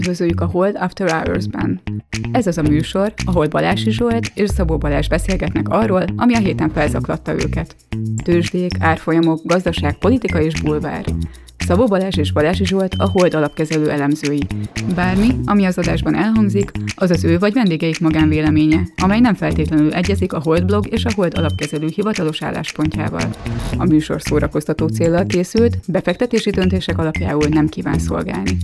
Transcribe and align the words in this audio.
Üdvözöljük 0.00 0.40
a 0.40 0.46
Hold 0.46 0.76
After 0.78 1.10
Hours-ben. 1.10 1.80
Ez 2.32 2.46
az 2.46 2.58
a 2.58 2.62
műsor, 2.62 3.12
ahol 3.24 3.46
Balási 3.46 3.90
Zsolt 3.90 4.32
és 4.34 4.48
Szabó 4.48 4.78
Balázs 4.78 5.08
beszélgetnek 5.08 5.68
arról, 5.68 6.04
ami 6.16 6.34
a 6.34 6.38
héten 6.38 6.70
felzaklatta 6.70 7.32
őket. 7.32 7.76
Tőzsdék, 8.24 8.72
árfolyamok, 8.78 9.40
gazdaság, 9.44 9.98
politika 9.98 10.40
és 10.40 10.60
bulvár. 10.60 11.04
Szabó 11.58 11.86
Balázs 11.86 12.16
és 12.16 12.32
Balázsi 12.32 12.64
Zsolt 12.64 12.94
a 12.98 13.10
Hold 13.10 13.34
alapkezelő 13.34 13.90
elemzői. 13.90 14.46
Bármi, 14.94 15.28
ami 15.44 15.64
az 15.64 15.78
adásban 15.78 16.14
elhangzik, 16.14 16.70
az 16.94 17.10
az 17.10 17.24
ő 17.24 17.38
vagy 17.38 17.52
vendégeik 17.52 18.00
magánvéleménye, 18.00 18.82
amely 19.02 19.20
nem 19.20 19.34
feltétlenül 19.34 19.94
egyezik 19.94 20.32
a 20.32 20.40
Hold 20.42 20.64
blog 20.64 20.86
és 20.92 21.04
a 21.04 21.10
Hold 21.14 21.38
alapkezelő 21.38 21.88
hivatalos 21.94 22.42
álláspontjával. 22.42 23.30
A 23.78 23.84
műsor 23.84 24.22
szórakoztató 24.22 24.86
célral 24.86 25.24
készült, 25.26 25.78
befektetési 25.86 26.50
döntések 26.50 26.98
alapjául 26.98 27.46
nem 27.48 27.68
kíván 27.68 27.98
szolgálni. 27.98 28.56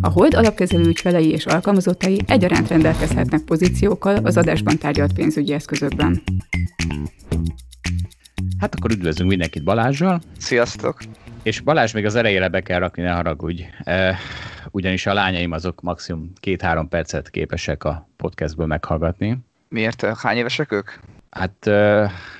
A 0.00 0.08
Hold 0.08 0.34
alapkezelő 0.34 0.84
ügyfelei 0.84 1.30
és 1.30 1.46
alkalmazottai 1.46 2.20
egyaránt 2.26 2.68
rendelkezhetnek 2.68 3.40
pozíciókkal 3.40 4.16
az 4.16 4.36
adásban 4.36 4.78
tárgyalt 4.78 5.12
pénzügyi 5.12 5.52
eszközökben. 5.52 6.22
Hát 8.58 8.74
akkor 8.74 8.90
üdvözlünk 8.90 9.30
mindenkit 9.30 9.64
Balázsral. 9.64 10.20
Sziasztok! 10.38 10.98
És 11.42 11.60
Balázs 11.60 11.92
még 11.92 12.04
az 12.04 12.14
elejére 12.14 12.48
be 12.48 12.60
kell 12.60 12.78
rakni, 12.78 13.02
ne 13.02 13.10
haragudj. 13.10 13.62
E, 13.84 14.16
ugyanis 14.70 15.06
a 15.06 15.14
lányaim 15.14 15.52
azok 15.52 15.80
maximum 15.80 16.32
két-három 16.40 16.88
percet 16.88 17.30
képesek 17.30 17.84
a 17.84 18.08
podcastből 18.16 18.66
meghallgatni. 18.66 19.38
Miért? 19.68 20.06
Hány 20.18 20.36
évesek 20.36 20.72
ők? 20.72 20.90
Hát 21.30 21.64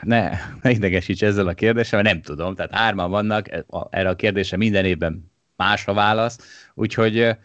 ne, 0.01 0.31
ne 0.63 0.71
idegesíts 0.71 1.23
ezzel 1.23 1.47
a 1.47 1.53
kérdéssel, 1.53 2.03
mert 2.03 2.15
nem 2.15 2.23
tudom. 2.23 2.55
Tehát 2.55 2.75
hárman 2.75 3.11
vannak, 3.11 3.51
e, 3.53 3.65
erre 3.91 4.09
a 4.09 4.17
kérdésre 4.17 4.57
minden 4.57 4.85
évben 4.85 5.31
más 5.57 5.87
a 5.87 5.95
válasz. 5.95 6.62
Úgyhogy 6.75 7.37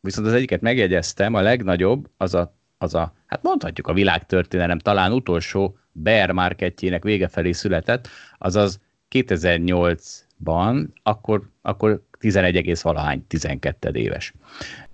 viszont 0.00 0.26
az 0.26 0.32
egyiket 0.32 0.60
megjegyeztem, 0.60 1.34
a 1.34 1.40
legnagyobb 1.40 2.10
az 2.16 2.34
a, 2.34 2.56
az 2.78 2.94
a 2.94 3.14
hát 3.26 3.42
mondhatjuk 3.42 3.86
a 3.86 3.92
világtörténelem 3.92 4.78
talán 4.78 5.12
utolsó 5.12 5.78
bear 5.92 6.30
marketjének 6.30 7.02
vége 7.02 7.28
felé 7.28 7.52
született, 7.52 8.08
azaz 8.38 8.80
2008-ban, 9.10 10.86
akkor, 11.02 11.50
akkor 11.62 12.02
11, 12.18 12.80
valahány, 12.82 13.26
12 13.26 13.90
éves. 13.98 14.32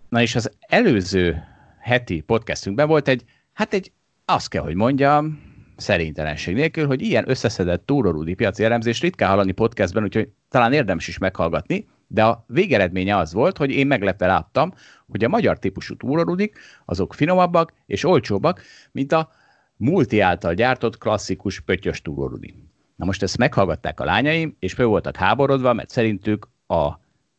Na 0.08 0.20
és 0.20 0.34
az 0.34 0.50
előző 0.60 1.42
heti 1.80 2.20
podcastünkben 2.20 2.86
volt 2.86 3.08
egy, 3.08 3.24
hát 3.52 3.72
egy, 3.72 3.92
azt 4.24 4.48
kell, 4.48 4.62
hogy 4.62 4.74
mondjam, 4.74 5.50
szerintelenség 5.76 6.54
nélkül, 6.54 6.86
hogy 6.86 7.02
ilyen 7.02 7.30
összeszedett 7.30 7.86
túrorúdi 7.86 8.34
piaci 8.34 8.64
elemzést 8.64 9.02
ritkán 9.02 9.28
hallani 9.28 9.52
podcastben, 9.52 10.02
úgyhogy 10.02 10.28
talán 10.48 10.72
érdemes 10.72 11.08
is 11.08 11.18
meghallgatni, 11.18 11.86
de 12.12 12.24
a 12.24 12.44
végeredménye 12.46 13.16
az 13.16 13.32
volt, 13.32 13.56
hogy 13.56 13.70
én 13.70 13.86
meglepve 13.86 14.26
láttam, 14.26 14.74
hogy 15.06 15.24
a 15.24 15.28
magyar 15.28 15.58
típusú 15.58 15.96
túrorudik, 15.96 16.58
azok 16.84 17.14
finomabbak 17.14 17.72
és 17.86 18.04
olcsóbbak, 18.04 18.62
mint 18.90 19.12
a 19.12 19.30
multi 19.76 20.20
által 20.20 20.54
gyártott 20.54 20.98
klasszikus 20.98 21.60
pöttyös 21.60 22.02
túrorudi. 22.02 22.54
Na 22.96 23.04
most 23.04 23.22
ezt 23.22 23.38
meghallgatták 23.38 24.00
a 24.00 24.04
lányaim, 24.04 24.56
és 24.58 24.72
föl 24.72 24.86
voltak 24.86 25.16
háborodva, 25.16 25.72
mert 25.72 25.90
szerintük 25.90 26.48
a 26.66 26.90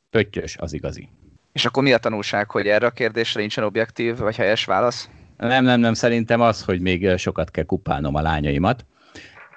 pöttyös 0.10 0.58
az 0.58 0.74
igazi. 0.74 1.10
És 1.52 1.66
akkor 1.66 1.84
mi 1.84 1.94
a 1.94 1.98
tanulság, 1.98 2.52
hogy 2.52 2.68
erre 2.68 2.86
a 2.86 2.92
kérdésre 2.92 3.40
nincsen 3.40 3.64
objektív 3.64 4.18
vagy 4.18 4.36
helyes 4.36 4.66
válasz? 4.66 5.10
Nem, 5.38 5.64
nem, 5.64 5.80
nem, 5.80 5.94
szerintem 5.94 6.42
az, 6.42 6.64
hogy 6.64 6.82
még 6.82 7.18
sokat 7.18 7.52
kell 7.52 7.66
kupálnom 7.66 8.16
a 8.16 8.22
lányaimat. 8.22 8.86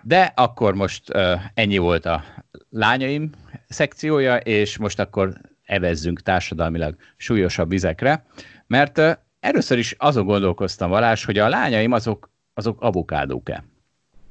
De 0.06 0.32
akkor 0.34 0.74
most 0.74 1.14
uh, 1.14 1.40
ennyi 1.54 1.78
volt 1.78 2.06
a 2.06 2.22
lányaim 2.70 3.30
szekciója, 3.68 4.36
és 4.36 4.78
most 4.78 4.98
akkor 4.98 5.32
evezzünk 5.64 6.20
társadalmilag 6.20 6.96
súlyosabb 7.16 7.68
vizekre, 7.68 8.27
mert 8.66 8.98
uh, 8.98 9.12
először 9.40 9.78
is 9.78 9.94
azon 9.98 10.27
gondolkoztam, 10.27 10.90
Valás, 10.90 11.24
hogy 11.24 11.38
a 11.38 11.48
lányaim 11.48 11.92
azok, 11.92 12.30
azok 12.54 12.80
avokádók-e. 12.80 13.64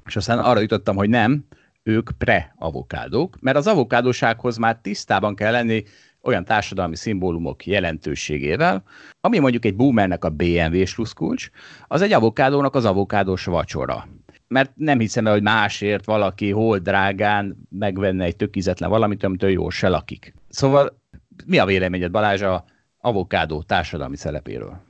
És 0.05 0.15
aztán 0.15 0.39
arra 0.39 0.59
jutottam, 0.59 0.95
hogy 0.95 1.09
nem, 1.09 1.45
ők 1.83 2.09
pre-avokádók, 2.17 3.37
mert 3.39 3.57
az 3.57 3.67
avokádósághoz 3.67 4.57
már 4.57 4.79
tisztában 4.81 5.35
kell 5.35 5.51
lenni 5.51 5.83
olyan 6.21 6.45
társadalmi 6.45 6.95
szimbólumok 6.95 7.65
jelentőségével, 7.65 8.83
ami 9.21 9.39
mondjuk 9.39 9.65
egy 9.65 9.75
boomernek 9.75 10.25
a 10.25 10.29
BMW 10.29 10.85
sluszkulcs, 10.85 11.49
az 11.87 12.01
egy 12.01 12.13
avokádónak 12.13 12.75
az 12.75 12.85
avokádós 12.85 13.45
vacsora 13.45 14.07
mert 14.47 14.71
nem 14.75 14.99
hiszem 14.99 15.25
el, 15.25 15.33
hogy 15.33 15.41
másért 15.41 16.05
valaki 16.05 16.51
hol 16.51 16.77
drágán 16.77 17.67
megvenne 17.69 18.23
egy 18.23 18.35
tökizetlen 18.35 18.89
valamit, 18.89 19.23
amitől 19.23 19.49
jól 19.49 19.71
se 19.71 19.87
lakik. 19.87 20.33
Szóval 20.49 21.01
mi 21.45 21.57
a 21.57 21.65
véleményed 21.65 22.11
Balázs 22.11 22.41
a 22.41 22.65
avokádó 22.97 23.61
társadalmi 23.61 24.17
szerepéről? 24.17 24.81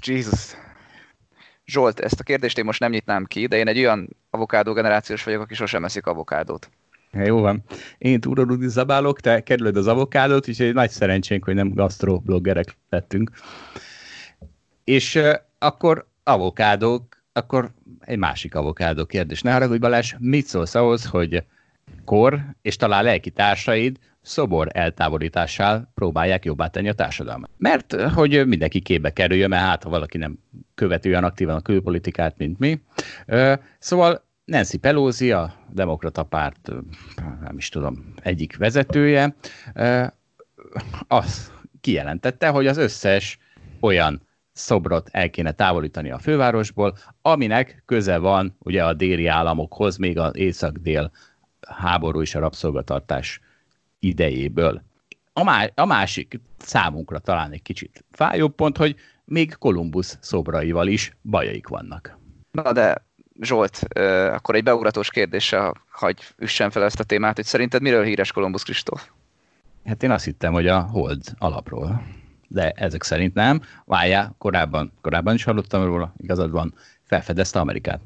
Jesus. 0.00 0.54
Zsolt, 1.66 2.00
ezt 2.00 2.20
a 2.20 2.22
kérdést 2.22 2.58
én 2.58 2.64
most 2.64 2.80
nem 2.80 2.90
nyitnám 2.90 3.24
ki, 3.24 3.46
de 3.46 3.56
én 3.56 3.68
egy 3.68 3.78
olyan 3.78 4.16
avokádó 4.30 4.72
generációs 4.72 5.24
vagyok, 5.24 5.40
aki 5.40 5.54
sosem 5.54 5.84
eszik 5.84 6.06
avokádót. 6.06 6.70
Ja, 7.12 7.24
jó 7.24 7.40
van. 7.40 7.62
Én 7.98 8.20
túrorudi 8.20 8.68
zabálok, 8.68 9.20
te 9.20 9.42
kerülöd 9.42 9.76
az 9.76 9.86
avokádót, 9.86 10.48
úgyhogy 10.48 10.74
nagy 10.74 10.90
szerencsénk, 10.90 11.44
hogy 11.44 11.54
nem 11.54 11.74
gasztrobloggerek 11.74 12.76
lettünk. 12.88 13.30
És 14.84 15.14
uh, 15.14 15.32
akkor 15.58 16.06
avokádók 16.22 17.20
akkor 17.32 17.70
egy 18.00 18.18
másik 18.18 18.54
avokádó 18.54 19.04
kérdés. 19.04 19.42
Ne 19.42 19.52
haragudj 19.52 19.80
Balázs, 19.80 20.14
mit 20.18 20.46
szólsz 20.46 20.74
ahhoz, 20.74 21.04
hogy 21.04 21.44
kor 22.04 22.40
és 22.62 22.76
talán 22.76 23.04
lelki 23.04 23.30
társaid 23.30 23.98
szobor 24.22 24.68
eltávolítással 24.72 25.90
próbálják 25.94 26.44
jobbá 26.44 26.66
tenni 26.66 26.88
a 26.88 26.92
társadalmat. 26.92 27.50
Mert 27.56 27.92
hogy 28.02 28.46
mindenki 28.46 28.80
képbe 28.80 29.12
kerüljön, 29.12 29.48
mert 29.48 29.62
hát 29.62 29.82
ha 29.82 29.90
valaki 29.90 30.18
nem 30.18 30.38
követő 30.74 31.08
olyan 31.08 31.24
aktívan 31.24 31.56
a 31.56 31.60
külpolitikát, 31.60 32.34
mint 32.36 32.58
mi. 32.58 32.80
Szóval 33.78 34.28
Nancy 34.44 34.78
Pelosi, 34.78 35.32
a 35.32 35.54
demokrata 35.72 36.22
párt, 36.22 36.70
nem 37.42 37.56
is 37.56 37.68
tudom, 37.68 38.14
egyik 38.22 38.56
vezetője, 38.56 39.34
az 41.08 41.52
kijelentette, 41.80 42.48
hogy 42.48 42.66
az 42.66 42.76
összes 42.76 43.38
olyan 43.80 44.28
szobrot 44.60 45.08
el 45.12 45.30
kéne 45.30 45.52
távolítani 45.52 46.10
a 46.10 46.18
fővárosból, 46.18 46.96
aminek 47.22 47.82
köze 47.86 48.18
van 48.18 48.56
ugye 48.58 48.84
a 48.84 48.92
déli 48.92 49.26
államokhoz, 49.26 49.96
még 49.96 50.18
az 50.18 50.36
észak-dél 50.36 51.10
háború 51.68 52.20
és 52.20 52.34
a 52.34 52.40
rabszolgatartás 52.40 53.40
idejéből. 53.98 54.82
A, 55.32 55.42
má- 55.42 55.72
a 55.78 55.84
másik 55.84 56.40
számunkra 56.58 57.18
talán 57.18 57.52
egy 57.52 57.62
kicsit 57.62 58.04
fájóbb 58.10 58.54
pont, 58.54 58.76
hogy 58.76 58.96
még 59.24 59.54
Kolumbusz 59.58 60.18
szobraival 60.20 60.86
is 60.86 61.16
bajaik 61.22 61.68
vannak. 61.68 62.18
Na 62.50 62.72
de 62.72 63.08
Zsolt, 63.40 63.78
akkor 64.32 64.54
egy 64.54 64.62
beugratós 64.62 65.10
kérdéssel 65.10 65.74
hagy 65.90 66.18
üssen 66.36 66.70
fel 66.70 66.84
ezt 66.84 67.00
a 67.00 67.04
témát, 67.04 67.36
hogy 67.36 67.44
szerinted 67.44 67.82
miről 67.82 68.04
híres 68.04 68.32
Kolumbusz 68.32 68.62
Kristóf? 68.62 69.08
Hát 69.84 70.02
én 70.02 70.10
azt 70.10 70.24
hittem, 70.24 70.52
hogy 70.52 70.66
a 70.66 70.80
hold 70.80 71.22
alapról 71.38 72.02
de 72.52 72.70
ezek 72.70 73.02
szerint 73.02 73.34
nem. 73.34 73.60
Várjál, 73.84 74.34
korábban, 74.38 74.92
korábban 75.00 75.34
is 75.34 75.44
hallottam 75.44 75.84
róla, 75.84 76.12
igazad 76.16 76.50
van, 76.50 76.74
felfedezte 77.04 77.60
Amerikát. 77.60 78.00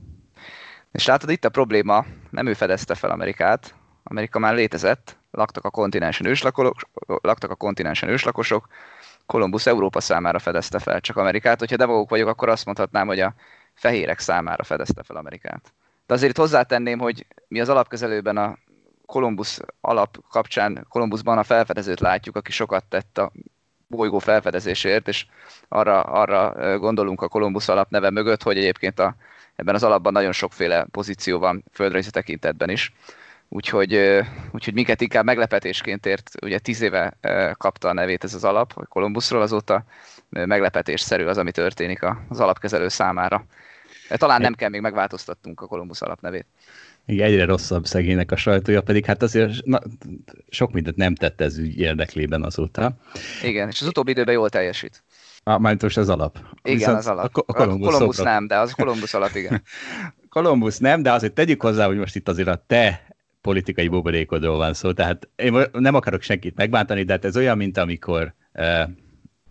És 0.92 1.06
látod, 1.06 1.30
itt 1.30 1.44
a 1.44 1.48
probléma, 1.48 2.04
nem 2.30 2.46
ő 2.46 2.54
fedezte 2.54 2.94
fel 2.94 3.10
Amerikát, 3.10 3.74
Amerika 4.02 4.38
már 4.38 4.54
létezett, 4.54 5.16
laktak 5.30 5.64
a 5.64 5.70
kontinensen 5.70 6.26
őslakosok, 6.26 6.76
laktak 7.22 7.50
a 7.50 7.54
kontinensen 7.54 8.08
őslakosok, 8.08 8.68
Kolumbusz 9.26 9.66
Európa 9.66 10.00
számára 10.00 10.38
fedezte 10.38 10.78
fel 10.78 11.00
csak 11.00 11.16
Amerikát. 11.16 11.58
Hogyha 11.58 11.76
devók 11.76 12.10
vagyok, 12.10 12.28
akkor 12.28 12.48
azt 12.48 12.64
mondhatnám, 12.64 13.06
hogy 13.06 13.20
a 13.20 13.34
fehérek 13.74 14.18
számára 14.18 14.64
fedezte 14.64 15.02
fel 15.02 15.16
Amerikát. 15.16 15.72
De 16.06 16.14
azért 16.14 16.36
hozzátenném, 16.36 16.98
hogy 16.98 17.26
mi 17.48 17.60
az 17.60 17.68
alapkezelőben 17.68 18.36
a 18.36 18.56
Kolumbusz 19.06 19.60
alap 19.80 20.18
kapcsán, 20.28 20.86
Kolumbuszban 20.88 21.38
a 21.38 21.42
felfedezőt 21.42 22.00
látjuk, 22.00 22.36
aki 22.36 22.52
sokat 22.52 22.84
tett 22.84 23.18
a 23.18 23.32
bolygó 23.86 24.18
felfedezéséért, 24.18 25.08
és 25.08 25.26
arra, 25.68 26.02
arra 26.02 26.78
gondolunk 26.78 27.22
a 27.22 27.28
Kolumbusz 27.28 27.68
alapneve 27.68 28.10
mögött, 28.10 28.42
hogy 28.42 28.56
egyébként 28.56 28.98
a, 28.98 29.16
ebben 29.56 29.74
az 29.74 29.82
alapban 29.82 30.12
nagyon 30.12 30.32
sokféle 30.32 30.86
pozíció 30.90 31.38
van 31.38 31.64
földrajzi 31.72 32.10
tekintetben 32.10 32.70
is. 32.70 32.92
Úgyhogy, 33.48 34.20
úgyhogy 34.50 34.74
minket 34.74 35.00
inkább 35.00 35.24
meglepetésként 35.24 36.06
ért, 36.06 36.30
ugye 36.42 36.58
tíz 36.58 36.80
éve 36.80 37.16
kapta 37.52 37.88
a 37.88 37.92
nevét 37.92 38.24
ez 38.24 38.34
az 38.34 38.44
alap, 38.44 38.72
hogy 38.72 38.86
Kolumbuszról, 38.88 39.42
azóta 39.42 39.84
meglepetésszerű 40.28 41.24
az, 41.24 41.38
ami 41.38 41.50
történik 41.50 42.02
az 42.28 42.40
alapkezelő 42.40 42.88
számára. 42.88 43.44
Talán 44.08 44.40
nem 44.40 44.54
kell 44.54 44.68
még 44.68 44.80
megváltoztatnunk 44.80 45.60
a 45.60 45.66
Kolumbusz 45.66 46.02
alapnevét. 46.02 46.46
Igen, 47.06 47.26
egyre 47.26 47.44
rosszabb 47.44 47.86
szegénynek 47.86 48.32
a 48.32 48.36
sajtója, 48.36 48.82
pedig 48.82 49.04
hát 49.04 49.22
azért 49.22 49.64
na, 49.64 49.80
sok 50.48 50.72
mindent 50.72 50.96
nem 50.96 51.14
tett 51.14 51.40
ez 51.40 51.58
ügy 51.58 51.78
érdeklében 51.78 52.42
azóta. 52.42 52.96
Igen, 53.42 53.68
és 53.68 53.80
az 53.80 53.86
utóbbi 53.86 54.10
időben 54.10 54.34
jól 54.34 54.48
teljesít. 54.48 55.02
Ah, 55.42 55.60
majd 55.60 55.82
most 55.82 55.96
az 55.96 56.08
alap. 56.08 56.38
Igen, 56.62 56.78
Viszont 56.78 56.96
az 56.96 57.06
alap. 57.06 57.36
A, 57.36 57.42
a 57.46 57.52
Columbus, 57.52 57.88
a 57.88 57.90
Columbus 57.90 58.16
nem, 58.16 58.46
de 58.46 58.58
az 58.58 58.72
Columbus 58.72 59.14
alap, 59.14 59.34
igen. 59.34 59.62
Columbus 60.28 60.78
nem, 60.78 61.02
de 61.02 61.12
azért 61.12 61.32
tegyük 61.32 61.62
hozzá, 61.62 61.86
hogy 61.86 61.96
most 61.96 62.16
itt 62.16 62.28
azért 62.28 62.48
a 62.48 62.64
te 62.66 63.06
politikai 63.40 63.88
buborékodról 63.88 64.56
van 64.56 64.74
szó, 64.74 64.92
tehát 64.92 65.28
én 65.36 65.66
nem 65.72 65.94
akarok 65.94 66.22
senkit 66.22 66.56
megbántani, 66.56 67.02
de 67.02 67.12
hát 67.12 67.24
ez 67.24 67.36
olyan, 67.36 67.56
mint 67.56 67.76
amikor 67.76 68.34
uh, 68.54 68.88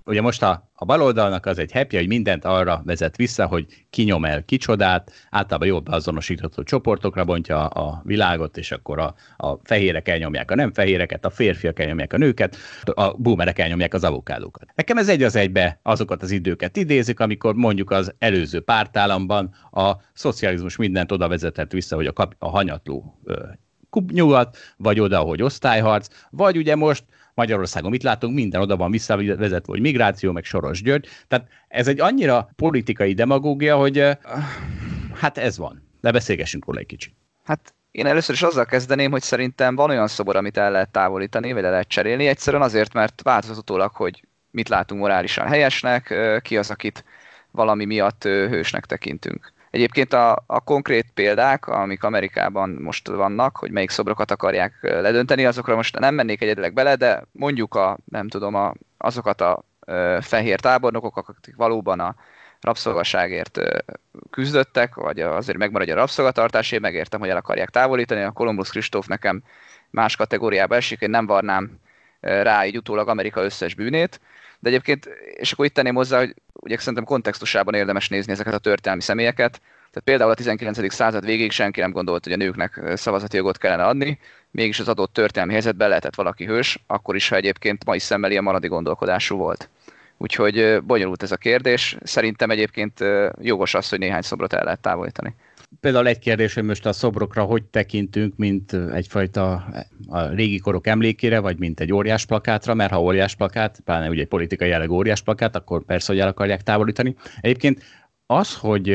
Ugye 0.06 0.22
most 0.22 0.44
a, 0.44 0.70
a 0.76 0.86
baloldalnak 0.86 1.46
az 1.46 1.60
egy 1.60 1.72
happy, 1.72 1.96
hogy 1.96 2.08
mindent 2.08 2.46
arra 2.46 2.82
vezet 2.86 3.16
vissza, 3.16 3.46
hogy 3.46 3.66
kinyom 3.90 4.26
el 4.26 4.44
kicsodát, 4.46 5.12
általában 5.30 5.68
jobb 5.68 5.88
azonosítható 5.88 6.64
csoportokra 6.64 7.26
bontja 7.26 7.68
a 7.68 8.02
világot, 8.06 8.58
és 8.58 8.72
akkor 8.72 9.00
a, 9.00 9.16
a 9.38 9.58
fehérek 9.64 10.08
elnyomják 10.08 10.52
a 10.52 10.56
nem 10.56 10.74
fehéreket, 10.74 11.26
a 11.26 11.30
férfiak 11.30 11.80
elnyomják 11.80 12.14
a 12.14 12.18
nőket, 12.18 12.58
a 12.84 13.14
boomerek 13.14 13.60
elnyomják 13.60 13.94
az 13.94 14.04
avokádókat. 14.04 14.68
Nekem 14.76 14.98
ez 14.98 15.10
egy 15.10 15.24
az 15.24 15.36
egybe 15.36 15.80
azokat 15.82 16.24
az 16.24 16.32
időket 16.32 16.78
idézik, 16.78 17.20
amikor 17.20 17.56
mondjuk 17.56 17.92
az 17.92 18.14
előző 18.20 18.62
pártállamban 18.62 19.56
a 19.72 19.92
szocializmus 20.14 20.76
mindent 20.76 21.12
oda 21.12 21.28
vezetett 21.28 21.72
vissza, 21.72 21.96
hogy 21.96 22.08
a, 22.08 22.14
kap, 22.14 22.36
a 22.40 22.50
hanyatló 22.50 23.20
nyugat, 24.12 24.58
vagy 24.78 25.00
oda, 25.00 25.20
hogy 25.20 25.42
osztályharc, 25.42 26.08
vagy 26.30 26.58
ugye 26.58 26.76
most 26.76 27.04
Magyarországon 27.34 27.90
mit 27.90 28.04
látunk, 28.04 28.34
minden 28.34 28.62
oda 28.62 28.76
van 28.76 28.92
visszavezetve, 28.92 29.62
hogy 29.66 29.82
migráció, 29.82 30.32
meg 30.32 30.44
Soros 30.44 30.82
György. 30.82 31.08
Tehát 31.28 31.48
ez 31.68 31.88
egy 31.88 32.00
annyira 32.00 32.50
politikai 32.56 33.14
demagógia, 33.14 33.78
hogy 33.78 34.18
hát 35.14 35.38
ez 35.38 35.58
van. 35.58 35.88
De 36.02 36.12
beszélgessünk 36.12 36.66
róla 36.66 36.80
egy 36.80 36.86
kicsit. 36.86 37.14
Hát 37.44 37.74
én 37.92 38.06
először 38.06 38.36
is 38.36 38.42
azzal 38.42 38.66
kezdeném, 38.66 39.12
hogy 39.12 39.22
szerintem 39.22 39.76
van 39.76 39.90
olyan 39.90 40.08
szobor, 40.08 40.36
amit 40.36 40.58
el 40.58 40.72
lehet 40.72 40.90
távolítani, 40.90 41.54
vagy 41.54 41.64
el 41.64 41.72
lehet 41.72 41.88
cserélni, 41.88 42.28
egyszerűen 42.28 42.64
azért, 42.64 42.94
mert 42.94 43.22
változott 43.22 43.70
hogy 43.94 44.28
mit 44.52 44.70
látunk 44.70 45.02
morálisan 45.02 45.48
helyesnek, 45.48 46.16
ki 46.42 46.58
az, 46.58 46.70
akit 46.70 47.04
valami 47.52 47.86
miatt 47.86 48.24
hősnek 48.24 48.86
tekintünk. 48.86 49.53
Egyébként 49.74 50.14
a, 50.14 50.44
a 50.46 50.60
konkrét 50.60 51.12
példák, 51.14 51.68
amik 51.68 52.04
Amerikában 52.04 52.70
most 52.70 53.08
vannak, 53.08 53.58
hogy 53.58 53.72
melyik 53.72 53.90
szobrokat 53.90 54.32
akarják 54.32 54.74
ledönteni, 54.82 55.46
azokra 55.46 55.76
most 55.76 56.00
nem 56.00 56.16
mennék 56.16 56.42
egyedileg 56.42 56.74
bele, 56.74 56.96
de 56.96 57.26
mondjuk 57.32 57.76
a, 57.76 57.98
nem 58.06 58.28
tudom, 58.28 58.56
a, 58.56 58.74
azokat 58.98 59.42
a 59.42 59.64
ö, 59.86 60.18
fehér 60.22 60.60
tábornokok, 60.60 61.18
akik 61.18 61.56
valóban 61.56 62.00
a 62.00 62.16
rabszolgaságért 62.62 63.60
küzdöttek, 64.30 64.96
vagy 64.96 65.20
azért 65.20 65.58
megmaradj 65.58 65.92
a 65.92 65.96
rabszolgatartás, 65.96 66.72
én 66.72 66.82
megértem, 66.82 67.20
hogy 67.20 67.30
el 67.30 67.38
akarják 67.38 67.70
távolítani. 67.70 68.22
A 68.22 68.32
Columbus 68.32 68.70
Kristóf 68.70 69.08
nekem 69.08 69.44
más 69.90 70.16
kategóriába 70.16 70.76
esik, 70.76 71.02
én 71.02 71.10
nem 71.10 71.26
varnám 71.26 71.80
rá 72.20 72.66
így 72.66 72.78
utólag 72.78 73.08
Amerika 73.08 73.44
összes 73.44 73.76
bűnét, 73.76 74.20
de 74.60 74.70
egyébként, 74.70 75.06
és 75.36 75.52
akkor 75.52 75.66
itt 75.66 75.74
tenném 75.74 75.96
hozzá, 75.96 76.18
hogy 76.18 76.34
ugye 76.64 76.78
szerintem 76.78 77.04
kontextusában 77.04 77.74
érdemes 77.74 78.10
nézni 78.10 78.32
ezeket 78.32 78.54
a 78.54 78.58
történelmi 78.58 79.02
személyeket. 79.02 79.62
Tehát 79.62 80.04
például 80.04 80.32
a 80.32 80.34
19. 80.34 80.94
század 80.94 81.26
végéig 81.26 81.52
senki 81.52 81.80
nem 81.80 81.92
gondolt, 81.92 82.24
hogy 82.24 82.34
a 82.34 82.38
nőknek 82.38 82.82
szavazati 82.96 83.38
jogot 83.38 83.58
kellene 83.58 83.86
adni, 83.86 84.20
mégis 84.52 84.80
az 84.80 84.88
adott 84.88 85.14
történelmi 85.14 85.52
helyzetben 85.54 85.90
lehetett 85.90 86.16
valaki 86.16 86.46
hős, 86.46 86.84
akkor 86.88 87.16
is, 87.16 87.30
ha 87.30 87.36
egyébként 87.36 87.86
mai 87.86 88.00
szemmel 88.00 88.32
ilyen 88.32 88.44
maradi 88.44 88.68
gondolkodású 88.68 89.38
volt. 89.38 89.70
Úgyhogy 90.18 90.84
bonyolult 90.84 91.24
ez 91.24 91.32
a 91.32 91.38
kérdés. 91.38 91.98
Szerintem 92.04 92.50
egyébként 92.50 93.00
jogos 93.42 93.74
az, 93.74 93.90
hogy 93.90 94.00
néhány 94.00 94.22
szobrot 94.22 94.54
el 94.54 94.64
lehet 94.64 94.80
távolítani 94.80 95.36
például 95.80 96.08
egy 96.08 96.20
kérdés, 96.20 96.62
most 96.62 96.86
a 96.86 96.94
szobrokra 96.94 97.44
hogy 97.44 97.64
tekintünk, 97.64 98.36
mint 98.36 98.74
egyfajta 98.74 99.54
a 100.08 100.28
régi 100.28 100.58
korok 100.58 100.88
emlékére, 100.88 101.40
vagy 101.40 101.60
mint 101.60 101.80
egy 101.80 101.94
óriás 101.94 102.26
plakátra, 102.26 102.74
mert 102.74 102.92
ha 102.92 103.02
óriás 103.02 103.36
plakát, 103.36 103.80
pláne 103.86 104.10
ugye 104.10 104.22
egy 104.22 104.28
politikai 104.28 104.70
jelleg 104.70 104.90
óriás 104.90 105.22
plakát, 105.22 105.56
akkor 105.56 105.84
persze, 105.86 106.12
hogy 106.12 106.22
el 106.22 106.28
akarják 106.28 106.62
távolítani. 106.62 107.16
Egyébként 107.42 107.84
az, 108.26 108.56
hogy 108.56 108.90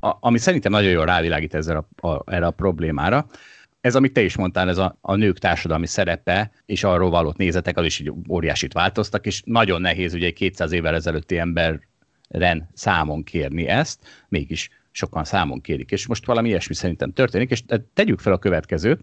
a, 0.00 0.16
ami 0.20 0.38
szerintem 0.38 0.72
nagyon 0.72 0.90
jól 0.90 1.04
rávilágít 1.04 1.54
ezzel 1.54 1.86
a, 2.00 2.08
a, 2.08 2.22
erre 2.26 2.46
a 2.46 2.50
problémára, 2.50 3.26
ez, 3.80 3.94
amit 3.94 4.12
te 4.12 4.22
is 4.22 4.36
mondtál, 4.36 4.68
ez 4.68 4.78
a, 4.78 4.98
a 5.00 5.14
nők 5.14 5.38
társadalmi 5.38 5.86
szerepe, 5.86 6.50
és 6.66 6.84
arról 6.84 7.10
való 7.10 7.34
nézetek, 7.36 7.76
az 7.76 7.84
is 7.84 7.98
így 7.98 8.12
óriásit 8.28 8.72
változtak, 8.72 9.26
és 9.26 9.42
nagyon 9.44 9.80
nehéz 9.80 10.14
ugye 10.14 10.26
egy 10.26 10.32
200 10.32 10.72
évvel 10.72 10.94
ezelőtti 10.94 11.38
emberren 11.38 12.68
számon 12.72 13.22
kérni 13.22 13.66
ezt, 13.66 14.00
mégis 14.28 14.70
sokan 14.94 15.24
számon 15.24 15.60
kérik, 15.60 15.90
és 15.90 16.06
most 16.06 16.26
valami 16.26 16.48
ilyesmi 16.48 16.74
szerintem 16.74 17.12
történik, 17.12 17.50
és 17.50 17.62
tegyük 17.94 18.18
fel 18.18 18.32
a 18.32 18.38
következőt, 18.38 19.00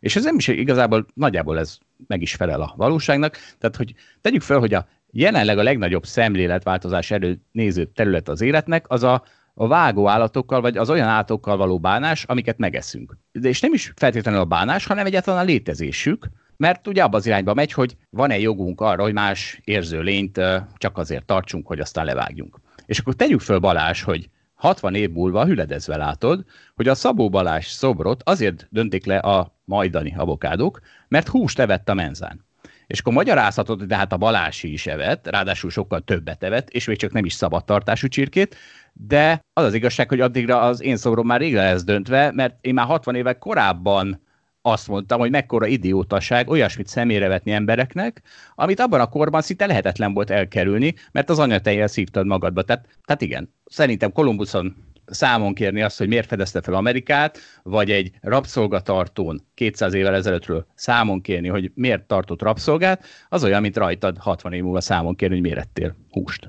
és 0.00 0.16
ez 0.16 0.24
nem 0.24 0.36
is 0.36 0.48
igazából 0.48 1.06
nagyjából 1.14 1.58
ez 1.58 1.78
meg 2.06 2.22
is 2.22 2.34
felel 2.34 2.60
a 2.60 2.74
valóságnak, 2.76 3.36
tehát 3.58 3.76
hogy 3.76 3.94
tegyük 4.20 4.42
fel, 4.42 4.58
hogy 4.58 4.74
a 4.74 4.86
jelenleg 5.10 5.58
a 5.58 5.62
legnagyobb 5.62 6.06
szemléletváltozás 6.06 7.10
elő 7.10 7.40
néző 7.52 7.84
terület 7.84 8.28
az 8.28 8.40
életnek, 8.40 8.84
az 8.88 9.02
a, 9.02 9.24
a 9.54 9.66
vágó 9.66 10.08
állatokkal, 10.08 10.60
vagy 10.60 10.76
az 10.76 10.90
olyan 10.90 11.08
állatokkal 11.08 11.56
való 11.56 11.78
bánás, 11.78 12.24
amiket 12.24 12.58
megeszünk. 12.58 13.16
De 13.32 13.48
és 13.48 13.60
nem 13.60 13.72
is 13.72 13.92
feltétlenül 13.96 14.40
a 14.40 14.44
bánás, 14.44 14.86
hanem 14.86 15.06
egyáltalán 15.06 15.40
a 15.40 15.44
létezésük, 15.44 16.28
mert 16.56 16.86
ugye 16.86 17.02
abban 17.02 17.20
az 17.20 17.26
irányba 17.26 17.54
megy, 17.54 17.72
hogy 17.72 17.96
van-e 18.10 18.38
jogunk 18.38 18.80
arra, 18.80 19.02
hogy 19.02 19.12
más 19.12 19.60
érző 19.64 20.00
lényt 20.00 20.40
csak 20.76 20.98
azért 20.98 21.24
tartsunk, 21.24 21.66
hogy 21.66 21.80
aztán 21.80 22.04
levágjunk. 22.04 22.60
És 22.86 22.98
akkor 22.98 23.14
tegyük 23.14 23.40
föl 23.40 23.58
Balázs, 23.58 24.02
hogy 24.02 24.28
60 24.64 24.94
év 24.94 25.10
múlva 25.10 25.44
hüledezve 25.44 25.96
látod, 25.96 26.44
hogy 26.74 26.88
a 26.88 26.94
Szabó 26.94 27.28
Balázs 27.28 27.66
szobrot 27.66 28.22
azért 28.24 28.66
döntik 28.70 29.06
le 29.06 29.18
a 29.18 29.54
majdani 29.64 30.14
avokádók, 30.16 30.80
mert 31.08 31.28
húst 31.28 31.58
evett 31.58 31.88
a 31.88 31.94
menzán. 31.94 32.44
És 32.86 33.00
akkor 33.00 33.12
magyarázhatod, 33.12 33.82
de 33.82 33.96
hát 33.96 34.12
a 34.12 34.16
Balási 34.16 34.72
is 34.72 34.86
evett, 34.86 35.26
ráadásul 35.26 35.70
sokkal 35.70 36.00
többet 36.00 36.42
evett, 36.42 36.68
és 36.68 36.86
még 36.86 36.96
csak 36.96 37.12
nem 37.12 37.24
is 37.24 37.32
szabadtartású 37.32 38.08
csirkét, 38.08 38.56
de 38.92 39.40
az 39.52 39.64
az 39.64 39.74
igazság, 39.74 40.08
hogy 40.08 40.20
addigra 40.20 40.60
az 40.60 40.82
én 40.82 40.96
szobrom 40.96 41.26
már 41.26 41.40
rég 41.40 41.54
lesz 41.54 41.84
döntve, 41.84 42.32
mert 42.32 42.56
én 42.60 42.74
már 42.74 42.86
60 42.86 43.14
évek 43.14 43.38
korábban 43.38 44.23
azt 44.66 44.88
mondtam, 44.88 45.18
hogy 45.18 45.30
mekkora 45.30 45.66
idiótaság 45.66 46.48
olyasmit 46.48 46.86
szemére 46.86 47.28
vetni 47.28 47.52
embereknek, 47.52 48.22
amit 48.54 48.80
abban 48.80 49.00
a 49.00 49.08
korban 49.08 49.42
szinte 49.42 49.66
lehetetlen 49.66 50.14
volt 50.14 50.30
elkerülni, 50.30 50.94
mert 51.12 51.30
az 51.30 51.38
anyatejjel 51.38 51.86
szívtad 51.86 52.26
magadba. 52.26 52.62
Tehát, 52.62 52.86
tehát 53.04 53.22
igen, 53.22 53.52
szerintem 53.64 54.12
Kolumbuszon 54.12 54.76
számon 55.06 55.54
kérni 55.54 55.82
azt, 55.82 55.98
hogy 55.98 56.08
miért 56.08 56.28
fedezte 56.28 56.60
fel 56.60 56.74
Amerikát, 56.74 57.38
vagy 57.62 57.90
egy 57.90 58.10
rabszolgatartón 58.20 59.46
200 59.54 59.94
évvel 59.94 60.14
ezelőttről 60.14 60.66
számon 60.74 61.20
kérni, 61.20 61.48
hogy 61.48 61.70
miért 61.74 62.02
tartott 62.02 62.42
rabszolgát, 62.42 63.04
az 63.28 63.44
olyan, 63.44 63.60
mint 63.60 63.76
rajtad 63.76 64.16
60 64.18 64.52
év 64.52 64.62
múlva 64.62 64.80
számon 64.80 65.14
kérni, 65.14 65.34
hogy 65.34 65.44
miért 65.44 65.58
ettél 65.58 65.96
húst. 66.10 66.48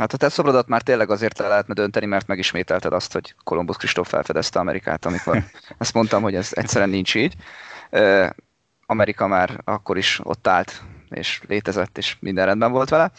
Hát 0.00 0.12
a 0.12 0.16
te 0.16 0.28
szobrodat 0.28 0.68
már 0.68 0.82
tényleg 0.82 1.10
azért 1.10 1.38
le 1.38 1.48
lehetne 1.48 1.74
dönteni, 1.74 2.06
mert 2.06 2.26
megismételted 2.26 2.92
azt, 2.92 3.12
hogy 3.12 3.34
Kolumbusz 3.44 3.76
Kristóf 3.76 4.08
felfedezte 4.08 4.58
Amerikát, 4.58 5.04
amikor 5.04 5.42
ezt 5.78 5.94
mondtam, 5.94 6.22
hogy 6.22 6.34
ez 6.34 6.50
egyszerűen 6.52 6.90
nincs 6.90 7.14
így. 7.14 7.34
Amerika 8.86 9.26
már 9.26 9.60
akkor 9.64 9.96
is 9.96 10.20
ott 10.22 10.46
állt, 10.46 10.82
és 11.08 11.40
létezett, 11.48 11.98
és 11.98 12.16
minden 12.20 12.46
rendben 12.46 12.72
volt 12.72 12.88
vele. 12.88 13.10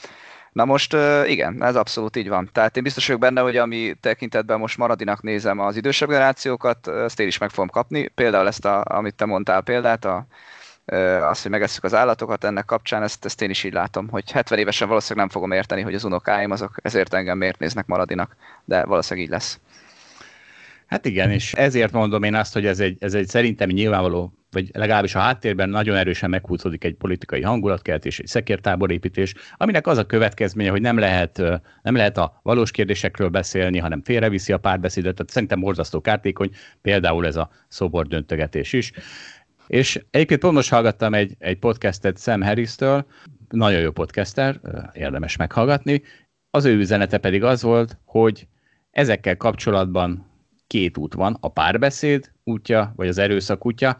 Na 0.51 0.66
most 0.66 0.95
igen, 1.25 1.63
ez 1.63 1.75
abszolút 1.75 2.16
így 2.16 2.30
van. 2.30 2.50
Tehát 2.52 2.78
én 2.78 2.83
biztos 2.83 3.06
vagyok 3.06 3.21
benne, 3.21 3.42
hogy 3.42 3.57
ami 3.57 3.95
tekintetben 4.00 4.59
most 4.59 4.78
maradinak 4.78 5.21
nézem 5.21 5.59
az 5.59 5.76
idősebb 5.76 6.09
generációkat, 6.09 6.88
ezt 6.88 7.19
én 7.19 7.28
is 7.28 7.38
meg 7.38 7.50
fogom 7.50 7.69
kapni. 7.69 8.07
Például 8.07 8.47
ezt, 8.47 8.66
a, 8.66 8.83
amit 8.88 9.16
te 9.16 9.26
mondtál 9.26 9.61
példát, 9.61 10.06
a 10.06 10.26
azt, 11.21 11.42
hogy 11.42 11.52
megesszük 11.52 11.83
az 11.83 11.94
állatokat 11.94 12.44
ennek 12.44 12.66
kapcsán, 12.66 13.04
ezt, 13.04 13.26
ezt 13.26 13.42
én 13.42 13.50
is 13.50 13.64
így 13.64 13.74
látom, 13.74 14.07
hogy 14.07 14.31
70 14.31 14.60
évesen 14.60 14.88
valószínűleg 14.88 15.26
nem 15.26 15.33
fogom 15.33 15.52
érteni, 15.52 15.81
hogy 15.81 15.94
az 15.94 16.04
unokáim 16.04 16.52
azok 16.52 16.76
ezért 16.81 17.14
engem 17.14 17.38
miért 17.38 17.60
néznek 17.60 17.86
maradinak, 17.86 18.36
de 18.66 18.86
valószínűleg 18.86 19.26
így 19.26 19.33
lesz. 19.33 19.60
Hát 20.92 21.06
igen, 21.06 21.31
és 21.31 21.54
ezért 21.54 21.92
mondom 21.92 22.24
én 22.24 22.36
azt, 22.36 22.54
hogy 22.54 22.66
ez 22.66 22.80
egy, 22.80 22.98
ez 23.00 23.14
egy 23.14 23.28
szerintem 23.28 23.69
nyilvánvaló, 23.69 24.33
vagy 24.52 24.69
legalábbis 24.74 25.16
a 25.16 25.19
háttérben 25.19 25.69
nagyon 25.69 25.95
erősen 25.95 26.30
meghúzódik 26.30 26.83
egy 26.83 26.95
politikai 26.95 27.42
hangulatkeltés, 27.42 28.19
egy 28.19 28.28
szekértáborépítés, 28.28 29.33
aminek 29.57 29.88
az 29.88 29.98
a 29.98 30.06
következménye, 30.06 30.69
hogy 30.69 30.81
nem 30.81 30.98
lehet, 30.98 31.38
nem 31.81 31.95
lehet 31.95 32.18
a 32.18 32.40
valós 32.44 32.71
kérdésekről 32.71 33.30
beszélni, 33.30 33.78
hanem 33.78 34.02
félreviszi 34.04 34.54
a 34.54 34.57
párbeszédet, 34.57 35.16
tehát 35.16 35.31
szerintem 35.31 35.60
borzasztó 35.60 36.02
kártékony, 36.02 36.50
például 36.81 37.26
ez 37.26 37.36
a 37.36 37.50
szobordöntögetés 37.68 38.74
is. 38.74 38.92
És 39.71 40.06
egyébként 40.09 40.40
pont 40.40 40.54
most 40.54 40.69
hallgattam 40.69 41.13
egy, 41.13 41.35
egy 41.40 41.59
podcastet 41.59 42.19
Sam 42.19 42.42
Harris-től, 42.42 43.06
nagyon 43.49 43.80
jó 43.80 43.92
podcaster, 43.92 44.59
érdemes 44.94 45.35
meghallgatni. 45.35 46.01
Az 46.49 46.66
ő 46.66 46.78
üzenete 46.78 47.18
pedig 47.18 47.44
az 47.44 47.61
volt, 47.61 47.97
hogy 48.06 48.47
ezekkel 48.90 49.37
kapcsolatban 49.37 50.25
két 50.68 50.97
út 50.97 51.13
van, 51.13 51.37
a 51.40 51.49
párbeszéd 51.49 52.31
útja, 52.44 52.94
vagy 52.95 53.07
az 53.07 53.18
erőszak 53.18 53.66
útja, 53.66 53.97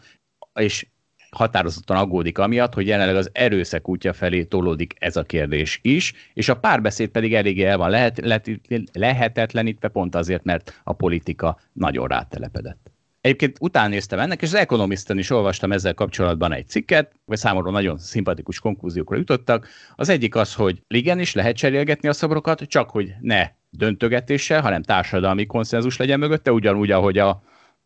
és 0.54 0.86
határozottan 1.30 1.96
aggódik 1.96 2.38
amiatt, 2.38 2.74
hogy 2.74 2.86
jelenleg 2.86 3.16
az 3.16 3.30
erőszak 3.32 3.88
útja 3.88 4.12
felé 4.12 4.44
tolódik 4.44 4.94
ez 4.98 5.16
a 5.16 5.22
kérdés 5.22 5.78
is, 5.82 6.12
és 6.34 6.48
a 6.48 6.56
párbeszéd 6.56 7.08
pedig 7.08 7.34
eléggé 7.34 7.64
el 7.64 7.78
van 7.78 7.90
lehet, 7.90 8.18
lehet, 8.20 8.50
lehetetlenítve 8.92 9.88
pont 9.88 10.14
azért, 10.14 10.44
mert 10.44 10.80
a 10.84 10.92
politika 10.92 11.60
nagyon 11.72 12.06
rátelepedett. 12.06 12.91
Egyébként 13.22 13.56
utána 13.60 13.88
néztem 13.88 14.18
ennek, 14.18 14.42
és 14.42 14.48
az 14.48 14.54
Economisten 14.54 15.18
is 15.18 15.30
olvastam 15.30 15.72
ezzel 15.72 15.94
kapcsolatban 15.94 16.52
egy 16.52 16.68
cikket, 16.68 17.12
vagy 17.24 17.38
számomra 17.38 17.70
nagyon 17.70 17.98
szimpatikus 17.98 18.60
konklúziókra 18.60 19.16
jutottak. 19.16 19.68
Az 19.96 20.08
egyik 20.08 20.34
az, 20.34 20.54
hogy 20.54 20.82
is 20.88 21.34
lehet 21.34 21.56
cserélgetni 21.56 22.08
a 22.08 22.12
szobrokat, 22.12 22.62
csak 22.62 22.90
hogy 22.90 23.12
ne 23.20 23.50
döntögetéssel, 23.70 24.60
hanem 24.60 24.82
társadalmi 24.82 25.46
konszenzus 25.46 25.96
legyen 25.96 26.18
mögötte, 26.18 26.52
ugyanúgy, 26.52 26.90
ahogy 26.90 27.18
a 27.18 27.42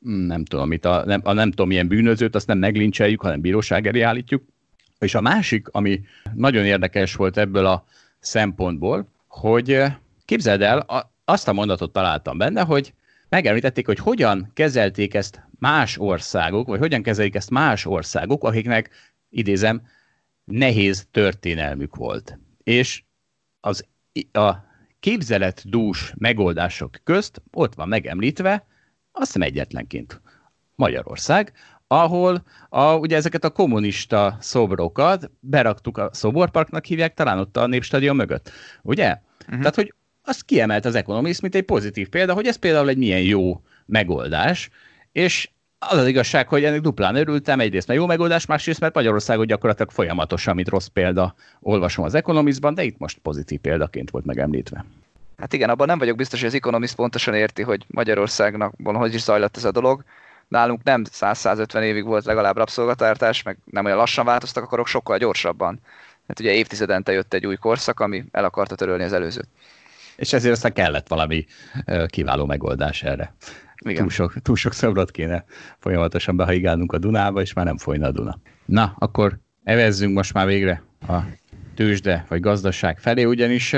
mm, 0.09 0.27
nem 0.27 0.45
tudom, 0.45 0.69
mit, 0.69 0.85
a, 0.85 1.05
nem, 1.05 1.21
a 1.25 1.33
nem 1.33 1.51
tudom 1.51 1.69
milyen 1.69 1.89
bűnözőt, 1.89 2.35
azt 2.35 2.47
nem 2.47 2.59
meglincseljük, 2.59 3.21
hanem 3.21 3.41
bíróság 3.41 3.87
elé 3.87 4.01
állítjuk. 4.01 4.43
És 4.99 5.15
a 5.15 5.21
másik, 5.21 5.69
ami 5.69 6.01
nagyon 6.35 6.65
érdekes 6.65 7.15
volt 7.15 7.37
ebből 7.37 7.67
a 7.67 7.85
szempontból, 8.19 9.09
hogy 9.27 9.83
képzeld 10.25 10.63
el, 10.63 11.09
azt 11.25 11.49
a 11.49 11.53
mondatot 11.53 11.93
találtam 11.93 12.39
benne, 12.39 12.63
hogy 12.63 12.93
megemlítették, 13.29 13.87
hogy 13.87 13.99
hogyan 13.99 14.51
kezelték 14.55 15.15
ezt 15.15 15.43
más 15.59 15.99
országok, 15.99 16.67
vagy 16.67 16.79
hogyan 16.79 17.03
kezelik 17.03 17.35
ezt 17.35 17.51
más 17.51 17.85
országok, 17.85 18.45
akiknek, 18.45 18.91
idézem, 19.29 19.83
nehéz 20.45 21.07
történelmük 21.11 21.97
volt. 21.97 22.39
És 22.63 23.03
az, 23.61 23.87
a 24.33 24.55
képzeletdús 25.01 26.13
megoldások 26.19 27.01
közt 27.05 27.43
ott 27.53 27.75
van 27.75 27.89
megemlítve, 27.89 28.67
azt 29.13 29.27
hiszem 29.27 29.43
egyetlenként 29.43 30.21
Magyarország, 30.75 31.53
ahol 31.87 32.45
a, 32.69 32.95
ugye 32.95 33.17
ezeket 33.17 33.45
a 33.45 33.51
kommunista 33.51 34.37
szobrokat 34.41 35.31
beraktuk 35.41 35.99
a 35.99 36.11
szoborparknak 36.13 36.85
hívják, 36.85 37.15
talán 37.15 37.39
ott 37.39 37.57
a 37.57 37.67
Népstadion 37.67 38.17
mögött, 38.17 38.51
ugye? 38.83 39.19
Uh-huh. 39.41 39.59
Tehát, 39.59 39.75
hogy 39.75 39.95
azt 40.27 40.43
kiemelt 40.43 40.85
az 40.85 40.95
Economist, 40.95 41.43
mint 41.43 41.55
egy 41.55 41.63
pozitív 41.63 42.09
példa, 42.09 42.35
hogy 42.35 42.47
ez 42.47 42.57
például 42.57 42.89
egy 42.89 42.97
milyen 42.97 43.23
jó 43.23 43.61
megoldás, 43.87 44.71
és 45.13 45.49
az 45.79 45.99
az 45.99 46.07
igazság, 46.07 46.49
hogy 46.49 46.65
ennek 46.65 46.81
duplán 46.81 47.15
örültem, 47.15 47.61
egyrészt 47.61 47.87
mert 47.87 48.01
jó 48.01 48.07
megoldás, 48.07 48.47
másrészt 48.47 48.81
mert 48.81 48.95
Magyarországot 48.95 49.47
gyakorlatilag 49.47 49.91
folyamatosan, 49.91 50.55
mint 50.55 50.69
rossz 50.69 50.87
példa 50.87 51.35
olvasom 51.61 52.05
az 52.05 52.15
Economistban, 52.15 52.75
de 52.75 52.83
itt 52.83 52.99
most 52.99 53.19
pozitív 53.19 53.61
példaként 53.61 54.11
volt 54.11 54.25
megemlítve. 54.25 54.85
Hát 55.39 55.53
igen, 55.53 55.71
abban 55.71 55.87
nem 55.87 55.99
vagyok 55.99 56.17
biztos, 56.17 56.39
hogy 56.39 56.49
az 56.49 56.55
Economist 56.55 56.95
pontosan 56.95 57.35
érti, 57.35 57.63
hogy 57.63 57.85
Magyarországnak 57.87 58.75
hogy 58.85 59.15
is 59.15 59.23
zajlott 59.23 59.57
ez 59.57 59.65
a 59.65 59.71
dolog. 59.71 60.05
Nálunk 60.49 60.83
nem 60.83 61.05
100-150 61.13 61.81
évig 61.81 62.05
volt 62.05 62.25
legalább 62.25 62.57
rabszolgatártás, 62.57 63.43
meg 63.43 63.59
nem 63.65 63.85
olyan 63.85 63.97
lassan 63.97 64.25
változtak, 64.25 64.63
akkor 64.65 64.87
sokkal 64.87 65.19
gyorsabban. 65.19 65.81
Hát 66.29 66.41
ugye 66.41 66.53
évtizedente 66.53 67.13
jött 67.13 67.35
egy 67.35 67.47
új 67.47 67.57
korszak, 67.57 68.01
ami 68.01 68.25
el 68.31 68.45
akarta 68.45 68.75
törölni 68.75 69.05
az 69.05 69.13
előzőt. 69.13 69.49
És 70.17 70.33
ezért 70.33 70.55
aztán 70.55 70.73
kellett 70.73 71.09
valami 71.09 71.45
kiváló 72.07 72.47
megoldás 72.47 73.03
erre. 73.03 73.35
Igen. 73.85 74.01
Túl, 74.01 74.11
sok, 74.11 74.35
túl 74.43 74.57
sok 74.57 74.73
szobrot 74.73 75.11
kéne 75.11 75.45
folyamatosan 75.79 76.37
behaigálnunk 76.37 76.93
a 76.93 76.99
Dunába, 76.99 77.41
és 77.41 77.53
már 77.53 77.65
nem 77.65 77.79
folyna 77.79 78.07
a 78.07 78.13
Duna. 78.13 78.39
Na, 78.65 78.97
akkor 78.99 79.39
evezzünk 79.65 80.15
most 80.15 80.33
már 80.33 80.47
végre 80.47 80.83
a 81.09 81.17
tőzsde 81.75 82.25
vagy 82.29 82.41
gazdaság 82.41 82.99
felé, 82.99 83.25
ugyanis 83.25 83.75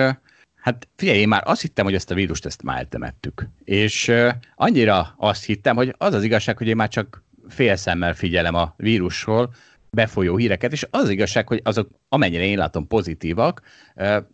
Hát 0.68 0.88
figyelj, 0.96 1.18
én 1.18 1.28
már 1.28 1.42
azt 1.44 1.60
hittem, 1.60 1.84
hogy 1.84 1.94
ezt 1.94 2.10
a 2.10 2.14
vírust 2.14 2.46
ezt 2.46 2.62
már 2.62 2.78
eltemettük. 2.78 3.48
És 3.64 4.12
annyira 4.54 5.14
azt 5.16 5.44
hittem, 5.44 5.76
hogy 5.76 5.94
az 5.98 6.14
az 6.14 6.22
igazság, 6.22 6.56
hogy 6.56 6.66
én 6.66 6.76
már 6.76 6.88
csak 6.88 7.24
fél 7.48 7.76
szemmel 7.76 8.14
figyelem 8.14 8.54
a 8.54 8.74
vírusról 8.76 9.54
befolyó 9.90 10.36
híreket, 10.36 10.72
és 10.72 10.86
az, 10.90 11.02
az 11.02 11.08
igazság, 11.08 11.48
hogy 11.48 11.60
azok 11.64 11.88
amennyire 12.08 12.44
én 12.44 12.58
látom 12.58 12.86
pozitívak, 12.86 13.62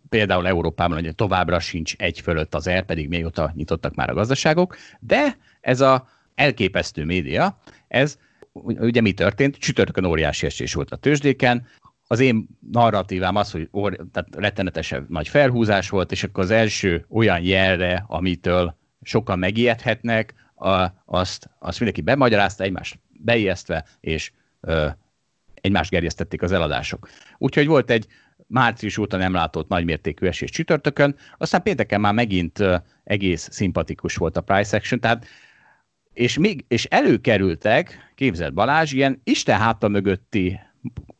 például 0.09 0.47
Európában 0.47 1.03
hogy 1.03 1.15
továbbra 1.15 1.59
sincs 1.59 1.95
egy 1.97 2.19
fölött 2.19 2.55
az 2.55 2.67
er, 2.67 2.85
pedig 2.85 3.07
mióta 3.07 3.51
nyitottak 3.55 3.95
már 3.95 4.09
a 4.09 4.13
gazdaságok, 4.13 4.77
de 4.99 5.37
ez 5.61 5.81
a 5.81 6.07
elképesztő 6.35 7.05
média, 7.05 7.59
ez 7.87 8.17
ugye 8.63 9.01
mi 9.01 9.13
történt? 9.13 9.57
Csütörtökön 9.57 10.05
óriási 10.05 10.45
esés 10.45 10.73
volt 10.73 10.91
a 10.91 10.95
tőzsdéken, 10.95 11.67
az 12.07 12.19
én 12.19 12.47
narratívám 12.71 13.35
az, 13.35 13.51
hogy 13.51 13.67
or, 13.71 13.95
tehát 14.11 14.35
rettenetesen 14.35 15.05
nagy 15.09 15.27
felhúzás 15.27 15.89
volt, 15.89 16.11
és 16.11 16.23
akkor 16.23 16.43
az 16.43 16.51
első 16.51 17.05
olyan 17.09 17.41
jelre, 17.41 18.05
amitől 18.07 18.75
sokan 19.01 19.39
megijedhetnek, 19.39 20.33
a, 20.55 20.87
azt, 21.05 21.49
azt 21.59 21.79
mindenki 21.79 22.01
bemagyarázta, 22.01 22.63
egymást 22.63 22.99
beijesztve, 23.11 23.85
és 23.99 24.31
ö, 24.61 24.87
egymást 25.65 25.89
gerjesztették 25.89 26.41
az 26.41 26.51
eladások. 26.51 27.09
Úgyhogy 27.37 27.67
volt 27.67 27.89
egy 27.89 28.07
március 28.47 28.97
óta 28.97 29.17
nem 29.17 29.33
látott 29.33 29.67
nagymértékű 29.67 30.27
esés 30.27 30.49
csütörtökön, 30.49 31.15
aztán 31.37 31.63
pénteken 31.63 32.01
már 32.01 32.13
megint 32.13 32.63
egész 33.03 33.47
szimpatikus 33.51 34.15
volt 34.15 34.37
a 34.37 34.41
price 34.41 34.77
action, 34.77 34.99
tehát 34.99 35.25
és, 36.13 36.37
még, 36.37 36.65
és 36.67 36.85
előkerültek, 36.85 38.11
képzeld 38.15 38.53
Balázs, 38.53 38.91
ilyen 38.91 39.21
Isten 39.23 39.59
háta 39.59 39.87
mögötti 39.87 40.59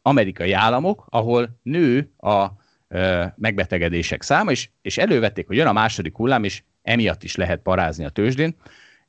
amerikai 0.02 0.52
államok, 0.52 1.06
ahol 1.10 1.60
nő 1.64 2.12
a 2.18 2.48
ö, 2.88 3.26
megbetegedések 3.36 4.22
száma, 4.22 4.52
és, 4.52 4.70
és 4.82 4.98
elővették, 4.98 5.48
hogy 5.48 5.56
jön 5.56 5.68
a 5.68 5.74
második 5.74 6.16
hullám, 6.16 6.44
és 6.44 6.64
emiatt 6.82 7.24
is 7.24 7.36
lehet 7.36 7.62
parázni 7.62 8.06
a 8.06 8.10
tőzsdén, 8.10 8.56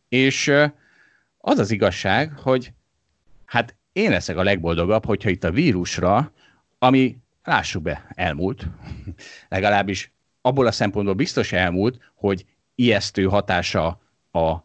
és 0.08 0.46
ö, 0.46 0.66
az 1.38 1.58
az 1.58 1.70
igazság, 1.70 2.32
hogy 2.38 2.72
hát 3.44 3.76
én 3.96 4.10
leszek 4.10 4.36
a 4.36 4.42
legboldogabb, 4.42 5.04
hogyha 5.04 5.30
itt 5.30 5.44
a 5.44 5.50
vírusra, 5.50 6.32
ami 6.78 7.16
lássuk 7.44 7.82
be, 7.82 8.06
elmúlt, 8.14 8.66
legalábbis 9.48 10.12
abból 10.40 10.66
a 10.66 10.72
szempontból 10.72 11.14
biztos 11.14 11.52
elmúlt, 11.52 12.12
hogy 12.14 12.44
ijesztő 12.74 13.24
hatása 13.24 14.00
a 14.32 14.56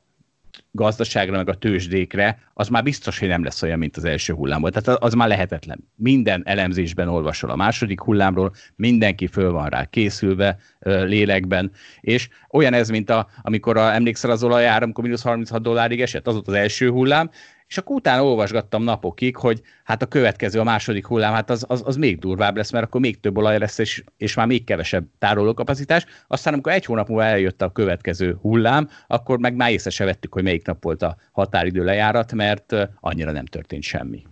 gazdaságra, 0.72 1.38
meg 1.38 1.50
a 1.50 1.54
tőzsdékre, 1.54 2.40
az 2.54 2.68
már 2.68 2.84
biztos, 2.84 3.20
hogy 3.20 3.28
nem 3.28 3.44
lesz 3.44 3.62
olyan, 3.62 3.80
mint 3.80 3.98
az 3.98 4.04
első 4.04 4.34
hullámból. 4.34 4.72
Tehát 4.72 5.04
az 5.04 5.14
már 5.14 5.28
lehetetlen. 5.28 5.90
Minden 5.96 6.42
elemzésben 6.46 7.08
olvasol 7.08 7.50
a 7.50 7.56
második 7.56 8.02
hullámról, 8.02 8.54
mindenki 8.76 9.28
föl 9.28 9.52
van 9.52 9.70
rá 9.70 9.86
készülve 9.86 10.58
lélekben, 10.80 11.72
és 12.02 12.30
olyan 12.50 12.74
ez, 12.74 12.90
mint 12.90 13.10
a, 13.10 13.28
amikor 13.42 13.78
a, 13.78 13.94
emlékszel 13.94 14.32
az 14.32 14.44
olajára, 14.44 14.84
amikor 14.84 15.04
mínusz 15.04 15.24
36 15.24 15.62
dollárig 15.62 16.02
esett, 16.02 16.28
az 16.28 16.34
volt 16.34 16.48
az 16.48 16.54
első 16.54 16.90
hullám, 16.90 17.30
és 17.72 17.78
akkor 17.78 17.96
utána 17.96 18.26
olvasgattam 18.26 18.84
napokig, 18.84 19.36
hogy 19.36 19.62
hát 19.84 20.02
a 20.02 20.06
következő, 20.06 20.60
a 20.60 20.64
második 20.64 21.08
hullám, 21.08 21.34
hát 21.34 21.50
az, 21.50 21.66
az, 21.68 21.82
az 21.86 21.96
még 21.96 22.20
durvább 22.20 22.56
lesz, 22.56 22.72
mert 22.72 22.86
akkor 22.86 23.02
még 23.02 23.20
több 23.20 23.38
olaj 23.38 23.58
lesz, 23.58 23.78
és, 23.78 24.04
és 24.18 24.34
már 24.34 24.48
még 24.48 24.64
kevesebb 24.64 25.06
tárolókapacitás. 25.20 26.06
Aztán, 26.28 26.54
amikor 26.54 26.72
egy 26.72 26.86
hónap 26.86 27.08
múlva 27.08 27.24
eljött 27.24 27.62
a 27.62 27.72
következő 27.72 28.38
hullám, 28.42 28.90
akkor 29.08 29.40
meg 29.40 29.56
már 29.56 29.72
észre 29.72 29.90
se 29.90 30.06
vettük, 30.06 30.34
hogy 30.34 30.44
melyik 30.44 30.66
nap 30.66 30.84
volt 30.84 31.02
a 31.02 31.16
határidő 31.32 31.84
lejárat, 31.84 32.34
mert 32.34 32.76
annyira 33.00 33.32
nem 33.32 33.46
történt 33.46 33.84
semmi. 33.84 34.24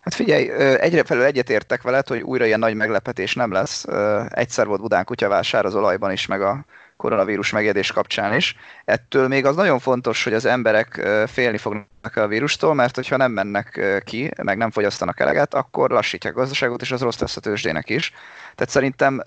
Hát 0.00 0.14
figyelj, 0.14 0.50
egyre 0.80 1.04
felül 1.04 1.24
egyetértek 1.24 1.82
veled, 1.82 2.08
hogy 2.08 2.20
újra 2.20 2.44
ilyen 2.44 2.58
nagy 2.58 2.74
meglepetés 2.74 3.34
nem 3.34 3.52
lesz. 3.52 3.84
Egyszer 4.28 4.66
volt 4.66 4.80
Budán 4.80 5.04
kutyavásár 5.04 5.64
az 5.64 5.74
olajban 5.74 6.12
is, 6.12 6.26
meg 6.26 6.42
a 6.42 6.64
koronavírus 6.96 7.50
megjedés 7.50 7.92
kapcsán 7.92 8.34
is. 8.34 8.56
Ettől 8.84 9.28
még 9.28 9.44
az 9.44 9.56
nagyon 9.56 9.78
fontos, 9.78 10.24
hogy 10.24 10.34
az 10.34 10.44
emberek 10.44 11.08
félni 11.26 11.58
fognak 11.58 12.16
a 12.16 12.26
vírustól, 12.26 12.74
mert 12.74 12.94
hogyha 12.94 13.16
nem 13.16 13.32
mennek 13.32 14.00
ki, 14.04 14.30
meg 14.42 14.56
nem 14.56 14.70
fogyasztanak 14.70 15.20
eleget, 15.20 15.54
akkor 15.54 15.90
lassítják 15.90 16.36
a 16.36 16.38
gazdaságot, 16.38 16.80
és 16.80 16.92
az 16.92 17.00
rossz 17.00 17.18
lesz 17.18 17.36
a 17.36 17.40
tőzsdének 17.40 17.90
is. 17.90 18.12
Tehát 18.54 18.72
szerintem 18.72 19.22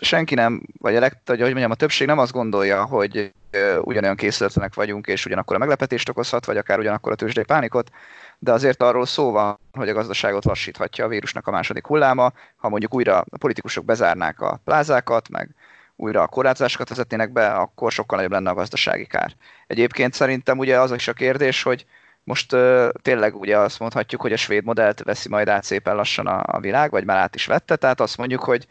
senki 0.00 0.34
nem, 0.34 0.62
vagy 0.78 0.96
a, 0.96 1.00
leg, 1.00 1.20
hogy 1.26 1.38
mondjam, 1.40 1.70
a 1.70 1.74
többség 1.74 2.06
nem 2.06 2.18
azt 2.18 2.32
gondolja, 2.32 2.84
hogy 2.84 3.32
ugyanolyan 3.80 4.16
készületlenek 4.16 4.74
vagyunk, 4.74 5.06
és 5.06 5.26
ugyanakkor 5.26 5.56
a 5.56 5.58
meglepetést 5.58 6.08
okozhat, 6.08 6.44
vagy 6.44 6.56
akár 6.56 6.78
ugyanakkor 6.78 7.12
a 7.12 7.14
tőzsdei 7.14 7.44
pánikot, 7.44 7.90
de 8.38 8.52
azért 8.52 8.82
arról 8.82 9.06
szó 9.06 9.30
van, 9.30 9.58
hogy 9.72 9.88
a 9.88 9.92
gazdaságot 9.92 10.44
lassíthatja 10.44 11.04
a 11.04 11.08
vírusnak 11.08 11.46
a 11.46 11.50
második 11.50 11.86
hulláma, 11.86 12.32
ha 12.56 12.68
mondjuk 12.68 12.94
újra 12.94 13.24
a 13.30 13.38
politikusok 13.38 13.84
bezárnák 13.84 14.40
a 14.40 14.60
plázákat, 14.64 15.28
meg 15.28 15.48
újra 15.96 16.22
a 16.22 16.26
korlátozásokat 16.26 16.88
vezetnének 16.88 17.32
be, 17.32 17.52
akkor 17.52 17.92
sokkal 17.92 18.16
nagyobb 18.16 18.32
lenne 18.32 18.50
a 18.50 18.54
gazdasági 18.54 19.06
kár. 19.06 19.32
Egyébként 19.66 20.14
szerintem 20.14 20.58
ugye 20.58 20.80
az 20.80 20.92
is 20.92 21.08
a 21.08 21.12
kérdés, 21.12 21.62
hogy 21.62 21.86
most 22.24 22.52
uh, 22.52 22.88
tényleg 23.02 23.36
ugye 23.36 23.58
azt 23.58 23.78
mondhatjuk, 23.78 24.20
hogy 24.20 24.32
a 24.32 24.36
svéd 24.36 24.64
modellt 24.64 25.02
veszi 25.02 25.28
majd 25.28 25.48
át 25.48 25.64
szépen 25.64 25.96
lassan 25.96 26.26
a, 26.26 26.42
a 26.46 26.60
világ, 26.60 26.90
vagy 26.90 27.04
már 27.04 27.16
át 27.16 27.34
is 27.34 27.46
vette, 27.46 27.76
tehát 27.76 28.00
azt 28.00 28.16
mondjuk, 28.16 28.44
hogy 28.44 28.66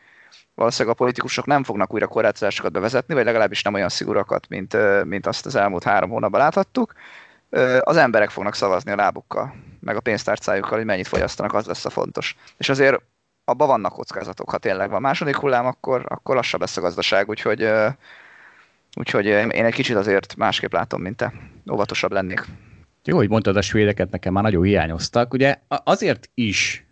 valószínűleg 0.56 0.96
a 0.96 1.04
politikusok 1.04 1.46
nem 1.46 1.64
fognak 1.64 1.94
újra 1.94 2.08
korlátozásokat 2.08 2.72
bevezetni, 2.72 3.14
vagy 3.14 3.26
legalábbis 3.26 3.62
nem 3.62 3.74
olyan 3.74 3.90
szigorúakat, 3.90 4.48
mint, 4.50 4.78
mint 5.04 5.28
azt 5.28 5.46
az 5.46 5.56
elmúlt 5.56 5.84
három 5.84 6.10
hónapban 6.10 6.40
láthattuk. 6.40 6.94
Az 7.80 7.98
emberek 7.98 8.30
fognak 8.30 8.56
szavazni 8.56 8.92
a 8.92 8.96
lábukkal, 8.96 9.56
meg 9.80 9.96
a 9.96 10.00
pénztárcájukkal, 10.00 10.78
hogy 10.78 10.86
mennyit 10.86 11.08
fogyasztanak, 11.08 11.54
az 11.54 11.66
lesz 11.66 11.86
a 11.86 11.90
fontos. 11.90 12.36
És 12.58 12.70
azért 12.70 13.02
abban 13.46 13.68
vannak 13.68 13.92
kockázatok, 13.92 14.50
ha 14.50 14.58
tényleg 14.58 14.90
van 14.90 15.02
második 15.02 15.36
hullám, 15.36 15.66
akkor, 15.66 16.06
akkor 16.08 16.36
lassabb 16.36 16.60
lesz 16.60 16.78
a 16.78 16.82
gazdaság, 16.82 17.30
úgyhogy, 17.30 17.70
úgyhogy 18.96 19.26
én 19.26 19.66
egy 19.66 19.74
kicsit 19.74 19.96
azért 19.96 20.36
másképp 20.36 20.72
látom, 20.72 21.02
mint 21.02 21.16
te. 21.16 21.34
Óvatosabb 21.72 22.12
lennék. 22.12 22.46
Jó, 23.04 23.18
hogy 23.18 23.30
mondtad, 23.30 23.56
a 23.56 23.62
svédeket 23.62 24.12
nekem 24.12 24.34
már 24.34 24.44
nagyon 24.44 24.64
hiányoztak. 24.64 25.34
Ugye 25.34 25.60
azért 25.68 26.30
is 26.34 26.86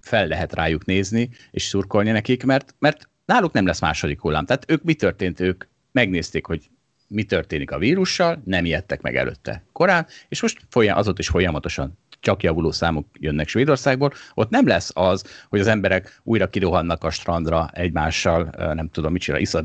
fel 0.00 0.26
lehet 0.26 0.54
rájuk 0.54 0.84
nézni, 0.84 1.30
és 1.50 1.62
szurkolni 1.62 2.10
nekik, 2.10 2.44
mert, 2.44 2.74
mert 2.78 3.08
náluk 3.24 3.52
nem 3.52 3.66
lesz 3.66 3.80
második 3.80 4.20
hullám. 4.20 4.46
Tehát 4.46 4.64
ők 4.70 4.82
mi 4.82 4.94
történt? 4.94 5.40
Ők 5.40 5.64
megnézték, 5.92 6.46
hogy 6.46 6.70
mi 7.08 7.24
történik 7.24 7.70
a 7.70 7.78
vírussal, 7.78 8.42
nem 8.44 8.64
ijedtek 8.64 9.00
meg 9.00 9.16
előtte 9.16 9.62
korán, 9.72 10.06
és 10.28 10.42
most 10.42 10.60
folyam, 10.68 10.96
azot 10.96 11.18
is 11.18 11.28
folyamatosan 11.28 11.98
csak 12.22 12.42
javuló 12.42 12.70
számok 12.70 13.06
jönnek 13.18 13.48
Svédországból, 13.48 14.12
ott 14.34 14.50
nem 14.50 14.66
lesz 14.66 14.90
az, 14.94 15.24
hogy 15.48 15.60
az 15.60 15.66
emberek 15.66 16.20
újra 16.22 16.48
kirohannak 16.48 17.04
a 17.04 17.10
strandra 17.10 17.70
egymással, 17.72 18.50
nem 18.56 18.88
tudom 18.88 19.12
mit 19.12 19.22
csinál, 19.22 19.40
iszat 19.40 19.64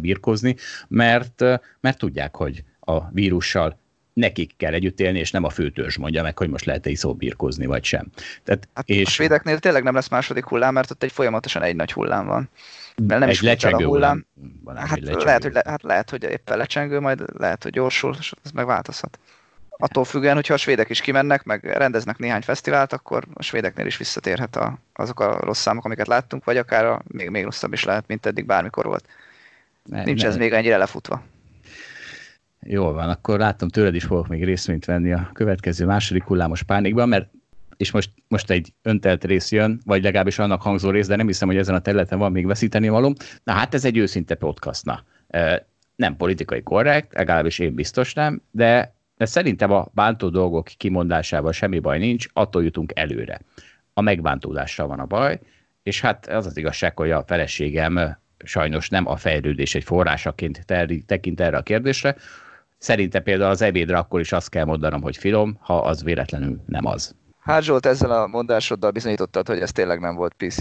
mert, 0.87 1.43
mert 1.79 1.97
tudják, 1.97 2.35
hogy 2.35 2.63
a 2.79 3.09
vírussal 3.09 3.77
nekik 4.13 4.57
kell 4.57 4.73
együtt 4.73 4.99
élni, 4.99 5.19
és 5.19 5.31
nem 5.31 5.43
a 5.43 5.49
főtörzs 5.49 5.97
mondja 5.97 6.23
meg, 6.23 6.37
hogy 6.37 6.49
most 6.49 6.65
lehet-e 6.65 6.89
iszóbírkozni, 6.89 7.65
vagy 7.65 7.83
sem. 7.83 8.07
Tehát, 8.43 8.67
hát 8.73 8.89
és... 8.89 9.07
A 9.07 9.09
svédeknél 9.09 9.59
tényleg 9.59 9.83
nem 9.83 9.93
lesz 9.93 10.09
második 10.09 10.45
hullám, 10.45 10.73
mert 10.73 10.91
ott 10.91 11.03
egy 11.03 11.11
folyamatosan 11.11 11.61
egy 11.61 11.75
nagy 11.75 11.91
hullám 11.91 12.25
van. 12.25 12.49
Mert 12.95 13.19
nem 13.19 13.29
egy 13.29 13.35
is 13.35 13.41
lecsengő 13.41 13.85
a 13.85 13.87
hullám. 13.87 14.25
hullám. 14.63 14.85
Hát, 14.87 14.99
lehet, 14.99 15.43
hogy 15.43 15.53
le, 15.53 15.61
hát 15.65 15.83
lehet, 15.83 16.09
hogy 16.09 16.23
éppen 16.23 16.57
lecsengő, 16.57 16.99
majd 16.99 17.23
lehet, 17.37 17.63
hogy 17.63 17.71
gyorsul, 17.71 18.15
és 18.19 18.33
ez 18.43 18.51
megváltozhat. 18.51 19.19
Attól 19.79 20.05
függően, 20.05 20.35
hogyha 20.35 20.53
a 20.53 20.57
svédek 20.57 20.89
is 20.89 21.01
kimennek, 21.01 21.43
meg 21.43 21.63
rendeznek 21.63 22.17
néhány 22.17 22.41
fesztivált, 22.41 22.93
akkor 22.93 23.23
a 23.33 23.43
svédeknél 23.43 23.85
is 23.85 23.97
visszatérhet 23.97 24.55
a, 24.55 24.79
azok 24.93 25.19
a 25.19 25.39
rossz 25.39 25.59
számok, 25.59 25.85
amiket 25.85 26.07
láttunk, 26.07 26.43
vagy 26.43 26.57
akár 26.57 26.85
a, 26.85 27.01
még, 27.07 27.29
még 27.29 27.43
rosszabb 27.43 27.73
is 27.73 27.83
lehet, 27.83 28.07
mint 28.07 28.25
eddig 28.25 28.45
bármikor 28.45 28.85
volt. 28.85 29.07
Ne, 29.83 30.03
Nincs 30.03 30.21
ne. 30.21 30.27
ez 30.27 30.37
még 30.37 30.51
ennyire 30.51 30.77
lefutva. 30.77 31.21
Jól 32.59 32.93
van, 32.93 33.09
akkor 33.09 33.39
látom 33.39 33.69
tőled 33.69 33.95
is 33.95 34.03
fogok 34.03 34.27
még 34.27 34.43
részvényt 34.43 34.85
venni 34.85 35.11
a 35.11 35.29
következő 35.33 35.85
második 35.85 36.23
hullámos 36.23 36.63
pánikban, 36.63 37.09
mert 37.09 37.29
és 37.77 37.91
most, 37.91 38.09
most 38.27 38.49
egy 38.49 38.73
öntelt 38.81 39.23
rész 39.23 39.51
jön, 39.51 39.81
vagy 39.85 40.03
legalábbis 40.03 40.39
annak 40.39 40.61
hangzó 40.61 40.89
rész, 40.89 41.07
de 41.07 41.15
nem 41.15 41.27
hiszem, 41.27 41.47
hogy 41.47 41.57
ezen 41.57 41.75
a 41.75 41.79
területen 41.79 42.19
van 42.19 42.31
még 42.31 42.45
veszíteni 42.45 42.89
való. 42.89 43.15
Na 43.43 43.53
hát 43.53 43.73
ez 43.73 43.85
egy 43.85 43.97
őszinte 43.97 44.35
podcast, 44.35 44.85
na. 44.85 45.03
Nem 45.95 46.17
politikai 46.17 46.63
korrekt, 46.63 47.13
legalábbis 47.13 47.59
én 47.59 47.73
biztos 47.73 48.13
nem, 48.13 48.41
de, 48.51 48.96
de 49.17 49.25
szerintem 49.25 49.71
a 49.71 49.87
bántó 49.91 50.29
dolgok 50.29 50.65
kimondásával 50.65 51.51
semmi 51.51 51.79
baj 51.79 51.97
nincs, 51.97 52.25
attól 52.33 52.63
jutunk 52.63 52.91
előre. 52.95 53.41
A 53.93 54.01
megbántódással 54.01 54.87
van 54.87 54.99
a 54.99 55.05
baj, 55.05 55.39
és 55.83 56.01
hát 56.01 56.27
az 56.27 56.45
az 56.45 56.57
igazság, 56.57 56.97
hogy 56.97 57.11
a 57.11 57.23
feleségem 57.27 58.17
sajnos 58.43 58.89
nem 58.89 59.07
a 59.07 59.15
fejlődés 59.15 59.75
egy 59.75 59.83
forrásaként 59.83 60.65
tekint 61.05 61.41
erre 61.41 61.57
a 61.57 61.61
kérdésre, 61.61 62.15
Szerintem 62.77 63.23
például 63.23 63.49
az 63.49 63.61
ebédre 63.61 63.97
akkor 63.97 64.19
is 64.19 64.31
azt 64.31 64.49
kell 64.49 64.65
mondanom, 64.65 65.01
hogy 65.01 65.17
finom, 65.17 65.57
ha 65.61 65.79
az 65.79 66.03
véletlenül 66.03 66.61
nem 66.65 66.85
az. 66.85 67.15
Hát 67.39 67.63
Zsolt, 67.63 67.85
ezzel 67.85 68.11
a 68.11 68.27
mondásoddal 68.27 68.91
bizonyítottad, 68.91 69.47
hogy 69.47 69.59
ez 69.59 69.71
tényleg 69.71 69.99
nem 69.99 70.15
volt 70.15 70.33
PC. 70.33 70.57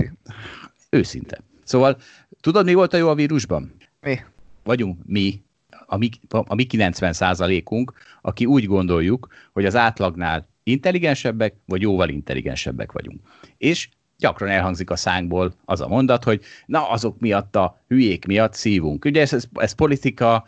Őszinte. 0.91 1.41
Szóval 1.65 1.97
tudod, 2.41 2.65
mi 2.65 2.75
volt 2.75 2.93
a 2.93 2.97
jó 2.97 3.09
a 3.09 3.15
vírusban? 3.15 3.77
Mi? 4.01 4.19
Vagyunk 4.65 4.99
mi, 5.07 5.43
a 5.87 5.97
mi, 5.97 6.09
a 6.29 6.55
mi 6.55 6.65
90 6.65 7.63
unk 7.71 7.93
aki 8.23 8.45
úgy 8.45 8.67
gondoljuk, 8.67 9.29
hogy 9.53 9.65
az 9.65 9.77
átlagnál 9.77 10.49
intelligensebbek, 10.63 11.55
vagy 11.67 11.83
jóval 11.83 12.09
intelligensebbek 12.09 12.93
vagyunk. 12.93 13.21
És 13.59 13.89
gyakran 14.19 14.49
elhangzik 14.49 14.91
a 14.91 14.97
szánkból 14.97 15.55
az 15.65 15.81
a 15.81 15.89
mondat, 15.89 16.25
hogy 16.25 16.41
na 16.67 16.91
azok 16.91 17.19
miatt 17.19 17.57
a 17.57 17.81
hülyék 17.89 18.27
miatt 18.27 18.55
szívunk. 18.55 19.05
Ugye 19.05 19.21
ez, 19.21 19.33
ez, 19.33 19.45
ez 19.55 19.73
politika 19.73 20.45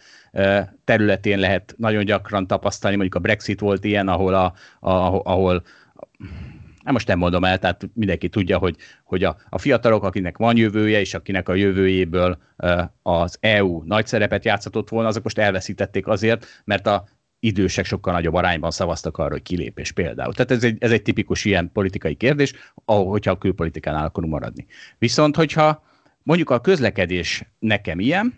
területén 0.84 1.38
lehet 1.38 1.74
nagyon 1.76 2.04
gyakran 2.04 2.46
tapasztalni, 2.46 2.96
mondjuk 2.96 3.18
a 3.22 3.26
Brexit 3.26 3.60
volt 3.60 3.84
ilyen, 3.84 4.08
ahol, 4.08 4.34
a, 4.34 4.44
a, 4.80 4.90
ahol 5.24 5.62
nem 6.88 6.96
most 6.96 7.08
nem 7.08 7.18
mondom 7.18 7.44
el, 7.44 7.58
tehát 7.58 7.88
mindenki 7.94 8.28
tudja, 8.28 8.58
hogy, 8.58 8.76
hogy 9.04 9.24
a, 9.24 9.36
a 9.48 9.58
fiatalok, 9.58 10.04
akinek 10.04 10.36
van 10.36 10.56
jövője, 10.56 11.00
és 11.00 11.14
akinek 11.14 11.48
a 11.48 11.54
jövőjéből 11.54 12.38
az 13.02 13.36
EU 13.40 13.82
nagy 13.84 14.06
szerepet 14.06 14.44
játszatott 14.44 14.88
volna, 14.88 15.08
azok 15.08 15.22
most 15.22 15.38
elveszítették 15.38 16.06
azért, 16.06 16.62
mert 16.64 16.86
a 16.86 17.08
idősek 17.40 17.84
sokkal 17.84 18.12
nagyobb 18.12 18.34
arányban 18.34 18.70
szavaztak 18.70 19.18
arra, 19.18 19.30
hogy 19.30 19.42
kilépés 19.42 19.92
például. 19.92 20.32
Tehát 20.32 20.50
ez 20.50 20.64
egy, 20.64 20.76
ez 20.80 20.90
egy 20.90 21.02
tipikus 21.02 21.44
ilyen 21.44 21.70
politikai 21.72 22.14
kérdés, 22.14 22.52
hogyha 22.84 23.30
a 23.30 23.38
külpolitikánál 23.38 24.04
akarunk 24.04 24.32
maradni. 24.32 24.66
Viszont, 24.98 25.36
hogyha 25.36 25.82
mondjuk 26.22 26.50
a 26.50 26.60
közlekedés 26.60 27.44
nekem 27.58 28.00
ilyen, 28.00 28.34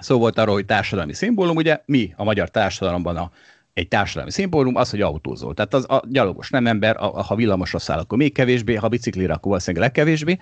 szó 0.00 0.18
volt 0.18 0.38
arról, 0.38 0.54
hogy 0.54 0.66
társadalmi 0.66 1.12
szimbólum, 1.12 1.56
ugye 1.56 1.82
mi 1.86 2.12
a 2.16 2.24
magyar 2.24 2.50
társadalomban 2.50 3.16
a, 3.16 3.30
egy 3.74 3.88
társadalmi 3.88 4.30
szimbólum 4.30 4.76
az, 4.76 4.90
hogy 4.90 5.00
autózol. 5.00 5.54
Tehát 5.54 5.74
az 5.74 5.84
a 5.88 6.02
gyalogos 6.08 6.50
nem 6.50 6.66
ember, 6.66 6.96
a, 6.98 7.22
ha 7.22 7.34
villamosra 7.34 7.78
száll, 7.78 7.98
akkor 7.98 8.18
még 8.18 8.32
kevésbé, 8.32 8.74
ha 8.74 8.88
biciklire, 8.88 9.32
akkor 9.32 9.48
valószínűleg 9.48 9.86
legkevésbé. 9.86 10.38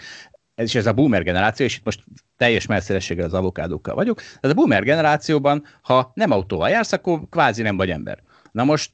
Ez 0.54 0.64
is 0.64 0.74
ez 0.74 0.86
a 0.86 0.92
boomer 0.92 1.22
generáció, 1.22 1.66
és 1.66 1.76
itt 1.76 1.84
most 1.84 2.04
teljes 2.36 2.66
messzélességgel 2.66 3.24
az 3.24 3.34
avokádókkal 3.34 3.94
vagyok. 3.94 4.20
Ez 4.40 4.50
a 4.50 4.54
boomer 4.54 4.82
generációban, 4.82 5.64
ha 5.82 6.12
nem 6.14 6.30
autóval 6.30 6.68
jársz, 6.68 6.92
akkor 6.92 7.20
kvázi 7.30 7.62
nem 7.62 7.76
vagy 7.76 7.90
ember. 7.90 8.22
Na 8.50 8.64
most 8.64 8.90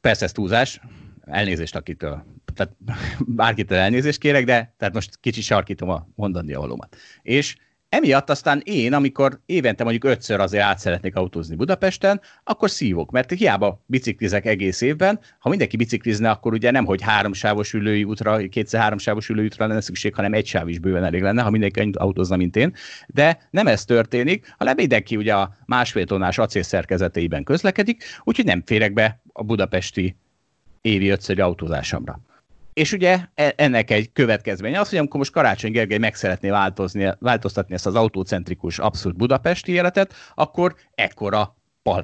persze 0.00 0.24
ez 0.24 0.32
túlzás, 0.32 0.80
elnézést 1.20 1.76
akitől, 1.76 2.24
tehát 2.54 2.76
bárkitől 3.26 3.78
elnézést 3.78 4.18
kérek, 4.18 4.44
de 4.44 4.74
tehát 4.76 4.94
most 4.94 5.18
kicsit 5.20 5.44
sarkítom 5.44 5.88
a 5.88 6.08
mondani 6.14 6.52
a 6.52 6.60
valómat. 6.60 6.96
És 7.22 7.56
Emiatt 7.90 8.30
aztán 8.30 8.60
én, 8.64 8.92
amikor 8.92 9.40
évente 9.46 9.82
mondjuk 9.82 10.04
ötször 10.04 10.40
azért 10.40 10.64
át 10.64 10.78
szeretnék 10.78 11.16
autózni 11.16 11.56
Budapesten, 11.56 12.20
akkor 12.44 12.70
szívok, 12.70 13.10
mert 13.10 13.30
hiába 13.30 13.82
biciklizek 13.86 14.46
egész 14.46 14.80
évben, 14.80 15.20
ha 15.38 15.48
mindenki 15.48 15.76
biciklizne, 15.76 16.30
akkor 16.30 16.52
ugye 16.52 16.70
nem, 16.70 16.84
hogy 16.84 17.02
háromsávos 17.02 17.72
ülői 17.72 18.04
útra, 18.04 18.48
kétszer 18.48 18.80
háromsávos 18.80 19.28
ülői 19.28 19.44
útra 19.44 19.66
lenne 19.66 19.80
szükség, 19.80 20.14
hanem 20.14 20.32
egy 20.32 20.46
sáv 20.46 20.68
is 20.68 20.78
bőven 20.78 21.04
elég 21.04 21.22
lenne, 21.22 21.42
ha 21.42 21.50
mindenki 21.50 21.80
annyit 21.80 21.96
autózna, 21.96 22.36
mint 22.36 22.56
én. 22.56 22.74
De 23.06 23.48
nem 23.50 23.66
ez 23.66 23.84
történik, 23.84 24.54
hanem 24.58 24.74
mindenki 24.76 25.16
ugye 25.16 25.34
a 25.34 25.56
másfél 25.66 26.06
tonnás 26.06 26.38
acél 26.38 26.62
szerkezeteiben 26.62 27.44
közlekedik, 27.44 28.04
úgyhogy 28.24 28.44
nem 28.44 28.62
férek 28.66 28.92
be 28.92 29.22
a 29.32 29.42
budapesti 29.42 30.16
évi 30.80 31.08
ötszöri 31.08 31.40
autózásomra. 31.40 32.20
És 32.72 32.92
ugye 32.92 33.18
e, 33.34 33.52
ennek 33.56 33.90
egy 33.90 34.12
következménye 34.12 34.80
az, 34.80 34.88
hogy 34.88 34.98
amikor 34.98 35.18
most 35.18 35.32
Karácsony 35.32 35.72
Gergely 35.72 35.98
meg 35.98 36.14
szeretné 36.14 36.50
változni, 36.50 37.12
változtatni 37.18 37.74
ezt 37.74 37.86
az 37.86 37.94
autócentrikus 37.94 38.78
abszolút 38.78 39.16
budapesti 39.16 39.72
életet, 39.72 40.14
akkor 40.34 40.74
ekkora 40.94 41.56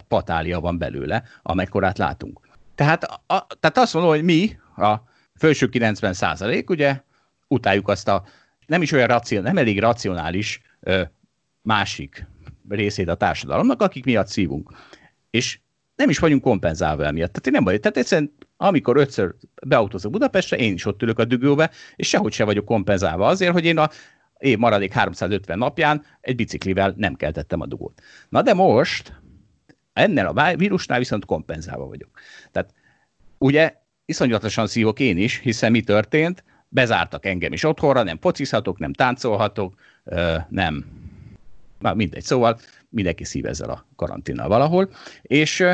patália 0.09 0.61
van 0.61 0.79
belőle, 0.79 1.23
amekkorát 1.43 1.99
látunk. 1.99 2.41
Tehát, 2.75 3.05
a, 3.05 3.47
tehát 3.61 3.79
azt 3.79 3.95
mondom, 3.95 4.13
hogy 4.13 4.23
mi, 4.23 4.59
a 4.77 4.95
felső 5.35 5.69
90 5.69 6.13
százalék, 6.13 6.71
ugye 6.71 7.01
utáljuk 7.49 7.89
azt 7.89 8.09
a 8.09 8.25
nem 8.67 8.83
is 8.83 8.93
olyan 8.93 9.07
racion, 9.07 9.43
nem 9.43 9.57
elég 9.59 9.81
racionális 9.81 10.61
ö, 10.81 11.03
másik 11.63 12.27
részét 12.69 13.09
a 13.09 13.15
társadalomnak, 13.15 13.83
akik 13.83 14.05
miatt 14.05 14.29
szívunk. 14.29 14.71
És 15.31 15.59
nem 15.97 16.09
is 16.09 16.19
vagyunk 16.19 16.43
kompenzálva 16.43 17.05
emiatt. 17.05 17.33
Tehát 17.33 17.47
én 17.47 17.53
nem 17.53 17.65
vagy. 17.65 17.81
Tehát 17.81 17.97
egyszerűen 17.97 18.33
amikor 18.57 18.97
ötször 18.97 19.35
beautózok 19.67 20.13
Budapestre, 20.13 20.57
én 20.57 20.73
is 20.73 20.85
ott 20.85 21.03
ülök 21.03 21.19
a 21.19 21.25
dügőbe, 21.25 21.71
és 21.97 22.09
sehogy 22.09 22.33
se 22.33 22.45
vagyok 22.45 22.65
kompenzálva 22.65 23.27
azért, 23.27 23.53
hogy 23.53 23.65
én 23.65 23.79
a 23.79 23.91
év 24.39 24.59
maradék 24.59 24.93
350 24.93 25.59
napján 25.59 26.05
egy 26.21 26.37
biciklivel 26.37 26.95
nem 26.97 27.15
keltettem 27.15 27.61
a 27.61 27.67
dugót. 27.67 28.03
Na 28.29 28.43
de 28.43 28.55
most 28.55 29.21
ennél 29.93 30.27
a 30.27 30.57
vírusnál 30.57 30.99
viszont 30.99 31.25
kompenzálva 31.25 31.87
vagyok. 31.87 32.11
Tehát 32.53 32.75
ugye 33.39 33.75
iszonyatosan 34.05 34.67
szívok 34.67 35.01
én 35.01 35.19
is, 35.19 35.39
hiszen 35.39 35.71
mi 35.71 35.81
történt? 35.81 36.45
Bezártak 36.69 37.27
engem 37.27 37.53
is 37.53 37.65
otthonra, 37.65 38.03
nem 38.03 38.19
focizhatok, 38.21 38.79
nem 38.79 38.93
táncolhatok, 38.93 39.75
nem, 40.49 40.85
na 41.79 41.95
mindegy, 41.95 42.23
szóval 42.23 42.59
mindenki 42.89 43.25
szív 43.25 43.47
ezzel 43.47 43.71
a 43.71 43.87
karanténnal 43.97 44.49
valahol, 44.49 44.91
és 45.23 45.65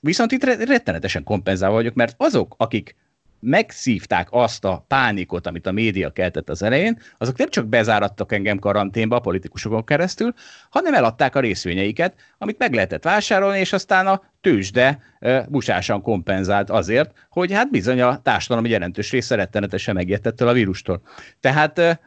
Viszont 0.00 0.32
itt 0.32 0.44
rettenetesen 0.44 1.24
kompenzálva 1.24 1.74
vagyok, 1.74 1.94
mert 1.94 2.14
azok, 2.18 2.54
akik 2.56 2.96
megszívták 3.40 4.28
azt 4.30 4.64
a 4.64 4.84
pánikot, 4.88 5.46
amit 5.46 5.66
a 5.66 5.72
média 5.72 6.10
keltett 6.10 6.50
az 6.50 6.62
elején, 6.62 6.98
azok 7.18 7.36
nem 7.36 7.48
csak 7.48 7.66
bezárattak 7.66 8.32
engem 8.32 8.58
karanténba 8.58 9.16
a 9.16 9.20
politikusokon 9.20 9.84
keresztül, 9.84 10.34
hanem 10.70 10.94
eladták 10.94 11.34
a 11.34 11.40
részvényeiket, 11.40 12.14
amit 12.38 12.58
meg 12.58 12.74
lehetett 12.74 13.04
vásárolni, 13.04 13.58
és 13.58 13.72
aztán 13.72 14.06
a 14.06 14.22
tőzsde 14.40 15.02
e, 15.18 15.48
kompenzált 16.02 16.70
azért, 16.70 17.26
hogy 17.28 17.52
hát 17.52 17.70
bizony 17.70 18.00
a 18.00 18.22
társadalom 18.22 18.70
jelentős 18.70 19.10
része 19.10 19.34
rettenetesen 19.34 19.94
megijedtettől 19.94 20.48
a 20.48 20.52
vírustól. 20.52 21.02
Tehát 21.40 21.78
e, 21.78 22.00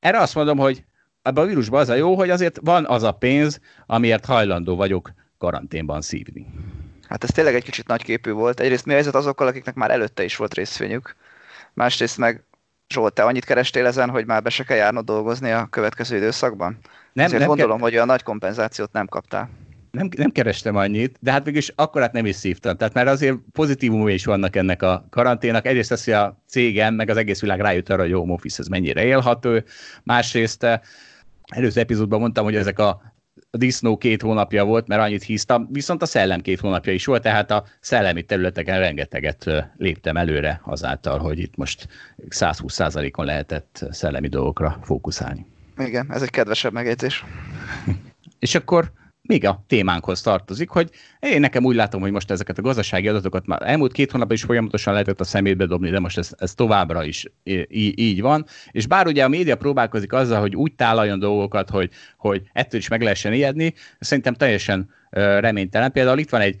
erre 0.00 0.18
azt 0.18 0.34
mondom, 0.34 0.58
hogy 0.58 0.84
ebben 1.22 1.44
a 1.44 1.46
vírusban 1.46 1.80
az 1.80 1.88
a 1.88 1.94
jó, 1.94 2.14
hogy 2.14 2.30
azért 2.30 2.58
van 2.62 2.86
az 2.86 3.02
a 3.02 3.12
pénz, 3.12 3.60
amiért 3.86 4.24
hajlandó 4.24 4.76
vagyok 4.76 5.12
karanténban 5.38 6.00
szívni. 6.00 6.46
Hát 7.08 7.24
ez 7.24 7.30
tényleg 7.30 7.54
egy 7.54 7.64
kicsit 7.64 7.86
nagyképű 7.86 8.30
volt. 8.30 8.60
Egyrészt 8.60 8.84
mi 8.84 8.90
a 8.90 8.94
helyzet 8.94 9.14
azokkal, 9.14 9.46
akiknek 9.46 9.74
már 9.74 9.90
előtte 9.90 10.24
is 10.24 10.36
volt 10.36 10.54
részvényük. 10.54 11.16
Másrészt 11.74 12.18
meg 12.18 12.44
Zsolt, 12.88 13.14
te 13.14 13.22
annyit 13.22 13.44
kerestél 13.44 13.86
ezen, 13.86 14.10
hogy 14.10 14.26
már 14.26 14.42
be 14.42 14.50
se 14.50 14.64
kell 14.64 14.76
járnod 14.76 15.04
dolgozni 15.04 15.50
a 15.50 15.66
következő 15.70 16.16
időszakban? 16.16 16.78
Nem, 17.12 17.24
Ezért 17.24 17.38
nem 17.40 17.48
gondolom, 17.48 17.76
ke- 17.76 17.84
hogy 17.88 17.96
a 17.96 18.04
nagy 18.04 18.22
kompenzációt 18.22 18.92
nem 18.92 19.06
kaptál. 19.06 19.50
Nem, 19.90 20.08
nem 20.16 20.30
kerestem 20.30 20.76
annyit, 20.76 21.16
de 21.20 21.32
hát 21.32 21.44
mégis 21.44 21.72
akkorát 21.74 22.12
nem 22.12 22.26
is 22.26 22.36
szívtam. 22.36 22.76
Tehát 22.76 22.94
már 22.94 23.06
azért 23.06 23.36
pozitívumai 23.52 24.14
is 24.14 24.24
vannak 24.24 24.56
ennek 24.56 24.82
a 24.82 25.06
karanténak. 25.10 25.66
Egyrészt 25.66 25.92
az, 25.92 26.04
hogy 26.04 26.14
a 26.14 26.42
cégem, 26.46 26.94
meg 26.94 27.10
az 27.10 27.16
egész 27.16 27.40
világ 27.40 27.60
rájött 27.60 27.90
arra, 27.90 28.02
hogy 28.02 28.12
home 28.12 28.32
office 28.32 28.60
ez 28.60 28.66
mennyire 28.66 29.04
élhető. 29.04 29.64
Másrészt 30.02 30.62
eh, 30.62 30.80
előző 31.52 31.80
epizódban 31.80 32.20
mondtam, 32.20 32.44
hogy 32.44 32.56
ezek 32.56 32.78
a 32.78 33.12
a 33.54 33.58
disznó 33.58 33.96
két 33.96 34.22
hónapja 34.22 34.64
volt, 34.64 34.86
mert 34.86 35.02
annyit 35.02 35.22
híztam, 35.22 35.68
viszont 35.70 36.02
a 36.02 36.06
szellem 36.06 36.40
két 36.40 36.60
hónapja 36.60 36.92
is 36.92 37.04
volt, 37.04 37.22
tehát 37.22 37.50
a 37.50 37.64
szellemi 37.80 38.22
területeken 38.22 38.78
rengeteget 38.78 39.50
léptem 39.76 40.16
előre 40.16 40.60
azáltal, 40.64 41.18
hogy 41.18 41.38
itt 41.38 41.56
most 41.56 41.88
120%-on 42.28 43.24
lehetett 43.24 43.84
szellemi 43.90 44.28
dolgokra 44.28 44.78
fókuszálni. 44.82 45.46
Igen, 45.78 46.12
ez 46.12 46.22
egy 46.22 46.30
kedvesebb 46.30 46.72
megjegyzés. 46.72 47.24
És 48.38 48.54
akkor 48.54 48.92
még 49.22 49.46
a 49.46 49.64
témánkhoz 49.66 50.20
tartozik, 50.20 50.68
hogy 50.68 50.90
én 51.20 51.40
nekem 51.40 51.64
úgy 51.64 51.74
látom, 51.74 52.00
hogy 52.00 52.10
most 52.10 52.30
ezeket 52.30 52.58
a 52.58 52.62
gazdasági 52.62 53.08
adatokat 53.08 53.46
már 53.46 53.62
elmúlt 53.62 53.92
két 53.92 54.10
hónapban 54.10 54.36
is 54.36 54.42
folyamatosan 54.42 54.92
lehetett 54.92 55.20
a 55.20 55.24
szemétbe 55.24 55.66
dobni, 55.66 55.90
de 55.90 55.98
most 55.98 56.18
ez, 56.18 56.30
ez 56.36 56.54
továbbra 56.54 57.04
is 57.04 57.26
így, 57.42 57.98
így 57.98 58.20
van. 58.20 58.46
És 58.70 58.86
bár 58.86 59.06
ugye 59.06 59.24
a 59.24 59.28
média 59.28 59.56
próbálkozik 59.56 60.12
azzal, 60.12 60.40
hogy 60.40 60.56
úgy 60.56 60.74
tálaljon 60.74 61.18
dolgokat, 61.18 61.70
hogy, 61.70 61.90
hogy 62.16 62.42
ettől 62.52 62.80
is 62.80 62.88
meg 62.88 63.02
lehessen 63.02 63.32
ijedni, 63.32 63.74
szerintem 63.98 64.34
teljesen 64.34 64.90
reménytelen. 65.10 65.92
Például 65.92 66.18
itt 66.18 66.30
van 66.30 66.40
egy, 66.40 66.56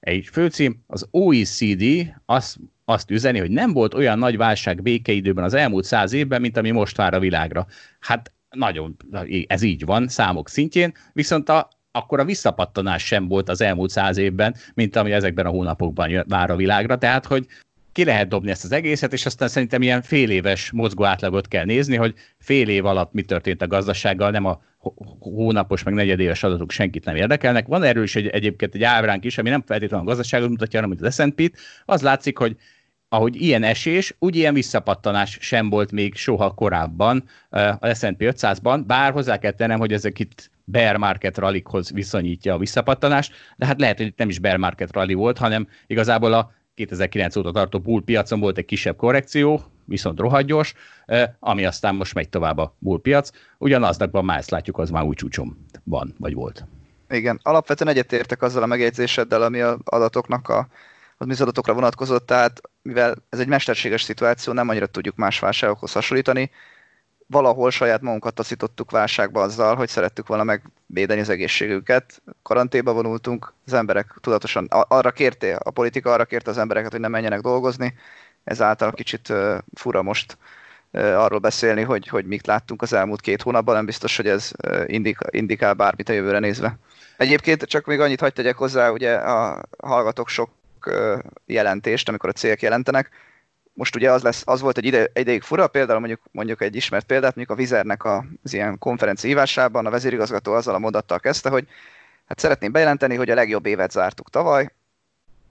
egy 0.00 0.28
főcím, 0.32 0.82
az 0.86 1.08
OECD 1.10 1.84
azt, 2.26 2.56
azt 2.84 3.10
üzeni, 3.10 3.38
hogy 3.38 3.50
nem 3.50 3.72
volt 3.72 3.94
olyan 3.94 4.18
nagy 4.18 4.36
válság 4.36 4.82
békeidőben 4.82 5.44
az 5.44 5.54
elmúlt 5.54 5.84
száz 5.84 6.12
évben, 6.12 6.40
mint 6.40 6.56
ami 6.56 6.70
most 6.70 6.96
vár 6.96 7.14
a 7.14 7.18
világra. 7.18 7.66
Hát 8.00 8.32
nagyon, 8.50 8.96
ez 9.46 9.62
így 9.62 9.84
van 9.84 10.08
számok 10.08 10.48
szintjén, 10.48 10.92
viszont 11.12 11.48
a, 11.48 11.68
akkor 11.92 12.20
a 12.20 12.24
visszapattanás 12.24 13.06
sem 13.06 13.28
volt 13.28 13.48
az 13.48 13.60
elmúlt 13.60 13.90
száz 13.90 14.16
évben, 14.16 14.54
mint 14.74 14.96
ami 14.96 15.12
ezekben 15.12 15.46
a 15.46 15.50
hónapokban 15.50 16.24
vár 16.28 16.50
a 16.50 16.56
világra, 16.56 16.98
tehát 16.98 17.26
hogy 17.26 17.46
ki 17.92 18.04
lehet 18.04 18.28
dobni 18.28 18.50
ezt 18.50 18.64
az 18.64 18.72
egészet, 18.72 19.12
és 19.12 19.26
aztán 19.26 19.48
szerintem 19.48 19.82
ilyen 19.82 20.02
fél 20.02 20.30
éves 20.30 20.70
mozgó 20.70 21.04
átlagot 21.04 21.48
kell 21.48 21.64
nézni, 21.64 21.96
hogy 21.96 22.14
fél 22.38 22.68
év 22.68 22.84
alatt 22.84 23.12
mi 23.12 23.22
történt 23.22 23.62
a 23.62 23.66
gazdasággal, 23.66 24.30
nem 24.30 24.44
a 24.44 24.60
hónapos, 25.18 25.82
meg 25.82 25.94
negyedéves 25.94 26.42
adatok 26.42 26.70
senkit 26.70 27.04
nem 27.04 27.16
érdekelnek. 27.16 27.66
Van 27.66 27.82
erről 27.82 28.02
is 28.02 28.16
egy, 28.16 28.26
egyébként 28.26 28.74
egy 28.74 28.82
ábránk 28.82 29.24
is, 29.24 29.38
ami 29.38 29.48
nem 29.48 29.62
feltétlenül 29.66 30.06
a 30.06 30.08
gazdaságot 30.08 30.48
mutatja, 30.48 30.80
hanem 30.80 30.96
az 31.00 31.14
S&P-t. 31.14 31.58
Az 31.84 32.02
látszik, 32.02 32.38
hogy 32.38 32.56
ahogy 33.12 33.42
ilyen 33.42 33.62
esés, 33.62 34.14
úgy 34.18 34.36
ilyen 34.36 34.54
visszapattanás 34.54 35.38
sem 35.40 35.70
volt 35.70 35.92
még 35.92 36.14
soha 36.14 36.50
korábban 36.50 37.24
a 37.78 37.94
S&P 37.94 38.16
500-ban, 38.18 38.82
bár 38.86 39.12
hozzá 39.12 39.38
kell 39.38 39.50
tennem, 39.50 39.78
hogy 39.78 39.92
ezek 39.92 40.18
itt 40.18 40.50
bear 40.64 40.96
market 40.96 41.38
rallyhoz 41.38 41.90
viszonyítja 41.90 42.54
a 42.54 42.58
visszapattanást, 42.58 43.34
de 43.56 43.66
hát 43.66 43.80
lehet, 43.80 43.96
hogy 43.96 44.06
itt 44.06 44.18
nem 44.18 44.28
is 44.28 44.38
bear 44.38 44.56
market 44.56 44.92
rally 44.92 45.14
volt, 45.14 45.38
hanem 45.38 45.68
igazából 45.86 46.32
a 46.32 46.52
2009 46.74 47.36
óta 47.36 47.50
tartó 47.50 47.78
bull 47.78 48.02
piacon 48.04 48.40
volt 48.40 48.58
egy 48.58 48.64
kisebb 48.64 48.96
korrekció, 48.96 49.62
viszont 49.84 50.18
rohadt 50.18 50.46
gyors, 50.46 50.74
ami 51.38 51.64
aztán 51.64 51.94
most 51.94 52.14
megy 52.14 52.28
tovább 52.28 52.58
a 52.58 52.76
bull 52.78 53.00
piac. 53.00 53.30
Ugyanaznakban 53.58 54.24
már 54.24 54.38
ezt 54.38 54.50
látjuk, 54.50 54.78
az 54.78 54.90
már 54.90 55.02
új 55.02 55.14
csúcsom 55.14 55.66
van, 55.84 56.14
vagy 56.18 56.34
volt. 56.34 56.64
Igen, 57.08 57.40
alapvetően 57.42 57.90
egyetértek 57.90 58.42
azzal 58.42 58.62
a 58.62 58.66
megjegyzéseddel, 58.66 59.42
ami 59.42 59.60
az 59.60 59.76
adatoknak 59.84 60.48
a 60.48 60.68
az 61.30 61.40
adatokra 61.40 61.74
vonatkozott, 61.74 62.26
tehát 62.26 62.60
mivel 62.82 63.14
ez 63.30 63.38
egy 63.38 63.48
mesterséges 63.48 64.02
szituáció, 64.02 64.52
nem 64.52 64.68
annyira 64.68 64.86
tudjuk 64.86 65.16
más 65.16 65.38
válságokhoz 65.38 65.92
hasonlítani, 65.92 66.50
valahol 67.26 67.70
saját 67.70 68.00
magunkat 68.00 68.34
taszítottuk 68.34 68.90
válságba 68.90 69.40
azzal, 69.40 69.76
hogy 69.76 69.88
szerettük 69.88 70.26
volna 70.26 70.44
megvédeni 70.44 71.20
az 71.20 71.28
egészségüket. 71.28 72.22
Karanténba 72.42 72.92
vonultunk, 72.92 73.54
az 73.66 73.72
emberek 73.72 74.14
tudatosan 74.20 74.66
arra 74.68 75.10
kérte, 75.10 75.54
a 75.54 75.70
politika 75.70 76.12
arra 76.12 76.24
kérte 76.24 76.50
az 76.50 76.58
embereket, 76.58 76.90
hogy 76.90 77.00
ne 77.00 77.08
menjenek 77.08 77.40
dolgozni, 77.40 77.94
ezáltal 78.44 78.92
kicsit 78.92 79.32
fura 79.74 80.02
most 80.02 80.36
arról 80.92 81.38
beszélni, 81.38 81.82
hogy, 81.82 82.08
hogy 82.08 82.24
mit 82.24 82.46
láttunk 82.46 82.82
az 82.82 82.92
elmúlt 82.92 83.20
két 83.20 83.42
hónapban, 83.42 83.74
nem 83.74 83.84
biztos, 83.84 84.16
hogy 84.16 84.26
ez 84.26 84.50
indikál 85.30 85.74
bármit 85.74 86.08
a 86.08 86.12
jövőre 86.12 86.38
nézve. 86.38 86.78
Egyébként 87.16 87.62
csak 87.62 87.86
még 87.86 88.00
annyit 88.00 88.20
hagyd 88.20 88.34
tegyek 88.34 88.56
hozzá, 88.56 88.90
ugye 88.90 89.14
a 89.14 89.62
hallgatók 89.78 90.28
sok 90.28 90.50
jelentést, 91.46 92.08
amikor 92.08 92.28
a 92.28 92.32
cégek 92.32 92.62
jelentenek, 92.62 93.10
most 93.74 93.96
ugye 93.96 94.12
az, 94.12 94.22
lesz, 94.22 94.42
az 94.46 94.60
volt 94.60 94.78
egy 94.78 94.84
ide, 94.84 95.10
ideig 95.14 95.42
fura, 95.42 95.66
például 95.66 95.98
mondjuk, 95.98 96.20
mondjuk 96.30 96.62
egy 96.62 96.76
ismert 96.76 97.06
példát, 97.06 97.34
mondjuk 97.36 97.58
a 97.58 97.60
Vizernek 97.60 98.04
az 98.04 98.52
ilyen 98.52 98.78
konferencia 98.78 99.28
hívásában 99.28 99.86
a 99.86 99.90
vezérigazgató 99.90 100.52
azzal 100.52 100.74
a 100.74 100.78
mondattal 100.78 101.20
kezdte, 101.20 101.50
hogy 101.50 101.68
hát 102.26 102.38
szeretném 102.38 102.72
bejelenteni, 102.72 103.14
hogy 103.14 103.30
a 103.30 103.34
legjobb 103.34 103.66
évet 103.66 103.90
zártuk 103.90 104.30
tavaly, 104.30 104.70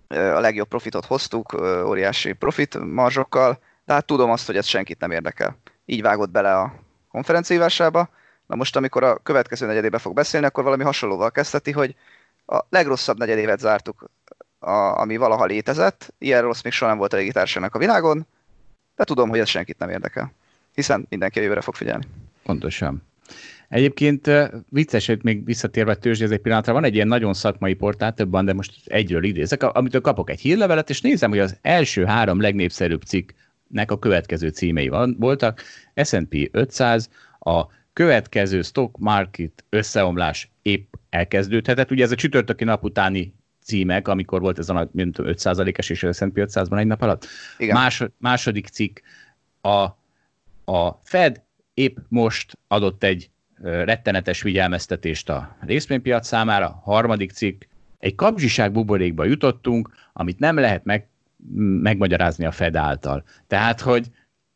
a 0.07 0.39
legjobb 0.39 0.67
profitot 0.67 1.05
hoztuk, 1.05 1.53
óriási 1.85 2.33
profit 2.33 2.77
marzsokkal, 2.79 3.59
de 3.85 3.93
hát 3.93 4.05
tudom 4.05 4.29
azt, 4.29 4.45
hogy 4.45 4.57
ez 4.57 4.65
senkit 4.65 4.99
nem 4.99 5.11
érdekel. 5.11 5.57
Így 5.85 6.01
vágott 6.01 6.29
bele 6.29 6.57
a 6.57 6.73
konferencia 7.11 7.55
hívásába. 7.55 8.09
Na 8.47 8.55
most, 8.55 8.75
amikor 8.75 9.03
a 9.03 9.17
következő 9.17 9.65
negyedébe 9.65 9.97
fog 9.97 10.13
beszélni, 10.13 10.45
akkor 10.45 10.63
valami 10.63 10.83
hasonlóval 10.83 11.31
kezdheti, 11.31 11.71
hogy 11.71 11.95
a 12.45 12.59
legrosszabb 12.69 13.17
negyedévet 13.17 13.59
zártuk 13.59 14.09
a, 14.61 14.99
ami 14.99 15.17
valaha 15.17 15.45
létezett. 15.45 16.13
Ilyen 16.17 16.41
rossz 16.41 16.61
még 16.61 16.73
soha 16.73 16.89
nem 16.89 16.99
volt 16.99 17.13
a 17.13 17.17
légitársaságnak 17.17 17.75
a 17.75 17.79
világon, 17.79 18.27
de 18.95 19.03
tudom, 19.03 19.29
hogy 19.29 19.39
ez 19.39 19.47
senkit 19.47 19.77
nem 19.77 19.89
érdekel. 19.89 20.33
Hiszen 20.73 21.05
mindenki 21.09 21.39
a 21.39 21.41
jövőre 21.41 21.61
fog 21.61 21.75
figyelni. 21.75 22.05
Pontosan. 22.43 23.03
Egyébként 23.69 24.29
vicces, 24.69 25.05
hogy 25.07 25.19
még 25.23 25.45
visszatérve 25.45 25.95
tőzsdéz 25.95 26.31
egy 26.31 26.39
pillanatra, 26.39 26.73
van 26.73 26.83
egy 26.83 26.95
ilyen 26.95 27.07
nagyon 27.07 27.33
szakmai 27.33 27.73
portál, 27.73 28.13
többen, 28.13 28.45
de 28.45 28.53
most 28.53 28.73
egyről 28.85 29.23
idézek, 29.23 29.63
amitől 29.63 30.01
kapok 30.01 30.29
egy 30.29 30.39
hírlevelet, 30.39 30.89
és 30.89 31.01
nézem, 31.01 31.29
hogy 31.29 31.39
az 31.39 31.57
első 31.61 32.05
három 32.05 32.41
legnépszerűbb 32.41 33.01
cikknek 33.01 33.91
a 33.91 33.99
következő 33.99 34.49
címei 34.49 34.87
van, 34.87 35.15
voltak. 35.19 35.61
S&P 36.03 36.49
500, 36.51 37.09
a 37.39 37.65
következő 37.93 38.61
stock 38.61 38.97
market 38.97 39.63
összeomlás 39.69 40.51
épp 40.61 40.93
elkezdődhetett. 41.09 41.91
Ugye 41.91 42.03
ez 42.03 42.11
a 42.11 42.15
csütörtöki 42.15 42.63
nap 42.63 42.83
utáni 42.83 43.33
címek, 43.63 44.07
amikor 44.07 44.41
volt 44.41 44.59
ez 44.59 44.69
a 44.69 44.89
5%-es 44.95 45.89
és 45.89 46.03
a 46.03 46.13
S&P 46.13 46.31
500-ban 46.35 46.79
egy 46.79 46.87
nap 46.87 47.01
alatt. 47.01 47.27
Igen. 47.57 47.75
Más, 47.75 48.03
második 48.17 48.67
cikk, 48.67 48.99
a, 49.61 49.83
a 50.71 50.99
Fed 51.03 51.41
épp 51.73 51.97
most 52.07 52.57
adott 52.67 53.03
egy 53.03 53.29
rettenetes 53.61 54.41
figyelmeztetést 54.41 55.29
a 55.29 55.57
részvénypiac 55.59 56.27
számára. 56.27 56.81
Harmadik 56.83 57.31
cikk, 57.31 57.63
egy 57.99 58.15
kapzsiság 58.15 58.71
buborékba 58.71 59.23
jutottunk, 59.23 59.89
amit 60.13 60.39
nem 60.39 60.57
lehet 60.57 60.83
meg, 60.83 61.07
megmagyarázni 61.81 62.45
a 62.45 62.51
Fed 62.51 62.75
által. 62.75 63.23
Tehát, 63.47 63.81
hogy 63.81 64.07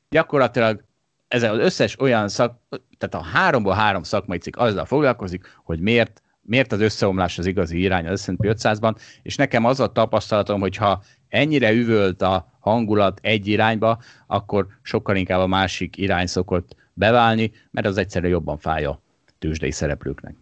gyakorlatilag 0.09 0.83
ez 1.27 1.43
az 1.43 1.57
összes 1.57 1.99
olyan 1.99 2.29
szak, 2.29 2.59
tehát 2.97 3.27
a 3.27 3.37
háromból 3.37 3.73
három 3.73 4.03
szakmai 4.03 4.37
cikk 4.37 4.57
azzal 4.57 4.85
foglalkozik, 4.85 5.59
hogy 5.63 5.79
miért 5.79 6.21
miért 6.45 6.71
az 6.71 6.79
összeomlás 6.79 7.37
az 7.37 7.45
igazi 7.45 7.79
irány 7.79 8.07
az 8.07 8.21
S&P 8.21 8.41
500-ban, 8.41 8.95
és 9.21 9.35
nekem 9.35 9.65
az 9.65 9.79
a 9.79 9.91
tapasztalatom, 9.91 10.59
hogy 10.59 10.75
ha 10.75 11.03
ennyire 11.29 11.71
üvölt 11.71 12.21
a 12.21 12.53
hangulat 12.59 13.19
egy 13.21 13.47
irányba, 13.47 14.01
akkor 14.27 14.67
sokkal 14.81 15.15
inkább 15.15 15.39
a 15.39 15.47
másik 15.47 15.97
irány 15.97 16.27
szokott 16.27 16.75
beválni, 16.93 17.51
mert 17.71 17.87
az 17.87 17.97
egyszerűen 17.97 18.31
jobban 18.31 18.57
fáj 18.57 18.85
a 18.85 19.01
tőzsdei 19.39 19.71
szereplőknek. 19.71 20.35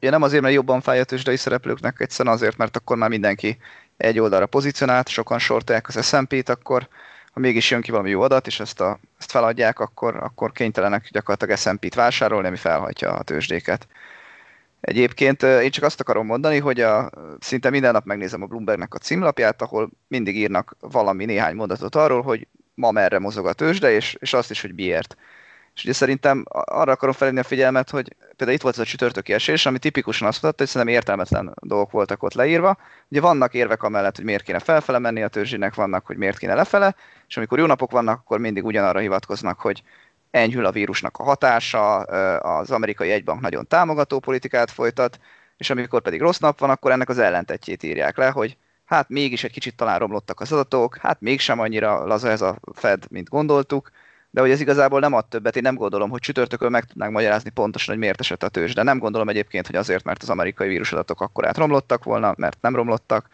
Ja, 0.00 0.10
nem 0.10 0.22
azért, 0.22 0.42
mert 0.42 0.54
jobban 0.54 0.80
fáj 0.80 1.00
a 1.00 1.04
tőzsdei 1.04 1.36
szereplőknek, 1.36 2.00
egyszerűen 2.00 2.34
azért, 2.34 2.56
mert 2.56 2.76
akkor 2.76 2.96
már 2.96 3.08
mindenki 3.08 3.58
egy 3.96 4.18
oldalra 4.18 4.46
pozícionált, 4.46 5.08
sokan 5.08 5.38
sortolják 5.38 5.88
az 5.88 6.06
S&P-t, 6.06 6.48
akkor 6.48 6.88
ha 7.32 7.40
mégis 7.40 7.70
jön 7.70 7.80
ki 7.80 7.90
valami 7.90 8.10
jó 8.10 8.20
adat, 8.20 8.46
és 8.46 8.60
ezt, 8.60 8.80
a, 8.80 8.98
ezt 9.18 9.30
feladják, 9.30 9.78
akkor, 9.78 10.16
akkor 10.16 10.52
kénytelenek 10.52 11.08
gyakorlatilag 11.10 11.58
S&P-t 11.58 11.94
vásárolni, 11.94 12.46
ami 12.46 12.56
felhajtja 12.56 13.12
a 13.12 13.22
tőzsdéket. 13.22 13.86
Egyébként 14.82 15.42
én 15.42 15.70
csak 15.70 15.84
azt 15.84 16.00
akarom 16.00 16.26
mondani, 16.26 16.58
hogy 16.58 16.80
a, 16.80 17.10
szinte 17.38 17.70
minden 17.70 17.92
nap 17.92 18.04
megnézem 18.04 18.42
a 18.42 18.46
Bloombergnek 18.46 18.94
a 18.94 18.98
címlapját, 18.98 19.62
ahol 19.62 19.90
mindig 20.08 20.36
írnak 20.36 20.76
valami 20.80 21.24
néhány 21.24 21.54
mondatot 21.54 21.94
arról, 21.94 22.22
hogy 22.22 22.46
ma 22.74 22.90
merre 22.90 23.18
mozog 23.18 23.46
a 23.46 23.52
tőzsde, 23.52 23.90
és, 23.90 24.16
és 24.20 24.32
azt 24.32 24.50
is, 24.50 24.60
hogy 24.60 24.74
miért. 24.74 25.16
És 25.74 25.84
ugye 25.84 25.92
szerintem 25.92 26.44
arra 26.50 26.92
akarom 26.92 27.14
felhívni 27.14 27.42
a 27.42 27.48
figyelmet, 27.48 27.90
hogy 27.90 28.16
például 28.36 28.56
itt 28.56 28.62
volt 28.62 28.74
ez 28.74 28.80
a 28.80 28.84
csütörtöki 28.84 29.32
esés, 29.32 29.66
ami 29.66 29.78
tipikusan 29.78 30.28
azt 30.28 30.42
mutatta, 30.42 30.62
hogy 30.62 30.72
szerintem 30.72 30.96
értelmetlen 30.96 31.54
dolgok 31.60 31.90
voltak 31.90 32.22
ott 32.22 32.34
leírva. 32.34 32.76
Ugye 33.08 33.20
vannak 33.20 33.54
érvek 33.54 33.82
amellett, 33.82 34.16
hogy 34.16 34.24
miért 34.24 34.42
kéne 34.42 34.58
felfele 34.58 34.98
menni 34.98 35.22
a 35.22 35.28
tőzsének, 35.28 35.74
vannak, 35.74 36.06
hogy 36.06 36.16
miért 36.16 36.38
kéne 36.38 36.54
lefele, 36.54 36.94
és 37.28 37.36
amikor 37.36 37.58
jó 37.58 37.66
napok 37.66 37.90
vannak, 37.90 38.18
akkor 38.18 38.38
mindig 38.38 38.64
ugyanarra 38.64 38.98
hivatkoznak, 38.98 39.60
hogy 39.60 39.82
enyhül 40.32 40.64
a 40.64 40.72
vírusnak 40.72 41.18
a 41.18 41.22
hatása, 41.22 41.96
az 42.38 42.70
amerikai 42.70 43.10
egybank 43.10 43.40
nagyon 43.40 43.66
támogató 43.66 44.18
politikát 44.18 44.70
folytat, 44.70 45.18
és 45.56 45.70
amikor 45.70 46.02
pedig 46.02 46.20
rossz 46.20 46.38
nap 46.38 46.58
van, 46.58 46.70
akkor 46.70 46.90
ennek 46.90 47.08
az 47.08 47.18
ellentetjét 47.18 47.82
írják 47.82 48.16
le, 48.16 48.28
hogy 48.28 48.56
hát 48.84 49.08
mégis 49.08 49.44
egy 49.44 49.52
kicsit 49.52 49.76
talán 49.76 49.98
romlottak 49.98 50.40
az 50.40 50.52
adatok, 50.52 50.96
hát 50.96 51.20
mégsem 51.20 51.60
annyira 51.60 52.06
laza 52.06 52.28
ez 52.28 52.40
a 52.40 52.58
Fed, 52.74 53.04
mint 53.10 53.28
gondoltuk, 53.28 53.90
de 54.30 54.40
hogy 54.40 54.50
ez 54.50 54.60
igazából 54.60 55.00
nem 55.00 55.12
ad 55.12 55.26
többet, 55.26 55.56
én 55.56 55.62
nem 55.62 55.74
gondolom, 55.74 56.10
hogy 56.10 56.20
csütörtökön 56.20 56.70
meg 56.70 56.84
tudnánk 56.84 57.12
magyarázni 57.12 57.50
pontosan, 57.50 57.94
hogy 57.94 58.02
miért 58.02 58.20
esett 58.20 58.42
a 58.42 58.48
tőzs, 58.48 58.74
de 58.74 58.82
nem 58.82 58.98
gondolom 58.98 59.28
egyébként, 59.28 59.66
hogy 59.66 59.76
azért, 59.76 60.04
mert 60.04 60.22
az 60.22 60.30
amerikai 60.30 60.68
vírusadatok 60.68 61.20
akkor 61.20 61.46
átromlottak 61.46 62.04
volna, 62.04 62.34
mert 62.36 62.58
nem 62.60 62.74
romlottak, 62.74 63.28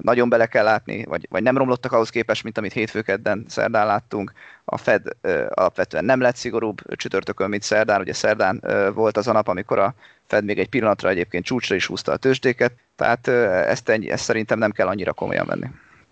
nagyon 0.00 0.28
bele 0.28 0.46
kell 0.46 0.64
látni, 0.64 1.04
vagy, 1.04 1.26
vagy 1.30 1.42
nem 1.42 1.56
romlottak 1.56 1.92
ahhoz 1.92 2.10
képest, 2.10 2.42
mint 2.42 2.58
amit 2.58 2.72
hétfőkedden 2.72 3.44
szerdán 3.48 3.86
láttunk. 3.86 4.32
A 4.64 4.76
Fed 4.76 5.02
alapvetően 5.48 6.04
nem 6.04 6.20
lett 6.20 6.36
szigorúbb 6.36 6.96
csütörtökön, 6.96 7.48
mint 7.48 7.62
szerdán. 7.62 8.00
Ugye 8.00 8.12
szerdán 8.12 8.62
volt 8.94 9.16
az 9.16 9.28
a 9.28 9.32
nap, 9.32 9.48
amikor 9.48 9.78
a 9.78 9.94
Fed 10.26 10.44
még 10.44 10.58
egy 10.58 10.68
pillanatra 10.68 11.08
egyébként 11.08 11.44
csúcsra 11.44 11.74
is 11.74 11.86
húzta 11.86 12.12
a 12.12 12.16
tőzsdéket, 12.16 12.72
tehát 12.96 13.28
ezt, 13.68 13.88
ennyi, 13.88 14.10
ezt 14.10 14.24
szerintem 14.24 14.58
nem 14.58 14.70
kell 14.70 14.86
annyira 14.86 15.12
komolyan 15.12 15.46
venni. 15.46 15.66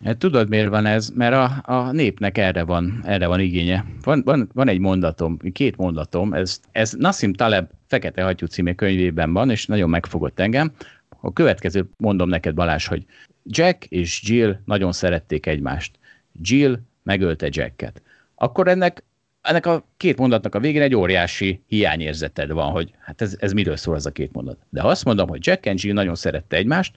Hát 0.04 0.16
tudod, 0.16 0.48
miért 0.48 0.68
van 0.68 0.86
ez? 0.86 1.08
Mert 1.08 1.34
a, 1.34 1.62
a 1.62 1.92
népnek 1.92 2.38
erre 2.38 2.62
van, 2.62 3.02
erre 3.06 3.26
van 3.26 3.40
igénye. 3.40 3.84
Van, 4.02 4.22
van, 4.24 4.50
van 4.54 4.68
egy 4.68 4.78
mondatom, 4.78 5.38
két 5.52 5.76
mondatom, 5.76 6.32
ez, 6.32 6.60
ez 6.72 6.92
Nassim 6.92 7.32
Taleb 7.32 7.70
Fekete 7.88 8.22
Hattyú 8.22 8.46
című 8.46 8.72
könyvében 8.72 9.32
van, 9.32 9.50
és 9.50 9.66
nagyon 9.66 9.90
megfogott 9.90 10.40
engem. 10.40 10.72
A 11.24 11.32
következő 11.32 11.88
mondom 11.96 12.28
neked, 12.28 12.54
Balázs, 12.54 12.86
hogy 12.86 13.04
Jack 13.44 13.84
és 13.84 14.22
Jill 14.22 14.58
nagyon 14.64 14.92
szerették 14.92 15.46
egymást. 15.46 15.98
Jill 16.40 16.78
megölte 17.02 17.48
Jacket. 17.50 18.02
Akkor 18.34 18.68
ennek, 18.68 19.04
ennek 19.40 19.66
a 19.66 19.86
két 19.96 20.18
mondatnak 20.18 20.54
a 20.54 20.60
végén 20.60 20.82
egy 20.82 20.94
óriási 20.94 21.62
hiányérzeted 21.66 22.50
van, 22.50 22.70
hogy 22.70 22.92
hát 22.98 23.20
ez, 23.20 23.36
ez 23.38 23.52
miről 23.52 23.76
szól 23.76 23.94
az 23.94 24.06
a 24.06 24.10
két 24.10 24.32
mondat. 24.32 24.58
De 24.68 24.80
ha 24.80 24.88
azt 24.88 25.04
mondom, 25.04 25.28
hogy 25.28 25.46
Jack 25.46 25.66
and 25.66 25.82
Jill 25.82 25.94
nagyon 25.94 26.14
szerette 26.14 26.56
egymást, 26.56 26.96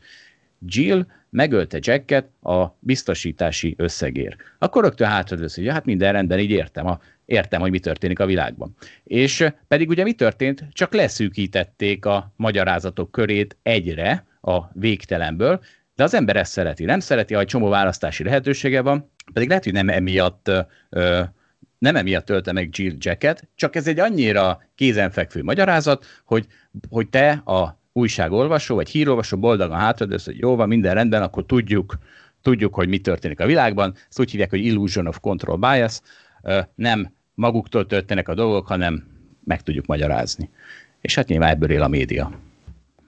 Jill 0.66 1.06
megölte 1.30 1.78
Jacket 1.82 2.26
a 2.42 2.66
biztosítási 2.80 3.74
összegér. 3.78 4.36
Akkor 4.58 4.84
rögtön 4.84 5.08
hátradősz, 5.08 5.56
hogy 5.56 5.64
ja, 5.64 5.74
hát 5.74 5.86
minden 5.86 6.12
rendben, 6.14 6.40
így 6.40 6.52
értem, 6.52 6.86
a, 6.88 7.00
értem, 7.26 7.62
hogy 7.62 7.72
mi 7.72 7.80
történik 7.80 8.20
a 8.20 8.26
világban. 8.26 8.76
És 9.04 9.48
pedig 9.68 9.90
ugye 9.90 10.04
mi 10.04 10.14
történt? 10.14 10.68
Csak 10.72 10.94
leszűkítették 10.94 12.06
a 12.06 12.34
magyarázatok 12.36 13.12
körét 13.12 13.58
egyre 13.64 14.26
a 14.42 14.62
végtelenből, 14.74 15.64
de 15.96 16.04
az 16.04 16.14
ember 16.14 16.36
ezt 16.36 16.52
szereti. 16.52 16.86
Nem 16.86 17.00
szereti, 17.00 17.34
ha 17.34 17.40
egy 17.40 17.48
csomó 17.48 17.70
választási 17.70 18.24
lehetősége 18.24 18.82
van, 18.82 19.12
pedig 19.34 19.48
lehet, 19.48 19.64
hogy 19.64 19.74
nem 19.74 19.90
emiatt 19.90 20.52
ö, 20.90 21.24
nem 21.78 21.96
emiatt 21.96 22.26
tölte 22.26 22.52
meg 22.52 22.70
Jill 22.72 22.96
Jacket, 22.98 23.48
csak 23.56 23.76
ez 23.76 23.88
egy 23.88 24.00
annyira 24.00 24.62
kézenfekvő 24.76 25.44
magyarázat, 25.44 26.06
hogy, 26.26 26.48
hogy 26.90 27.10
te 27.10 27.32
a 27.32 27.80
újságolvasó, 27.94 28.76
vagy 28.76 28.90
hírolvasó 28.90 29.38
boldogan 29.38 29.80
hátradősz, 29.80 30.26
hogy 30.26 30.38
jó 30.38 30.56
van, 30.56 30.68
minden 30.68 30.94
rendben, 30.94 31.22
akkor 31.22 31.46
tudjuk, 31.46 31.98
tudjuk, 32.42 32.76
hogy 32.76 32.88
mi 32.88 33.00
történik 33.00 33.40
a 33.40 33.46
világban. 33.46 33.96
Ezt 34.10 34.20
úgy 34.20 34.32
hívják, 34.32 34.50
hogy 34.50 34.66
illusion 34.66 35.08
of 35.08 35.20
control 35.20 35.56
bias. 35.58 36.02
Nem 36.76 37.15
maguktól 37.36 37.86
történnek 37.86 38.28
a 38.28 38.34
dolgok, 38.34 38.68
hanem 38.68 39.04
meg 39.44 39.62
tudjuk 39.62 39.86
magyarázni. 39.86 40.50
És 41.02 41.16
hát 41.16 41.28
nyilván 41.28 41.50
ebből 41.50 41.72
él 41.72 41.82
a 41.82 41.88
média. 41.88 42.32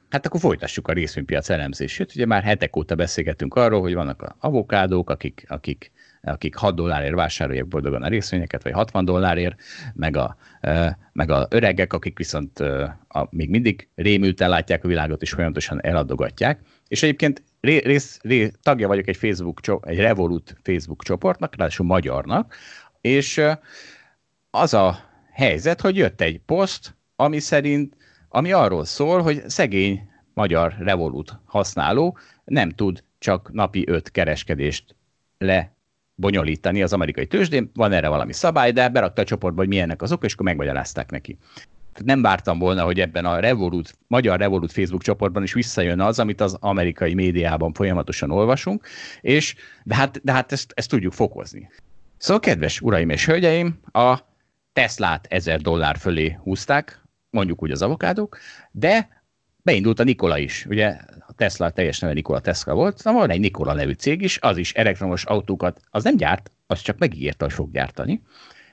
Hát 0.09 0.25
akkor 0.25 0.39
folytassuk 0.39 0.87
a 0.87 0.93
részvénypiac 0.93 1.49
elemzését. 1.49 2.11
Ugye 2.15 2.25
már 2.25 2.43
hetek 2.43 2.75
óta 2.75 2.95
beszélgetünk 2.95 3.55
arról, 3.55 3.81
hogy 3.81 3.93
vannak 3.93 4.21
a 4.21 4.35
avokádók, 4.39 5.09
akik, 5.09 5.45
akik 5.47 5.91
akik 6.27 6.55
6 6.55 6.75
dollárért 6.75 7.13
vásárolják 7.13 7.67
boldogan 7.67 8.03
a 8.03 8.07
részvényeket, 8.07 8.63
vagy 8.63 8.71
60 8.71 9.05
dollárért, 9.05 9.61
meg 9.93 10.17
a, 10.17 10.37
meg 11.11 11.31
a 11.31 11.47
öregek, 11.49 11.93
akik 11.93 12.17
viszont 12.17 12.59
a, 13.07 13.27
még 13.29 13.49
mindig 13.49 13.87
rémülten 13.95 14.49
látják 14.49 14.83
a 14.83 14.87
világot, 14.87 15.21
és 15.21 15.31
folyamatosan 15.31 15.81
eladogatják. 15.81 16.59
És 16.87 17.03
egyébként 17.03 17.43
rész, 17.61 18.19
rész, 18.21 18.51
tagja 18.61 18.87
vagyok 18.87 19.07
egy 19.07 19.17
Facebook, 19.17 19.59
egy 19.81 19.99
Revolut 19.99 20.55
Facebook 20.63 21.03
csoportnak, 21.03 21.55
ráadásul 21.55 21.85
magyarnak, 21.85 22.55
és 23.01 23.41
az 24.49 24.73
a 24.73 24.99
helyzet, 25.31 25.81
hogy 25.81 25.95
jött 25.95 26.21
egy 26.21 26.39
poszt, 26.45 26.95
ami 27.15 27.39
szerint, 27.39 27.97
ami 28.29 28.51
arról 28.51 28.86
szól, 28.86 29.21
hogy 29.21 29.49
szegény 29.49 30.10
magyar 30.33 30.75
Revolut 30.79 31.39
használó 31.45 32.17
nem 32.45 32.69
tud 32.69 33.03
csak 33.19 33.51
napi 33.53 33.83
öt 33.88 34.12
kereskedést 34.12 34.95
le 35.38 35.71
bonyolítani 36.15 36.83
az 36.83 36.93
amerikai 36.93 37.27
tőzsdén, 37.27 37.71
van 37.73 37.91
erre 37.91 38.07
valami 38.07 38.33
szabály, 38.33 38.71
de 38.71 38.89
berakta 38.89 39.21
a 39.21 39.25
csoportba, 39.25 39.60
hogy 39.60 39.69
milyennek 39.69 40.01
azok, 40.01 40.23
és 40.23 40.33
akkor 40.33 40.45
megmagyarázták 40.45 41.12
neki. 41.12 41.38
Nem 42.03 42.21
vártam 42.21 42.60
volna, 42.60 42.83
hogy 42.83 42.99
ebben 42.99 43.25
a 43.25 43.39
Revolut, 43.39 43.97
magyar 44.07 44.39
Revolut 44.39 44.71
Facebook 44.71 45.01
csoportban 45.01 45.43
is 45.43 45.53
visszajön 45.53 45.99
az, 45.99 46.19
amit 46.19 46.41
az 46.41 46.57
amerikai 46.60 47.13
médiában 47.13 47.73
folyamatosan 47.73 48.31
olvasunk, 48.31 48.88
és 49.21 49.55
de 49.83 49.95
hát, 49.95 50.19
de 50.23 50.31
hát 50.31 50.51
ezt, 50.51 50.71
ezt 50.75 50.89
tudjuk 50.89 51.13
fokozni. 51.13 51.69
Szóval, 52.17 52.41
kedves 52.41 52.81
uraim 52.81 53.10
és 53.10 53.25
hölgyeim, 53.25 53.79
a 53.91 54.17
Teslát 54.77 55.27
1000 55.29 55.61
dollár 55.61 55.97
fölé 55.97 56.37
húzták, 56.43 57.01
mondjuk 57.29 57.63
úgy 57.63 57.71
az 57.71 57.81
avokádók, 57.81 58.37
de 58.71 59.23
beindult 59.61 59.99
a 59.99 60.03
Nikola 60.03 60.37
is. 60.37 60.65
Ugye 60.65 60.97
Tesla 61.35 61.69
teljes 61.69 61.99
neve 61.99 62.13
Nikola 62.13 62.39
Tesla 62.39 62.73
volt, 62.73 63.03
na 63.03 63.11
van 63.11 63.29
egy 63.29 63.39
Nikola 63.39 63.73
nevű 63.73 63.91
cég 63.91 64.21
is, 64.21 64.39
az 64.41 64.57
is 64.57 64.73
elektromos 64.73 65.25
autókat, 65.25 65.79
az 65.89 66.03
nem 66.03 66.15
gyárt, 66.15 66.51
az 66.67 66.81
csak 66.81 66.97
megígérte, 66.97 67.45
hogy 67.45 67.53
fog 67.53 67.71
gyártani, 67.71 68.21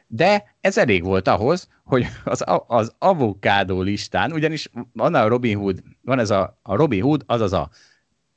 de 0.07 0.57
ez 0.61 0.79
elég 0.79 1.05
volt 1.05 1.29
ahhoz, 1.29 1.69
hogy 1.85 2.07
az, 2.25 2.45
az 2.67 2.95
avokádó 2.99 3.81
listán, 3.81 4.33
ugyanis 4.33 4.71
van 4.93 5.15
a 5.15 5.29
Robin 5.29 5.59
Hood, 5.59 5.83
van 6.03 6.19
ez 6.19 6.31
a, 6.31 6.59
a 6.63 6.77
Robin 6.77 7.03
Hood, 7.03 7.23
azaz 7.27 7.53
a 7.53 7.71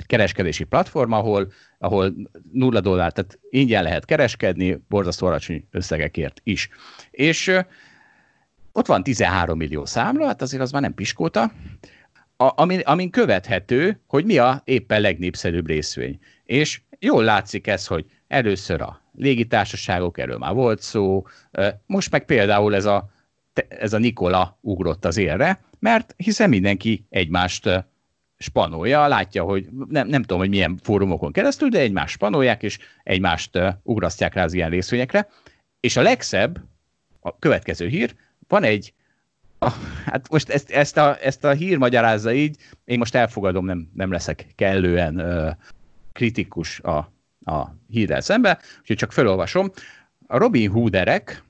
kereskedési 0.06 0.64
platform, 0.64 1.12
ahol, 1.12 1.52
ahol 1.78 2.14
nulla 2.52 2.82
dollár, 2.82 3.12
tehát 3.12 3.40
ingyen 3.50 3.84
lehet 3.84 4.06
kereskedni, 4.06 4.84
borzasztó 4.90 5.28
alacsony 5.28 5.68
összegekért 5.72 6.42
is. 6.44 6.70
És 7.12 7.60
ott 8.72 8.86
van 8.86 9.04
13 9.04 9.58
millió 9.58 9.86
számla, 9.86 10.26
hát 10.26 10.42
azért 10.42 10.62
az 10.62 10.72
már 10.72 10.82
nem 10.82 10.94
piskóta, 10.94 11.52
a, 12.38 12.62
amin, 12.62 12.80
amin 12.80 13.10
követhető, 13.10 14.02
hogy 14.08 14.26
mi 14.26 14.38
a 14.38 14.62
éppen 14.66 15.02
legnépszerűbb 15.02 15.68
részvény. 15.68 16.20
És 16.44 16.82
jól 17.00 17.24
látszik 17.24 17.68
ez, 17.68 17.88
hogy 17.88 18.06
először 18.28 18.82
a 18.82 19.02
légitársaságok, 19.16 20.18
erről 20.18 20.38
már 20.38 20.54
volt 20.54 20.82
szó, 20.82 21.26
most 21.86 22.12
meg 22.12 22.26
például 22.26 22.76
ez 22.76 22.86
a, 22.86 23.10
ez 23.68 23.94
a 23.94 23.98
Nikola 23.98 24.58
ugrott 24.62 25.06
az 25.06 25.18
élre, 25.18 25.62
mert 25.80 26.14
hiszen 26.18 26.50
mindenki 26.50 27.06
egymást 27.10 27.86
spanolja, 28.38 29.08
látja, 29.08 29.44
hogy 29.44 29.68
nem, 29.90 30.08
nem 30.08 30.22
tudom, 30.22 30.38
hogy 30.38 30.50
milyen 30.50 30.80
fórumokon 30.84 31.32
keresztül, 31.32 31.70
de 31.70 31.80
egymást 31.80 32.14
spanolják, 32.14 32.64
és 32.64 32.78
egymást 33.04 33.60
ugrasztják 33.84 34.34
rá 34.34 34.44
az 34.44 34.54
ilyen 34.54 34.70
részvényekre. 34.70 35.28
És 35.80 35.98
a 35.98 36.02
legszebb, 36.02 36.60
a 37.20 37.40
következő 37.40 37.88
hír, 37.88 38.16
van 38.48 38.64
egy 38.64 38.94
Ah, 39.60 39.74
hát 40.06 40.30
most 40.30 40.50
ezt, 40.50 40.72
ezt, 40.72 40.98
a, 40.98 41.18
ezt 41.22 41.44
a 41.44 41.52
hír 41.52 41.78
magyarázza 41.78 42.34
így, 42.34 42.58
én 42.86 42.98
most 42.98 43.16
elfogadom, 43.16 43.66
nem, 43.66 43.90
nem 43.94 44.12
leszek 44.12 44.46
kellően 44.56 45.18
ö, 45.18 45.50
kritikus 46.14 46.80
a, 46.80 46.98
a 47.46 47.76
hírrel 47.88 48.22
szembe, 48.22 48.60
úgyhogy 48.80 48.96
csak 48.96 49.12
felolvasom. 49.12 49.72
A 50.28 50.38
Robin 50.38 50.70
Hooderek 50.70 51.44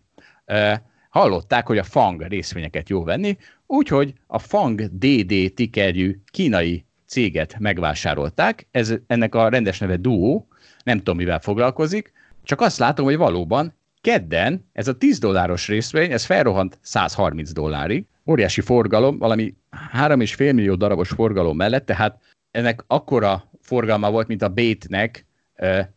ö, 0.45 0.73
hallották, 1.09 1.67
hogy 1.67 1.77
a 1.77 1.83
FANG 1.83 2.21
részvényeket 2.21 2.89
jó 2.89 3.03
venni, 3.03 3.37
úgyhogy 3.67 4.13
a 4.27 4.39
FANG 4.39 4.81
DD 4.81 5.53
tikerjű 5.53 6.19
kínai 6.31 6.85
céget 7.05 7.55
megvásárolták, 7.59 8.67
ez, 8.71 8.93
ennek 9.07 9.35
a 9.35 9.49
rendes 9.49 9.79
neve 9.79 9.95
Duo, 9.95 10.45
nem 10.83 10.97
tudom, 10.97 11.17
mivel 11.17 11.39
foglalkozik, 11.39 12.11
csak 12.43 12.61
azt 12.61 12.77
látom, 12.77 13.05
hogy 13.05 13.17
valóban 13.17 13.75
Kedden 14.01 14.69
ez 14.73 14.87
a 14.87 14.97
10 14.97 15.19
dolláros 15.19 15.67
részvény, 15.67 16.11
ez 16.11 16.25
felrohant 16.25 16.77
130 16.81 17.51
dollárig, 17.51 18.05
óriási 18.25 18.61
forgalom, 18.61 19.17
valami 19.17 19.55
3,5 19.93 20.37
millió 20.37 20.75
darabos 20.75 21.09
forgalom 21.09 21.57
mellett, 21.57 21.85
tehát 21.85 22.17
ennek 22.51 22.83
akkora 22.87 23.49
forgalma 23.61 24.11
volt, 24.11 24.27
mint 24.27 24.41
a 24.41 24.49
Bétnek 24.49 25.25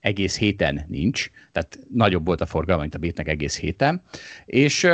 egész 0.00 0.38
héten 0.38 0.84
nincs, 0.88 1.30
tehát 1.52 1.78
nagyobb 1.92 2.26
volt 2.26 2.40
a 2.40 2.46
forgalma, 2.46 2.80
mint 2.80 2.94
a 2.94 2.98
Bétnek 2.98 3.28
egész 3.28 3.58
héten, 3.58 4.02
és 4.44 4.88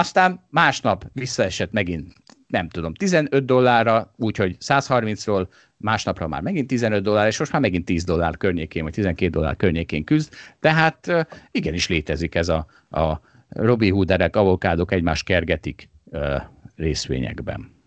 aztán 0.00 0.46
másnap 0.50 1.04
visszaesett 1.12 1.72
megint, 1.72 2.12
nem 2.46 2.68
tudom, 2.68 2.94
15 2.94 3.44
dollárra, 3.44 4.14
úgyhogy 4.16 4.56
130-ról 4.60 5.46
másnapra 5.76 6.28
már 6.28 6.42
megint 6.42 6.66
15 6.66 7.02
dollár, 7.02 7.26
és 7.26 7.38
most 7.38 7.52
már 7.52 7.60
megint 7.60 7.84
10 7.84 8.04
dollár 8.04 8.36
környékén, 8.36 8.82
vagy 8.82 8.92
12 8.92 9.30
dollár 9.30 9.56
környékén 9.56 10.04
küzd. 10.04 10.32
Tehát 10.60 11.26
igenis 11.50 11.88
létezik 11.88 12.34
ez 12.34 12.48
a, 12.48 12.66
a 12.90 13.20
Robi 13.48 13.90
Hooderek, 13.90 14.36
avokádok 14.36 14.92
egymást 14.92 15.24
kergetik 15.24 15.88
részvényekben. 16.76 17.78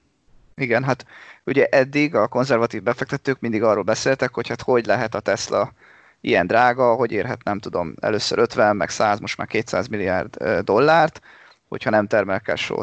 Igen, 0.55 0.83
hát 0.83 1.05
ugye 1.45 1.65
eddig 1.65 2.15
a 2.15 2.27
konzervatív 2.27 2.83
befektetők 2.83 3.39
mindig 3.39 3.63
arról 3.63 3.83
beszéltek, 3.83 4.33
hogy 4.33 4.47
hát 4.47 4.61
hogy 4.61 4.85
lehet 4.85 5.15
a 5.15 5.19
Tesla 5.19 5.73
ilyen 6.21 6.47
drága, 6.47 6.93
hogy 6.93 7.11
érhet 7.11 7.43
nem 7.43 7.59
tudom, 7.59 7.93
először 7.99 8.37
50, 8.39 8.75
meg 8.75 8.89
100, 8.89 9.19
most 9.19 9.37
már 9.37 9.47
200 9.47 9.87
milliárd 9.87 10.37
dollárt, 10.63 11.21
hogyha 11.73 11.89
nem 11.89 12.07
termel 12.07 12.39
cash 12.39 12.73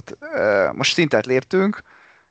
Most 0.72 0.92
szintet 0.92 1.26
léptünk, 1.26 1.82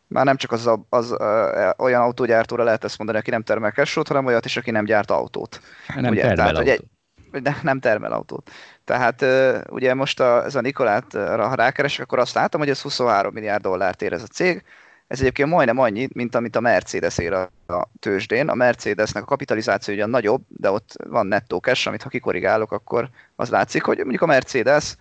már 0.08 0.26
nem 0.26 0.36
csak 0.36 0.52
az, 0.52 0.70
az 0.90 1.12
ö, 1.12 1.70
olyan 1.78 2.02
autógyártóra 2.02 2.64
lehet 2.64 2.84
ezt 2.84 2.98
mondani, 2.98 3.18
aki 3.20 3.30
nem 3.30 3.44
termel 3.44 3.72
cash 3.72 4.08
hanem 4.08 4.26
olyat 4.26 4.46
is, 4.46 4.58
aki 4.58 4.72
nem 4.72 4.86
gyárt 4.86 5.12
autót. 5.12 5.62
Nem 5.96 6.12
ugye? 6.12 6.22
termel 6.22 6.36
Tehát, 6.36 6.56
autót. 6.56 6.90
Egy, 7.32 7.42
de 7.42 7.58
nem 7.62 7.80
termel 7.80 8.12
autót. 8.12 8.50
Tehát 8.86 9.26
ugye 9.70 9.94
most 9.94 10.20
a, 10.20 10.44
ez 10.44 10.56
a 10.56 10.62
Nikolát, 10.62 11.14
ha 11.14 11.56
rákeresek, 11.56 12.06
akkor 12.06 12.20
azt 12.20 12.34
látom, 12.34 12.62
hogy 12.62 12.70
ez 12.70 12.82
23 12.82 13.34
milliárd 13.34 13.62
dollárt 13.62 14.02
ér 14.02 14.14
ez 14.14 14.24
a 14.24 14.28
cég. 14.28 14.64
Ez 15.08 15.20
egyébként 15.20 15.50
majdnem 15.50 15.80
annyi, 15.80 16.08
mint 16.14 16.36
amit 16.36 16.56
a 16.56 16.60
Mercedes 16.60 17.18
ér 17.18 17.34
a, 17.34 17.52
a 17.68 17.88
tőzsdén. 18.00 18.50
A 18.50 18.56
Mercedesnek 18.56 19.24
a 19.24 19.26
kapitalizáció 19.26 19.94
ugyan 19.94 20.10
nagyobb, 20.10 20.42
de 20.48 20.72
ott 20.72 20.96
van 21.08 21.28
nettó 21.28 21.58
cash, 21.58 21.88
amit 21.88 22.02
ha 22.02 22.10
kikorrigálok, 22.10 22.72
akkor 22.72 23.10
az 23.36 23.50
látszik, 23.50 23.84
hogy 23.84 23.98
mondjuk 23.98 24.22
a 24.22 24.26
Mercedes 24.26 24.96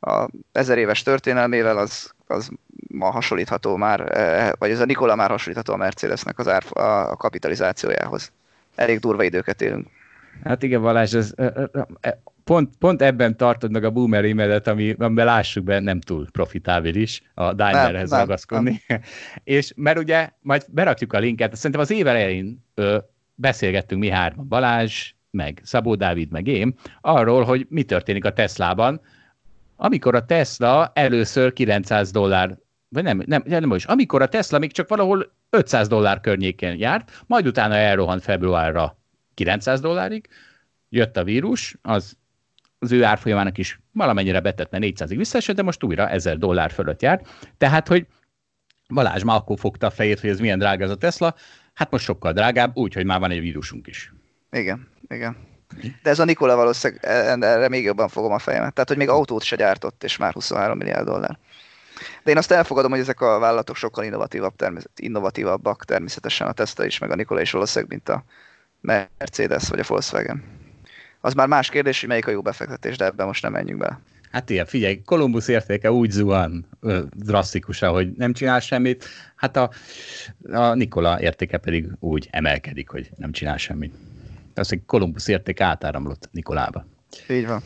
a 0.00 0.28
ezer 0.52 0.78
éves 0.78 1.02
történelmével 1.02 1.78
az, 1.78 2.12
az 2.26 2.50
ma 2.88 3.10
hasonlítható 3.10 3.76
már, 3.76 4.16
e, 4.16 4.54
vagy 4.58 4.70
ez 4.70 4.80
a 4.80 4.84
Nikola 4.84 5.14
már 5.14 5.30
hasonlítható 5.30 5.72
a 5.72 5.76
Mercedesnek 5.76 6.38
az 6.38 6.48
ár, 6.48 6.64
a 6.70 7.16
kapitalizációjához. 7.16 8.32
Elég 8.74 8.98
durva 8.98 9.22
időket 9.22 9.62
élünk. 9.62 9.86
Hát 10.44 10.62
igen, 10.62 10.80
Balázs, 10.80 11.14
ez, 11.14 11.34
pont, 12.44 12.76
pont 12.78 13.02
ebben 13.02 13.36
tartod 13.36 13.70
meg 13.70 13.84
a 13.84 13.90
boomer 13.90 14.24
imedet, 14.24 14.66
ami, 14.66 14.94
amiben 14.98 15.24
lássuk 15.24 15.64
be, 15.64 15.80
nem 15.80 16.00
túl 16.00 16.30
profitábilis 16.30 17.22
a 17.34 17.52
Daimlerhez 17.52 18.10
ragaszkodni. 18.10 18.82
És 19.44 19.72
mert 19.76 19.98
ugye 19.98 20.30
majd 20.40 20.64
berakjuk 20.68 21.12
a 21.12 21.18
linket, 21.18 21.56
szerintem 21.56 21.80
az 21.80 21.90
év 21.90 22.06
elején 22.06 22.64
ö, 22.74 22.98
beszélgettünk 23.34 24.00
mi 24.00 24.10
hárman, 24.10 24.48
Balázs, 24.48 25.12
meg 25.30 25.60
Szabó 25.64 25.94
Dávid, 25.94 26.30
meg 26.30 26.46
én, 26.46 26.74
arról, 27.00 27.44
hogy 27.44 27.66
mi 27.68 27.82
történik 27.82 28.24
a 28.24 28.32
Teslában, 28.32 29.00
amikor 29.80 30.14
a 30.14 30.24
Tesla 30.24 30.90
először 30.94 31.52
900 31.52 32.10
dollár, 32.10 32.58
vagy 32.88 33.02
nem, 33.02 33.22
nem, 33.26 33.42
nem 33.46 33.72
is, 33.72 33.84
amikor 33.84 34.22
a 34.22 34.28
Tesla 34.28 34.58
még 34.58 34.72
csak 34.72 34.88
valahol 34.88 35.32
500 35.50 35.88
dollár 35.88 36.20
környékén 36.20 36.78
járt, 36.78 37.22
majd 37.26 37.46
utána 37.46 37.74
elrohant 37.74 38.22
februárra 38.22 38.98
900 39.34 39.80
dollárig, 39.80 40.28
jött 40.88 41.16
a 41.16 41.24
vírus, 41.24 41.76
az 41.82 42.16
az 42.78 42.92
ő 42.92 43.04
árfolyamának 43.04 43.58
is 43.58 43.80
valamennyire 43.92 44.40
betette 44.40 44.78
400-ig 44.80 45.14
visszaesett, 45.16 45.56
de 45.56 45.62
most 45.62 45.84
újra 45.84 46.08
1000 46.08 46.38
dollár 46.38 46.70
fölött 46.70 47.02
jár. 47.02 47.22
Tehát, 47.56 47.88
hogy 47.88 48.06
Balázs 48.94 49.22
már 49.22 49.36
akkor 49.36 49.58
fogta 49.58 49.86
a 49.86 49.90
fejét, 49.90 50.20
hogy 50.20 50.30
ez 50.30 50.40
milyen 50.40 50.58
drága 50.58 50.84
ez 50.84 50.90
a 50.90 50.96
Tesla, 50.96 51.34
hát 51.74 51.90
most 51.90 52.04
sokkal 52.04 52.32
drágább, 52.32 52.76
úgy, 52.76 52.94
hogy 52.94 53.04
már 53.04 53.20
van 53.20 53.30
egy 53.30 53.40
vírusunk 53.40 53.86
is. 53.86 54.12
Igen, 54.50 54.88
igen. 55.08 55.36
De 56.02 56.10
ez 56.10 56.18
a 56.18 56.24
Nikola 56.24 56.56
valószínűleg, 56.56 57.04
e, 57.04 57.36
erre 57.40 57.68
még 57.68 57.84
jobban 57.84 58.08
fogom 58.08 58.32
a 58.32 58.38
fejemet. 58.38 58.72
Tehát, 58.72 58.88
hogy 58.88 58.98
még 58.98 59.08
autót 59.08 59.42
se 59.42 59.56
gyártott, 59.56 60.04
és 60.04 60.16
már 60.16 60.32
23 60.32 60.78
milliárd 60.78 61.06
dollár. 61.06 61.38
De 62.24 62.30
én 62.30 62.36
azt 62.36 62.50
elfogadom, 62.50 62.90
hogy 62.90 63.00
ezek 63.00 63.20
a 63.20 63.38
vállalatok 63.38 63.76
sokkal 63.76 64.04
innovatívabb, 64.04 64.56
természet, 64.56 64.90
innovatívabbak 64.96 65.84
természetesen 65.84 66.46
a 66.46 66.52
Tesla 66.52 66.84
is, 66.84 66.98
meg 66.98 67.10
a 67.10 67.14
Nikola 67.14 67.40
is 67.40 67.50
valószínűleg, 67.50 67.90
mint 67.90 68.08
a 68.08 68.24
Mercedes 68.80 69.68
vagy 69.68 69.78
a 69.78 69.84
Volkswagen. 69.86 70.44
Az 71.20 71.34
már 71.34 71.48
más 71.48 71.68
kérdés, 71.68 72.00
hogy 72.00 72.08
melyik 72.08 72.26
a 72.26 72.30
jó 72.30 72.42
befektetés, 72.42 72.96
de 72.96 73.04
ebben 73.04 73.26
most 73.26 73.42
nem 73.42 73.52
menjünk 73.52 73.80
bele. 73.80 74.00
Hát 74.30 74.50
ilyen, 74.50 74.66
figyelj, 74.66 75.02
Kolumbusz 75.04 75.48
értéke 75.48 75.92
úgy 75.92 76.10
zuhan 76.10 76.66
ö, 76.80 77.02
drasztikusan, 77.12 77.92
hogy 77.92 78.12
nem 78.12 78.32
csinál 78.32 78.60
semmit, 78.60 79.04
hát 79.36 79.56
a, 79.56 79.70
a 80.52 80.74
Nikola 80.74 81.20
értéke 81.20 81.58
pedig 81.58 81.90
úgy 82.00 82.28
emelkedik, 82.30 82.88
hogy 82.88 83.10
nem 83.16 83.32
csinál 83.32 83.56
semmit. 83.56 83.94
Hogy 84.68 84.84
Kolumbusz 84.86 85.28
értéke 85.28 85.64
átáramlott 85.64 86.28
Nikolába. 86.32 86.86
Így 87.30 87.46
van. 87.46 87.62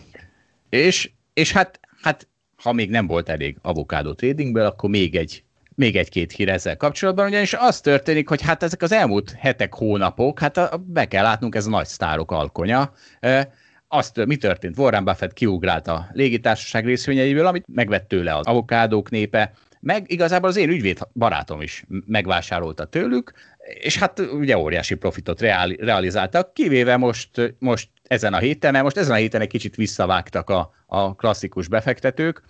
És, 0.68 1.10
és 1.32 1.52
hát, 1.52 1.80
hát 2.02 2.28
ha 2.56 2.72
még 2.72 2.90
nem 2.90 3.06
volt 3.06 3.28
elég 3.28 3.56
avokádó 3.62 4.12
tradingből, 4.12 4.64
akkor 4.64 4.90
még 4.90 5.16
egy 5.16 5.44
még 5.74 5.96
egy-két 5.96 6.32
hír 6.32 6.48
ezzel 6.48 6.76
kapcsolatban, 6.76 7.26
ugyanis 7.26 7.54
az 7.54 7.80
történik, 7.80 8.28
hogy 8.28 8.42
hát 8.42 8.62
ezek 8.62 8.82
az 8.82 8.92
elmúlt 8.92 9.34
hetek, 9.38 9.74
hónapok, 9.74 10.38
hát 10.38 10.56
a, 10.56 10.82
be 10.86 11.08
kell 11.08 11.22
látnunk, 11.22 11.54
ez 11.54 11.66
a 11.66 11.70
nagy 11.70 11.86
sztárok 11.86 12.30
alkonya. 12.30 12.92
E, 13.20 13.52
azt, 13.88 14.26
mi 14.26 14.36
történt? 14.36 14.78
Warren 14.78 15.04
Buffett 15.04 15.32
kiugrált 15.32 15.88
a 15.88 16.08
légitársaság 16.12 16.84
részvényeiből, 16.84 17.46
amit 17.46 17.64
megvett 17.74 18.08
tőle 18.08 18.36
az 18.36 18.46
avokádók 18.46 19.10
népe, 19.10 19.52
meg 19.82 20.10
igazából 20.10 20.48
az 20.48 20.56
én 20.56 20.68
ügyvéd 20.68 20.98
barátom 21.14 21.60
is 21.60 21.84
megvásárolta 22.06 22.84
tőlük, 22.84 23.32
és 23.80 23.98
hát 23.98 24.18
ugye 24.18 24.58
óriási 24.58 24.94
profitot 24.94 25.40
reali, 25.40 25.76
realizáltak, 25.80 26.54
kivéve 26.54 26.96
most, 26.96 27.54
most 27.58 27.88
ezen 28.02 28.34
a 28.34 28.38
héten, 28.38 28.72
mert 28.72 28.84
most 28.84 28.96
ezen 28.96 29.12
a 29.12 29.18
héten 29.18 29.40
egy 29.40 29.48
kicsit 29.48 29.74
visszavágtak 29.74 30.50
a, 30.50 30.72
a 30.86 31.14
klasszikus 31.14 31.68
befektetők, 31.68 32.42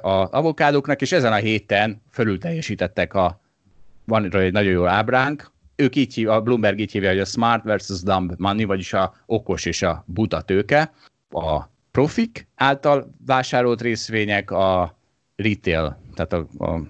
az 0.00 0.28
avokádóknak, 0.30 1.00
és 1.00 1.12
ezen 1.12 1.32
a 1.32 1.36
héten 1.36 2.02
fölül 2.10 2.38
teljesítettek 2.38 3.14
a, 3.14 3.40
van 4.04 4.34
egy 4.34 4.52
nagyon 4.52 4.72
jó 4.72 4.86
ábránk, 4.86 5.52
ők 5.76 5.96
így 5.96 6.14
hív, 6.14 6.28
a 6.28 6.40
Bloomberg 6.40 6.78
így 6.78 6.92
hívja, 6.92 7.08
hogy 7.08 7.18
a 7.18 7.24
smart 7.24 7.64
versus 7.64 8.02
dumb 8.02 8.32
money, 8.36 8.64
vagyis 8.64 8.92
a 8.92 9.14
okos 9.26 9.64
és 9.64 9.82
a 9.82 10.04
buta 10.06 10.40
tőke, 10.40 10.92
a 11.30 11.62
profik 11.90 12.48
által 12.54 13.14
vásárolt 13.26 13.80
részvények, 13.80 14.50
a 14.50 14.98
retail, 15.36 15.96
tehát 16.16 16.32
a, 16.32 16.64
a, 16.64 16.80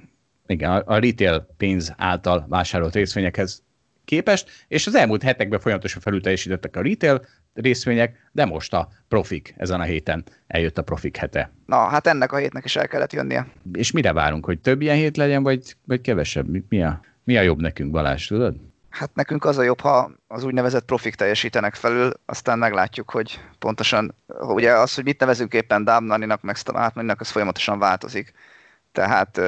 igen, 0.46 0.70
a 0.70 0.98
retail 0.98 1.46
pénz 1.56 1.94
által 1.96 2.46
vásárolt 2.48 2.94
részvényekhez 2.94 3.62
képest, 4.04 4.50
és 4.68 4.86
az 4.86 4.94
elmúlt 4.94 5.22
hetekben 5.22 5.60
folyamatosan 5.60 6.00
felülteljesítettek 6.00 6.76
a 6.76 6.82
retail 6.82 7.24
részvények, 7.54 8.28
de 8.32 8.44
most 8.44 8.74
a 8.74 8.88
profik 9.08 9.54
ezen 9.56 9.80
a 9.80 9.84
héten 9.84 10.24
eljött 10.46 10.78
a 10.78 10.82
profik 10.82 11.16
hete. 11.16 11.50
Na, 11.66 11.76
hát 11.76 12.06
ennek 12.06 12.32
a 12.32 12.36
hétnek 12.36 12.64
is 12.64 12.76
el 12.76 12.88
kellett 12.88 13.12
jönnie. 13.12 13.46
És 13.72 13.90
mire 13.90 14.12
várunk, 14.12 14.44
hogy 14.44 14.60
több 14.60 14.80
ilyen 14.80 14.96
hét 14.96 15.16
legyen, 15.16 15.42
vagy, 15.42 15.76
vagy 15.84 16.00
kevesebb? 16.00 16.46
Mi 16.68 16.82
a, 16.82 17.00
mi 17.24 17.36
a 17.36 17.42
jobb 17.42 17.60
nekünk, 17.60 17.90
Balázs, 17.90 18.26
tudod? 18.26 18.56
Hát 18.90 19.14
nekünk 19.14 19.44
az 19.44 19.58
a 19.58 19.62
jobb, 19.62 19.80
ha 19.80 20.10
az 20.26 20.44
úgynevezett 20.44 20.84
profik 20.84 21.14
teljesítenek 21.14 21.74
felül, 21.74 22.12
aztán 22.26 22.58
meglátjuk, 22.58 23.10
hogy 23.10 23.40
pontosan, 23.58 24.14
ugye 24.40 24.72
az, 24.72 24.94
hogy 24.94 25.04
mit 25.04 25.20
nevezünk 25.20 25.52
éppen 25.52 25.84
Dámnaninak, 25.84 26.42
meg 26.42 26.56
Stamahatnaninak, 26.56 27.20
az 27.20 27.30
folyamatosan 27.30 27.78
változik. 27.78 28.32
Tehát 28.96 29.40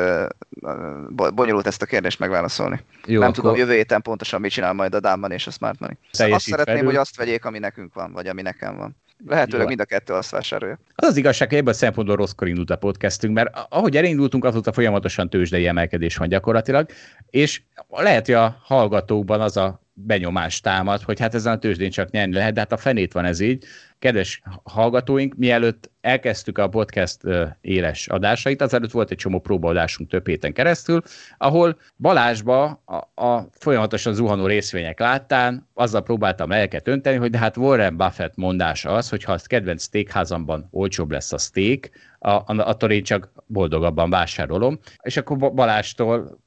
bonyolult 1.35 1.67
ezt 1.67 1.83
a 1.83 1.87
kérdést 1.87 2.19
megválaszolni. 2.19 2.81
Jó, 3.07 3.21
nem 3.21 3.29
akkor... 3.29 3.43
tudom, 3.43 3.57
jövő 3.57 3.73
héten 3.73 4.03
pontosan 4.03 4.41
mit 4.41 4.51
csinál 4.51 4.73
majd 4.73 4.95
a 4.95 5.01
Dámman 5.01 5.31
és 5.31 5.47
a 5.47 5.51
Smart 5.51 5.81
Money. 5.81 5.97
Azt 6.33 6.47
szeretném, 6.47 6.77
felül. 6.77 6.91
hogy 6.91 7.01
azt 7.01 7.17
vegyék, 7.17 7.45
ami 7.45 7.59
nekünk 7.59 7.95
van, 7.95 8.13
vagy 8.13 8.27
ami 8.27 8.43
nekem 8.43 8.77
van. 8.77 8.97
Lehetőleg 9.27 9.61
Jó. 9.61 9.67
mind 9.67 9.81
a 9.81 9.85
kettő 9.85 10.13
azt 10.13 10.31
vásárolja. 10.31 10.79
Az 10.95 11.09
az 11.09 11.17
igazság, 11.17 11.49
hogy 11.49 11.59
ebben 11.59 11.73
a 11.73 11.77
szempontból 11.77 12.17
rosszkor 12.17 12.49
indult 12.49 12.71
a 12.71 12.77
podcastünk, 12.77 13.35
mert 13.35 13.59
ahogy 13.69 13.97
elindultunk, 13.97 14.45
azóta 14.45 14.73
folyamatosan 14.73 15.31
tőzsdei 15.31 15.67
emelkedés 15.67 16.17
van 16.17 16.29
gyakorlatilag, 16.29 16.91
és 17.31 17.63
lehet, 17.89 18.27
hogy 18.27 18.35
a 18.35 18.59
hallgatókban 18.63 19.41
az 19.41 19.57
a 19.57 19.81
benyomás 20.07 20.61
támad, 20.61 21.03
hogy 21.03 21.21
hát 21.21 21.35
ezen 21.35 21.53
a 21.53 21.59
tőzsdén 21.59 21.91
csak 21.91 22.11
nyerni 22.11 22.35
lehet, 22.35 22.55
de 22.55 22.61
hát 22.61 22.73
a 22.73 22.77
fenét 22.77 23.13
van 23.13 23.25
ez 23.25 23.41
így. 23.41 23.65
Kedves 23.99 24.43
hallgatóink, 24.63 25.35
mielőtt 25.35 25.91
elkezdtük 26.01 26.59
a 26.59 26.69
podcast 26.69 27.21
éles 27.61 28.09
adásait, 28.09 28.63
azelőtt 28.63 28.91
volt 28.91 29.11
egy 29.11 29.17
csomó 29.17 29.41
próbaadásunk 29.41 30.11
több 30.11 30.27
héten 30.27 30.53
keresztül, 30.53 31.03
ahol 31.39 31.79
Balázsba 31.97 32.83
a, 32.85 33.25
a 33.25 33.49
folyamatosan 33.53 34.15
zuhanó 34.15 34.47
részvények 34.47 35.01
láttán 35.01 35.69
azzal 35.75 36.03
próbáltam 36.03 36.51
lelket 36.51 36.89
önteni, 36.89 37.17
hogy 37.17 37.31
de 37.31 37.39
hát 37.39 37.57
Warren 37.57 37.97
Buffett 37.97 38.37
mondása 38.37 38.91
az, 38.91 39.09
hogy 39.09 39.25
ha 39.25 39.33
az 39.33 39.47
kedvenc 39.47 39.83
steakházamban 39.83 40.69
olcsóbb 40.71 41.11
lesz 41.11 41.33
a 41.33 41.39
steak, 41.39 41.91
a, 42.19 42.43
attól 42.47 42.91
én 42.91 43.03
csak 43.03 43.33
boldogabban 43.47 44.11
vásárolom. 44.11 44.79
És 45.03 45.17
akkor 45.17 45.55
Balástól 45.55 46.39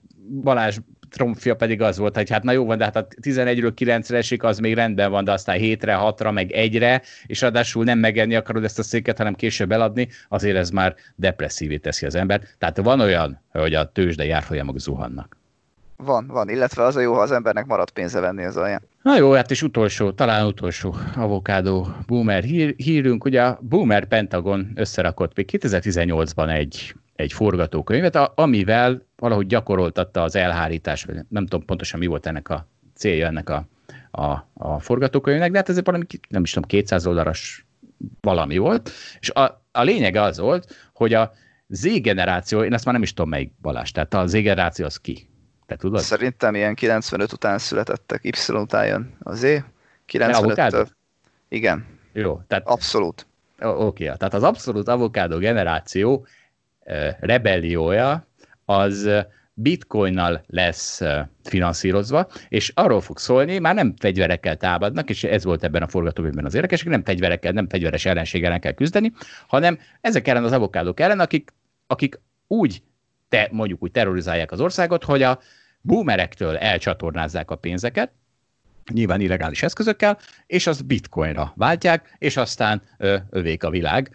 Balázs 0.43 0.77
tromfja 1.12 1.56
pedig 1.56 1.82
az 1.82 1.97
volt, 1.97 2.15
hogy 2.15 2.30
hát 2.30 2.43
na 2.43 2.52
jó 2.52 2.65
van, 2.65 2.78
de 2.78 2.84
hát 2.84 2.95
a 2.95 3.08
11-ről 3.21 3.71
9-re 3.76 4.17
esik, 4.17 4.43
az 4.43 4.60
még 4.60 4.74
rendben 4.74 5.12
van, 5.12 5.24
de 5.24 5.32
aztán 5.32 5.58
7-re, 5.60 5.97
6-ra, 6.00 6.34
meg 6.34 6.52
1-re, 6.54 7.02
és 7.26 7.41
ráadásul 7.41 7.84
nem 7.84 8.00
megenni 8.00 8.36
akarod 8.36 8.63
ezt 8.63 8.80
a 8.80 8.84
széket, 8.84 9.17
hanem 9.17 9.34
később 9.34 9.71
eladni, 9.71 10.08
azért 10.30 10.58
ez 10.58 10.69
már 10.69 10.95
depresszívé 11.15 11.78
teszi 11.78 12.06
az 12.06 12.15
ember. 12.15 12.41
Tehát 12.58 12.78
van 12.78 13.00
olyan, 13.00 13.41
hogy 13.52 13.74
a 13.74 13.91
tőzsde 13.91 14.26
járfolyamok 14.26 14.80
zuhannak. 14.80 15.39
Van, 16.04 16.28
van, 16.28 16.50
illetve 16.50 16.84
az 16.84 16.95
a 16.95 17.00
jó, 17.00 17.13
ha 17.13 17.21
az 17.21 17.32
embernek 17.32 17.65
marad 17.65 17.89
pénze 17.89 18.19
venni 18.19 18.43
az 18.43 18.58
olyan. 18.58 18.82
Na 19.02 19.17
jó, 19.17 19.32
hát 19.32 19.52
és 19.52 19.62
utolsó, 19.62 20.12
talán 20.12 20.45
utolsó 20.45 20.95
avokádó 21.15 21.88
boomer 22.08 22.43
hír, 22.43 22.74
hírünk, 22.78 23.26
ugye 23.26 23.43
a 23.43 23.60
Boomer 23.62 24.06
Pentagon 24.06 24.71
összerakott 24.76 25.36
még 25.36 25.50
2018-ban 25.52 26.58
egy 26.58 26.95
egy 27.21 27.34
forgatókönyvet, 27.34 28.15
amivel 28.36 29.05
valahogy 29.15 29.47
gyakoroltatta 29.47 30.23
az 30.23 30.36
elhárítás, 30.36 31.03
vagy 31.03 31.15
nem 31.29 31.45
tudom 31.45 31.65
pontosan 31.65 31.99
mi 31.99 32.05
volt 32.05 32.25
ennek 32.25 32.49
a 32.49 32.67
célja 32.95 33.27
ennek 33.27 33.49
a, 33.49 33.67
a, 34.12 34.47
a 34.53 34.79
forgatókönyvnek, 34.79 35.51
de 35.51 35.57
hát 35.57 35.69
ez 35.69 35.84
valami, 35.84 36.05
nem 36.29 36.43
is 36.43 36.51
tudom, 36.51 36.69
200 36.69 37.05
oldalas 37.05 37.65
valami 38.21 38.57
volt, 38.57 38.91
és 39.19 39.29
a, 39.29 39.63
a 39.71 39.81
lényege 39.81 40.21
az 40.21 40.39
volt, 40.39 40.89
hogy 40.93 41.13
a 41.13 41.31
Z-generáció, 41.67 42.63
én 42.63 42.73
ezt 42.73 42.86
már 42.86 42.93
nem 42.93 43.03
is 43.03 43.13
tudom 43.13 43.29
melyik 43.29 43.51
Balázs, 43.62 43.91
tehát 43.91 44.13
a 44.13 44.27
Z-generáció 44.27 44.86
az 44.86 44.97
ki? 44.97 45.29
Te 45.65 45.75
tudod? 45.75 45.99
Szerintem 45.99 46.55
ilyen 46.55 46.75
95 46.75 47.34
után 47.34 47.57
születettek, 47.57 48.23
Y 48.23 48.53
után 48.53 48.86
jön 48.86 49.15
a 49.19 49.34
Z, 49.34 49.45
95 50.05 50.95
Igen. 51.49 51.86
Jó, 52.13 52.41
tehát... 52.47 52.67
Abszolút. 52.67 53.27
Oké, 53.60 54.03
okay, 54.03 54.17
tehát 54.17 54.34
az 54.34 54.43
abszolút 54.43 54.88
avokádó 54.88 55.38
generáció 55.38 56.25
rebelliója 57.19 58.27
az 58.65 59.09
bitcoinnal 59.53 60.43
lesz 60.47 61.01
finanszírozva, 61.43 62.27
és 62.49 62.71
arról 62.75 63.01
fog 63.01 63.17
szólni, 63.17 63.59
már 63.59 63.75
nem 63.75 63.93
fegyverekkel 63.99 64.57
támadnak, 64.57 65.09
és 65.09 65.23
ez 65.23 65.43
volt 65.43 65.63
ebben 65.63 65.81
a 65.81 65.87
forgatókönyvben 65.87 66.45
az 66.45 66.53
érdekes, 66.53 66.83
nem 66.83 67.03
fegyverekkel, 67.03 67.51
nem 67.51 67.69
fegyveres 67.69 68.05
ellenség 68.05 68.43
ellen 68.43 68.59
kell 68.59 68.71
küzdeni, 68.71 69.11
hanem 69.47 69.79
ezek 70.01 70.27
ellen 70.27 70.43
az 70.43 70.51
avokádok 70.51 70.99
ellen, 70.99 71.19
akik, 71.19 71.53
akik 71.88 72.19
úgy 72.47 72.84
te, 73.29 73.47
mondjuk 73.51 73.84
úgy 73.84 73.91
terrorizálják 73.91 74.51
az 74.51 74.61
országot, 74.61 75.03
hogy 75.03 75.21
a 75.21 75.39
boomerektől 75.82 76.57
elcsatornázzák 76.57 77.51
a 77.51 77.55
pénzeket, 77.55 78.11
nyilván 78.93 79.21
illegális 79.21 79.63
eszközökkel, 79.63 80.17
és 80.45 80.67
az 80.67 80.82
bitcoinra 80.82 81.53
váltják, 81.55 82.15
és 82.17 82.38
aztán 82.38 82.82
ö, 82.97 83.17
övék 83.29 83.63
a 83.63 83.69
világ 83.69 84.11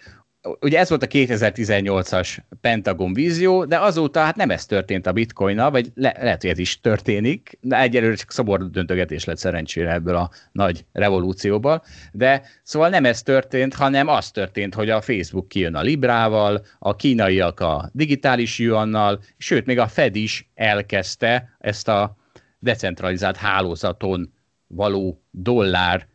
ugye 0.61 0.78
ez 0.78 0.88
volt 0.88 1.03
a 1.03 1.07
2018-as 1.07 2.38
Pentagon 2.61 3.12
vízió, 3.12 3.64
de 3.64 3.78
azóta 3.78 4.20
hát 4.20 4.36
nem 4.36 4.51
ez 4.51 4.66
történt 4.66 5.07
a 5.07 5.12
bitcoin 5.12 5.57
vagy 5.57 5.90
le, 5.94 6.14
lehet, 6.20 6.40
hogy 6.40 6.51
ez 6.51 6.59
is 6.59 6.80
történik, 6.80 7.59
de 7.61 7.80
egyelőre 7.80 8.14
csak 8.14 8.32
szobor 8.32 8.70
döntögetés 8.70 9.24
lett 9.24 9.38
szerencsére 9.38 9.92
ebből 9.92 10.16
a 10.16 10.30
nagy 10.53 10.84
revolúcióból, 10.92 11.84
de 12.12 12.42
szóval 12.62 12.88
nem 12.88 13.05
ez 13.05 13.22
történt, 13.22 13.74
hanem 13.74 14.09
az 14.09 14.30
történt, 14.30 14.74
hogy 14.74 14.90
a 14.90 15.01
Facebook 15.01 15.49
kijön 15.49 15.74
a 15.74 15.80
Librával, 15.80 16.64
a 16.78 16.97
kínaiak 16.97 17.61
a 17.61 17.90
digitális 17.92 18.59
yuannal, 18.59 19.20
sőt, 19.36 19.66
még 19.66 19.78
a 19.78 19.88
Fed 19.88 20.16
is 20.16 20.51
elkezdte 20.55 21.57
ezt 21.59 21.88
a 21.88 22.16
decentralizált 22.59 23.36
hálózaton 23.36 24.32
való 24.66 25.22
dollár 25.30 26.07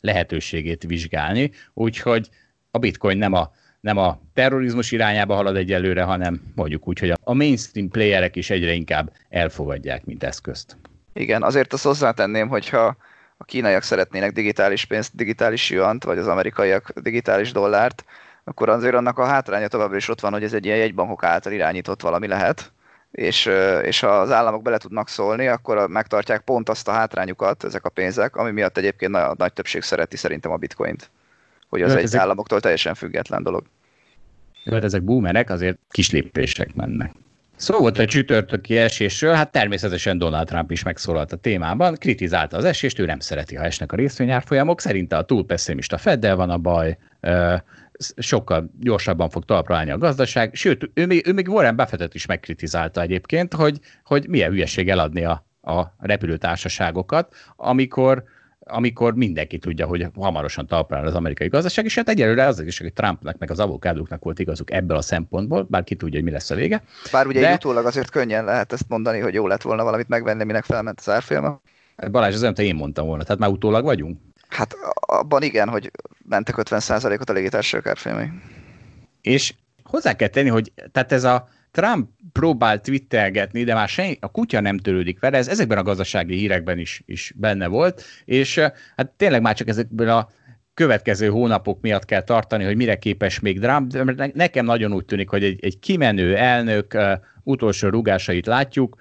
lehetőségét 0.00 0.82
vizsgálni, 0.82 1.50
úgyhogy 1.74 2.28
a 2.70 2.78
bitcoin 2.78 3.18
nem 3.18 3.32
a, 3.32 3.52
nem 3.80 3.96
a 3.96 4.20
terrorizmus 4.34 4.92
irányába 4.92 5.34
halad 5.34 5.56
egyelőre, 5.56 6.02
hanem 6.02 6.52
mondjuk 6.54 6.88
úgy, 6.88 6.98
hogy 6.98 7.12
a 7.24 7.34
mainstream 7.34 7.88
playerek 7.88 8.36
is 8.36 8.50
egyre 8.50 8.72
inkább 8.72 9.12
elfogadják, 9.28 10.04
mint 10.04 10.22
eszközt. 10.22 10.76
Igen, 11.12 11.42
azért 11.42 11.72
azt 11.72 11.84
hozzátenném, 11.84 12.48
hogyha 12.48 12.96
a 13.36 13.44
kínaiak 13.44 13.82
szeretnének 13.82 14.32
digitális 14.32 14.84
pénzt, 14.84 15.16
digitális 15.16 15.70
juant, 15.70 16.04
vagy 16.04 16.18
az 16.18 16.26
amerikaiak 16.26 16.92
digitális 16.98 17.52
dollárt, 17.52 18.04
akkor 18.44 18.68
azért 18.68 18.94
annak 18.94 19.18
a 19.18 19.24
hátránya 19.24 19.68
továbbra 19.68 19.96
is 19.96 20.08
ott 20.08 20.20
van, 20.20 20.32
hogy 20.32 20.42
ez 20.42 20.52
egy 20.52 20.64
ilyen 20.64 20.76
jegybankok 20.76 21.24
által 21.24 21.52
irányított 21.52 22.00
valami 22.00 22.26
lehet, 22.26 22.72
és, 23.10 23.50
és 23.82 24.00
ha 24.00 24.08
az 24.08 24.30
államok 24.30 24.62
bele 24.62 24.78
tudnak 24.78 25.08
szólni, 25.08 25.46
akkor 25.46 25.88
megtartják 25.88 26.40
pont 26.40 26.68
azt 26.68 26.88
a 26.88 26.92
hátrányukat, 26.92 27.64
ezek 27.64 27.84
a 27.84 27.88
pénzek, 27.88 28.36
ami 28.36 28.50
miatt 28.50 28.78
egyébként 28.78 29.14
a 29.14 29.34
nagy 29.38 29.52
többség 29.52 29.82
szereti 29.82 30.16
szerintem 30.16 30.50
a 30.50 30.56
bitcoint. 30.56 31.10
Hogy 31.70 31.82
az 31.82 31.94
egy 31.94 32.02
ezek... 32.02 32.20
államoktól 32.20 32.60
teljesen 32.60 32.94
független 32.94 33.42
dolog. 33.42 33.66
Hát 34.70 34.84
ezek 34.84 35.02
boomerek, 35.02 35.50
azért 35.50 35.78
kis 35.90 36.10
lépések 36.10 36.74
mennek. 36.74 37.12
Szó 37.56 37.78
volt 37.78 37.98
a 37.98 38.04
csütörtöki 38.04 38.76
esésről, 38.76 39.32
hát 39.34 39.52
természetesen 39.52 40.18
Donald 40.18 40.46
Trump 40.46 40.70
is 40.70 40.82
megszólalt 40.82 41.32
a 41.32 41.36
témában, 41.36 41.94
kritizálta 41.94 42.56
az 42.56 42.64
esést, 42.64 42.98
ő 42.98 43.04
nem 43.04 43.18
szereti, 43.18 43.54
ha 43.54 43.64
esnek 43.64 43.92
a 43.92 43.96
részvényárfolyamok, 43.96 44.80
szerinte 44.80 45.16
a 45.16 45.22
túl 45.22 45.46
pessimista 45.46 45.98
Feddel 45.98 46.36
van 46.36 46.50
a 46.50 46.58
baj, 46.58 46.98
sokkal 48.16 48.70
gyorsabban 48.80 49.28
fog 49.28 49.44
talpra 49.44 49.76
állni 49.76 49.90
a 49.90 49.98
gazdaság, 49.98 50.54
sőt, 50.54 50.90
ő 50.94 51.06
még, 51.06 51.26
ő 51.26 51.32
még 51.32 51.48
Warren 51.48 51.76
Buffettet 51.76 52.14
is 52.14 52.26
megkritizálta 52.26 53.00
egyébként, 53.00 53.54
hogy, 53.54 53.80
hogy 54.04 54.28
milyen 54.28 54.50
hülyeség 54.50 54.88
eladni 54.88 55.24
a, 55.24 55.46
a 55.62 55.94
repülőtársaságokat, 55.98 57.34
amikor 57.56 58.24
amikor 58.70 59.14
mindenki 59.14 59.58
tudja, 59.58 59.86
hogy 59.86 60.06
hamarosan 60.14 60.66
talpra 60.66 60.96
áll 60.96 61.06
az 61.06 61.14
amerikai 61.14 61.48
gazdaság, 61.48 61.84
és 61.84 61.94
hát 61.94 62.08
egyelőre 62.08 62.46
az 62.46 62.60
is, 62.60 62.78
hogy 62.78 62.92
Trumpnak 62.92 63.38
meg 63.38 63.50
az 63.50 63.58
avokádóknak 63.58 64.24
volt 64.24 64.38
igazuk 64.38 64.72
ebből 64.72 64.96
a 64.96 65.02
szempontból, 65.02 65.66
bár 65.68 65.84
ki 65.84 65.94
tudja, 65.94 66.14
hogy 66.14 66.24
mi 66.24 66.30
lesz 66.30 66.50
a 66.50 66.54
vége. 66.54 66.82
Bár 67.12 67.26
ugye 67.26 67.40
de... 67.40 67.52
utólag 67.52 67.86
azért 67.86 68.10
könnyen 68.10 68.44
lehet 68.44 68.72
ezt 68.72 68.88
mondani, 68.88 69.18
hogy 69.18 69.34
jó 69.34 69.46
lett 69.46 69.62
volna 69.62 69.84
valamit 69.84 70.08
megvenni, 70.08 70.44
minek 70.44 70.64
felment 70.64 70.98
az 71.00 71.08
árfolyama. 71.08 71.60
Balázs, 72.10 72.34
az 72.34 72.42
olyan, 72.42 72.54
én 72.54 72.74
mondtam 72.74 73.06
volna, 73.06 73.22
tehát 73.22 73.40
már 73.40 73.50
utólag 73.50 73.84
vagyunk? 73.84 74.18
Hát 74.48 74.76
abban 75.00 75.42
igen, 75.42 75.68
hogy 75.68 75.90
mentek 76.28 76.54
50%-ot 76.58 77.30
a 77.30 77.32
légitársaság 77.32 77.86
árfolyamai. 77.86 78.28
És 79.20 79.54
hozzá 79.82 80.16
kell 80.16 80.28
tenni, 80.28 80.48
hogy 80.48 80.72
tehát 80.92 81.12
ez 81.12 81.24
a 81.24 81.48
Trump 81.70 82.08
próbál 82.32 82.80
twittelgetni, 82.80 83.64
de 83.64 83.74
már 83.74 83.88
senki, 83.88 84.18
a 84.20 84.30
kutya 84.30 84.60
nem 84.60 84.78
törődik 84.78 85.20
vele, 85.20 85.36
ez 85.36 85.48
ezekben 85.48 85.78
a 85.78 85.82
gazdasági 85.82 86.36
hírekben 86.36 86.78
is, 86.78 87.02
is 87.06 87.32
benne 87.36 87.66
volt, 87.66 88.04
és 88.24 88.58
hát 88.96 89.10
tényleg 89.16 89.42
már 89.42 89.54
csak 89.54 89.68
ezekből 89.68 90.08
a 90.08 90.30
következő 90.74 91.28
hónapok 91.28 91.80
miatt 91.80 92.04
kell 92.04 92.22
tartani, 92.22 92.64
hogy 92.64 92.76
mire 92.76 92.98
képes 92.98 93.40
még 93.40 93.60
Trump, 93.60 93.92
mert 93.92 94.34
nekem 94.34 94.64
nagyon 94.64 94.92
úgy 94.92 95.04
tűnik, 95.04 95.28
hogy 95.28 95.44
egy, 95.44 95.64
egy 95.64 95.78
kimenő 95.78 96.36
elnök 96.36 96.98
utolsó 97.42 97.88
rugásait 97.88 98.46
látjuk, 98.46 98.96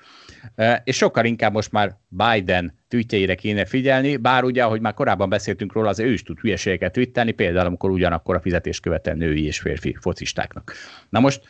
és 0.83 0.95
sokkal 0.95 1.25
inkább 1.25 1.53
most 1.53 1.71
már 1.71 1.97
Biden 2.07 2.77
tweetjeire 2.87 3.35
kéne 3.35 3.65
figyelni, 3.65 4.17
bár 4.17 4.43
ugye, 4.43 4.63
ahogy 4.63 4.81
már 4.81 4.93
korábban 4.93 5.29
beszéltünk 5.29 5.73
róla, 5.73 5.89
az 5.89 5.99
ő 5.99 6.11
is 6.11 6.23
tud 6.23 6.39
hülyeségeket 6.39 6.91
twittelni, 6.91 7.31
például 7.31 7.65
amikor 7.65 7.89
ugyanakkor 7.89 8.35
a 8.35 8.41
fizetés 8.41 8.79
követel 8.79 9.13
női 9.13 9.45
és 9.45 9.59
férfi 9.59 9.97
focistáknak. 9.99 10.73
Na 11.09 11.19
most, 11.19 11.41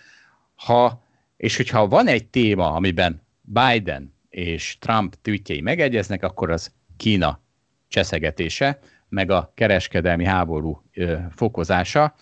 ha, 0.55 1.03
és 1.39 1.57
hogyha 1.57 1.87
van 1.87 2.07
egy 2.07 2.27
téma, 2.27 2.73
amiben 2.73 3.21
Biden 3.41 4.13
és 4.29 4.77
Trump 4.79 5.15
tweetjei 5.21 5.61
megegyeznek, 5.61 6.23
akkor 6.23 6.51
az 6.51 6.71
Kína 6.97 7.39
cseszegetése, 7.87 8.79
meg 9.09 9.31
a 9.31 9.51
kereskedelmi 9.55 10.25
háború 10.25 10.83
ö, 10.93 11.15
fokozása. 11.35 12.15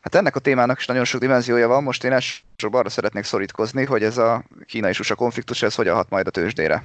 Hát 0.00 0.14
ennek 0.14 0.36
a 0.36 0.40
témának 0.40 0.78
is 0.78 0.86
nagyon 0.86 1.04
sok 1.04 1.20
dimenziója 1.20 1.68
van, 1.68 1.82
most 1.82 2.04
én 2.04 2.12
elsősorban 2.12 2.80
arra 2.80 2.88
szeretnék 2.88 3.24
szorítkozni, 3.24 3.84
hogy 3.84 4.02
ez 4.02 4.18
a 4.18 4.44
Kína 4.66 4.88
és 4.88 5.00
USA 5.00 5.14
konfliktus, 5.14 5.62
ez 5.62 5.74
hogyan 5.74 5.94
hat 5.94 6.10
majd 6.10 6.26
a 6.26 6.30
tőzsdére. 6.30 6.84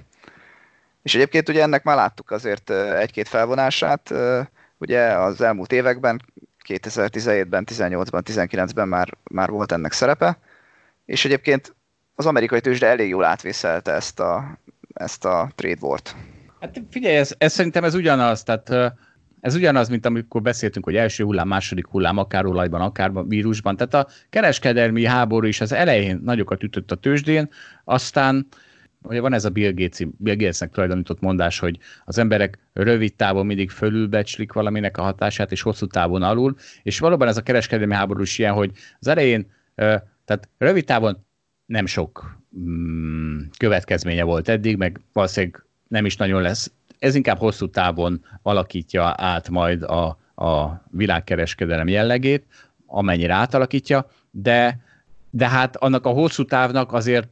És 1.02 1.16
egyébként 1.16 1.50
ugye 1.50 1.62
ennek 1.62 1.84
már 1.84 1.96
láttuk 1.96 2.32
azért 2.32 2.70
egy-két 2.70 3.28
felvonását, 3.28 4.14
ugye 4.78 5.02
az 5.02 5.42
elmúlt 5.42 5.72
években, 5.72 6.22
2017-ben, 6.68 7.68
18-ban, 7.72 8.22
19-ben 8.26 8.88
már, 8.88 9.18
már 9.24 9.50
volt 9.50 9.72
ennek 9.72 9.92
szerepe, 9.92 10.38
és 11.10 11.26
egyébként 11.26 11.76
az 12.16 12.26
amerikai 12.26 12.62
tőzsde 12.62 12.88
elég 12.88 13.10
jól 13.10 13.24
átvészelte 13.24 13.92
ezt 13.92 14.20
a, 14.20 14.60
ezt 14.94 15.26
a 15.26 15.52
trade 15.56 15.78
war-t. 15.82 16.16
Hát 16.60 16.82
figyelj, 16.90 17.16
ez, 17.16 17.36
ez 17.38 17.54
szerintem 17.54 17.84
ez 17.84 17.94
ugyanaz, 17.94 18.44
tehát 18.44 18.96
ez 19.42 19.56
ugyanaz, 19.56 19.90
mint 19.90 20.06
amikor 20.06 20.42
beszéltünk, 20.42 20.86
hogy 20.86 20.96
első 20.96 21.24
hullám, 21.24 21.48
második 21.48 21.88
hullám, 21.88 22.18
akár 22.18 22.46
olajban, 22.46 22.82
akár 22.82 23.12
vírusban. 23.28 23.76
Tehát 23.76 23.94
a 23.94 24.12
kereskedelmi 24.30 25.06
háború 25.06 25.48
is 25.48 25.62
az 25.62 25.72
elején 25.72 26.22
nagyokat 26.24 26.64
ütött 26.64 26.92
a 26.92 26.96
tőzsdén, 26.96 27.50
aztán 27.84 28.48
ugye 29.02 29.22
van 29.22 29.34
ez 29.34 29.46
a 29.46 29.50
Bill, 29.50 29.74
Gates, 29.74 30.08
Bill 30.18 30.36
Gatesnek 30.36 30.72
tulajdonított 30.72 31.20
mondás, 31.20 31.60
hogy 31.60 31.78
az 32.06 32.18
emberek 32.18 32.58
rövid 32.74 33.16
távon 33.16 33.46
mindig 33.46 33.70
fölülbecslik 33.70 34.54
valaminek 34.54 34.98
a 34.98 35.02
hatását, 35.02 35.52
és 35.52 35.62
hosszú 35.62 35.86
távon 35.86 36.24
alul, 36.24 36.56
és 36.84 37.00
valóban 37.00 37.28
ez 37.28 37.38
a 37.38 37.44
kereskedelmi 37.44 37.94
háború 37.94 38.22
is 38.22 38.38
ilyen, 38.38 38.54
hogy 38.54 38.72
az 39.00 39.08
elején, 39.08 39.52
tehát 40.30 40.50
rövid 40.58 40.86
távon 40.86 41.26
nem 41.66 41.86
sok 41.86 42.38
mm, 42.60 43.40
következménye 43.58 44.24
volt 44.24 44.50
eddig, 44.50 44.78
meg 44.78 45.00
valószínűleg 45.14 45.66
nem 45.88 46.06
is 46.06 46.16
nagyon 46.16 46.42
lesz 46.42 46.72
ez 47.00 47.16
inkább 47.16 47.38
hosszú 47.38 47.70
távon 47.70 48.26
alakítja 48.42 49.14
át 49.18 49.50
majd 49.50 49.84
a, 49.84 50.18
a 50.36 50.82
világkereskedelem 50.92 51.88
jellegét, 51.88 52.46
amennyire 52.86 53.34
átalakítja, 53.34 54.10
de, 54.32 54.80
de 55.30 55.50
hát 55.50 55.76
annak 55.76 56.06
a 56.06 56.10
hosszú 56.10 56.46
távnak 56.46 56.94
azért 56.94 57.30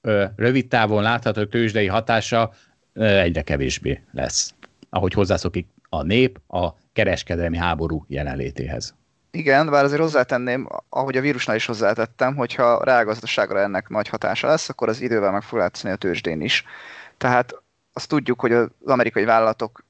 ö, 0.00 0.24
rövid 0.36 0.68
távon 0.68 1.02
látható 1.02 1.44
tőzsdei 1.44 1.86
hatása 1.86 2.52
ö, 2.92 3.04
egyre 3.04 3.42
kevésbé 3.42 4.02
lesz, 4.12 4.54
ahogy 4.90 5.12
hozzászokik 5.12 5.66
a 5.88 6.02
nép 6.02 6.40
a 6.48 6.74
kereskedelmi 6.92 7.56
háború 7.56 8.04
jelenlétéhez. 8.08 8.94
Igen, 9.34 9.70
bár 9.70 9.84
azért 9.84 10.00
hozzátenném, 10.00 10.68
ahogy 10.88 11.16
a 11.16 11.20
vírusnál 11.20 11.56
is 11.56 11.66
hozzátettem, 11.66 12.36
hogyha 12.36 12.62
a 12.62 12.84
reálgazdaságra 12.84 13.60
ennek 13.60 13.88
nagy 13.88 14.08
hatása 14.08 14.46
lesz, 14.46 14.68
akkor 14.68 14.88
az 14.88 15.00
idővel 15.00 15.32
meg 15.32 15.42
fog 15.42 15.58
látszani 15.58 15.92
a 15.92 15.96
tőzsdén 15.96 16.40
is. 16.40 16.64
Tehát 17.18 17.62
azt 17.92 18.08
tudjuk, 18.08 18.40
hogy 18.40 18.52
az 18.52 18.68
amerikai 18.84 19.24
vállalatok 19.24 19.84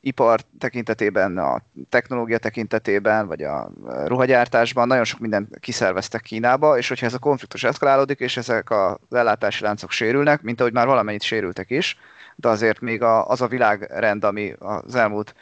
ipar 0.00 0.40
tekintetében, 0.58 1.38
a 1.38 1.62
technológia 1.88 2.38
tekintetében, 2.38 3.26
vagy 3.26 3.42
a 3.42 3.70
ruhagyártásban 4.04 4.86
nagyon 4.86 5.04
sok 5.04 5.20
mindent 5.20 5.58
kiszerveztek 5.58 6.20
Kínába, 6.20 6.78
és 6.78 6.88
hogyha 6.88 7.06
ez 7.06 7.14
a 7.14 7.18
konfliktus 7.18 7.64
eszkalálódik, 7.64 8.20
és 8.20 8.36
ezek 8.36 8.70
az 8.70 8.96
ellátási 9.10 9.62
láncok 9.62 9.90
sérülnek, 9.90 10.42
mint 10.42 10.60
ahogy 10.60 10.72
már 10.72 10.86
valamennyit 10.86 11.22
sérültek 11.22 11.70
is, 11.70 11.98
de 12.36 12.48
azért 12.48 12.80
még 12.80 13.02
az 13.02 13.40
a 13.40 13.46
világrend, 13.46 14.24
ami 14.24 14.54
az 14.58 14.94
elmúlt 14.94 15.34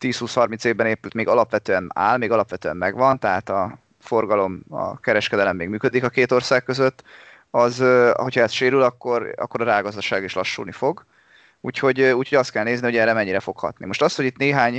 10-20-30 0.00 0.64
évben 0.64 0.86
épült, 0.86 1.14
még 1.14 1.28
alapvetően 1.28 1.90
áll, 1.94 2.16
még 2.16 2.30
alapvetően 2.30 2.76
megvan, 2.76 3.18
tehát 3.18 3.48
a 3.48 3.78
forgalom, 4.00 4.62
a 4.68 5.00
kereskedelem 5.00 5.56
még 5.56 5.68
működik 5.68 6.04
a 6.04 6.08
két 6.08 6.32
ország 6.32 6.62
között, 6.62 7.02
az, 7.50 7.84
hogyha 8.14 8.40
ez 8.40 8.52
sérül, 8.52 8.82
akkor, 8.82 9.34
akkor 9.36 9.60
a 9.60 9.64
rágazdaság 9.64 10.22
is 10.22 10.34
lassulni 10.34 10.72
fog. 10.72 11.04
Úgyhogy, 11.60 12.02
úgyhogy 12.02 12.38
azt 12.38 12.50
kell 12.50 12.64
nézni, 12.64 12.86
hogy 12.86 12.96
erre 12.96 13.12
mennyire 13.12 13.40
fog 13.40 13.58
hatni. 13.58 13.86
Most 13.86 14.02
az, 14.02 14.14
hogy 14.14 14.24
itt 14.24 14.36
néhány 14.36 14.72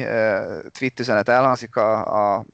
tweet 0.71 0.99
üzenet 0.99 1.29
elhangzik 1.29 1.75
a, 1.75 2.35
a 2.35 2.45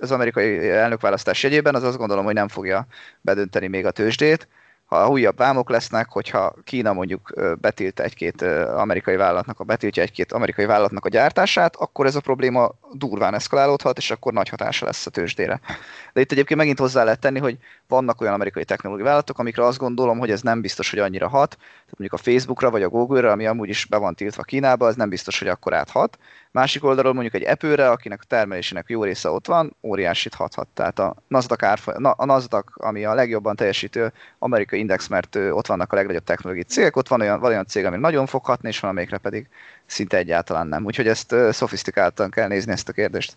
az 0.00 0.10
amerikai 0.10 0.70
elnökválasztás 0.70 1.42
jegyében, 1.42 1.74
az 1.74 1.82
azt 1.82 1.96
gondolom, 1.96 2.24
hogy 2.24 2.34
nem 2.34 2.48
fogja 2.48 2.86
bedönteni 3.20 3.66
még 3.66 3.86
a 3.86 3.90
tőzsdét 3.90 4.48
ha 4.88 5.08
újabb 5.08 5.36
vámok 5.36 5.70
lesznek, 5.70 6.08
hogyha 6.10 6.54
Kína 6.64 6.92
mondjuk 6.92 7.32
betilt 7.60 8.00
egy-két 8.00 8.42
amerikai 8.76 9.16
vállalatnak, 9.16 9.60
a 9.60 9.64
betiltja 9.64 10.02
egy-két 10.02 10.32
amerikai 10.32 10.64
vállalatnak 10.64 11.04
a 11.04 11.08
gyártását, 11.08 11.76
akkor 11.76 12.06
ez 12.06 12.14
a 12.14 12.20
probléma 12.20 12.70
durván 12.92 13.34
eszkalálódhat, 13.34 13.98
és 13.98 14.10
akkor 14.10 14.32
nagy 14.32 14.48
hatása 14.48 14.84
lesz 14.84 15.06
a 15.06 15.10
tőzsdére. 15.10 15.60
De 16.12 16.20
itt 16.20 16.32
egyébként 16.32 16.58
megint 16.58 16.78
hozzá 16.78 17.04
lehet 17.04 17.20
tenni, 17.20 17.38
hogy 17.38 17.58
vannak 17.88 18.20
olyan 18.20 18.34
amerikai 18.34 18.64
technológiai 18.64 19.06
vállalatok, 19.06 19.38
amikre 19.38 19.64
azt 19.64 19.78
gondolom, 19.78 20.18
hogy 20.18 20.30
ez 20.30 20.42
nem 20.42 20.60
biztos, 20.60 20.90
hogy 20.90 20.98
annyira 20.98 21.28
hat. 21.28 21.56
Tehát 21.58 21.98
mondjuk 21.98 22.20
a 22.20 22.30
Facebookra 22.30 22.70
vagy 22.70 22.82
a 22.82 22.88
Google-ra, 22.88 23.30
ami 23.30 23.46
amúgy 23.46 23.68
is 23.68 23.84
be 23.84 23.96
van 23.96 24.14
tiltva 24.14 24.42
Kínába, 24.42 24.86
az 24.86 24.96
nem 24.96 25.08
biztos, 25.08 25.38
hogy 25.38 25.48
akkor 25.48 25.74
áthat. 25.74 26.18
Másik 26.58 26.84
oldalról 26.84 27.12
mondjuk 27.12 27.34
egy 27.34 27.42
epőre, 27.42 27.90
akinek 27.90 28.20
a 28.22 28.26
termelésének 28.26 28.84
jó 28.88 29.04
része 29.04 29.30
ott 29.30 29.46
van, 29.46 29.76
óriásit 29.82 30.34
hathat. 30.34 30.68
Tehát 30.74 30.98
a 30.98 31.14
Nasdaq, 31.28 31.66
árfoly, 31.66 31.94
a 32.16 32.24
Nasdaq, 32.24 32.72
ami 32.74 33.04
a 33.04 33.14
legjobban 33.14 33.56
teljesítő 33.56 34.12
amerikai 34.38 34.78
index, 34.78 35.08
mert 35.08 35.36
ott 35.36 35.66
vannak 35.66 35.92
a 35.92 35.96
legnagyobb 35.96 36.24
technológiai 36.24 36.64
cégek, 36.64 36.96
ott 36.96 37.08
van 37.08 37.20
olyan, 37.20 37.40
van 37.40 37.50
olyan 37.50 37.66
cég, 37.66 37.84
ami 37.84 37.96
nagyon 37.96 38.26
fog 38.26 38.44
hatni, 38.44 38.68
és 38.68 38.80
van 38.80 38.90
amelyikre 38.90 39.18
pedig 39.18 39.48
szinte 39.86 40.16
egyáltalán 40.16 40.66
nem. 40.66 40.84
Úgyhogy 40.84 41.08
ezt 41.08 41.34
szofisztikáltan 41.50 42.30
kell 42.30 42.48
nézni 42.48 42.72
ezt 42.72 42.88
a 42.88 42.92
kérdést. 42.92 43.36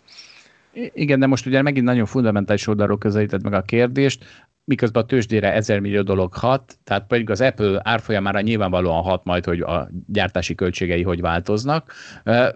Igen, 0.74 1.20
de 1.20 1.28
most 1.28 1.46
ugye 1.46 1.62
megint 1.62 1.86
nagyon 1.86 2.06
fundamentális 2.06 2.68
oldalról 2.68 2.98
közelített 2.98 3.44
meg 3.44 3.54
a 3.54 3.62
kérdést 3.62 4.26
miközben 4.64 5.04
a 5.04 5.06
tőzsdére 5.06 5.54
1000 5.54 5.80
millió 5.80 6.02
dolog 6.02 6.34
hat, 6.34 6.78
tehát 6.84 7.08
pedig 7.08 7.30
az 7.30 7.42
Apple 7.42 7.80
árfolyamára 7.84 8.42
nyilvánvalóan 8.42 9.04
hat 9.04 9.24
majd, 9.24 9.46
hogy 9.46 9.62
a 9.62 9.90
gyártási 10.08 10.56
költségei 10.56 11.04
hogy 11.04 11.22
változnak, 11.22 11.94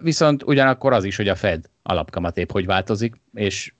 viszont 0.00 0.42
ugyanakkor 0.42 0.92
az 0.92 1.04
is, 1.04 1.16
hogy 1.16 1.28
a 1.28 1.34
Fed 1.34 1.64
alapkamat 1.82 2.38
épp 2.38 2.50
hogy 2.50 2.66
változik, 2.66 3.14
és 3.34 3.72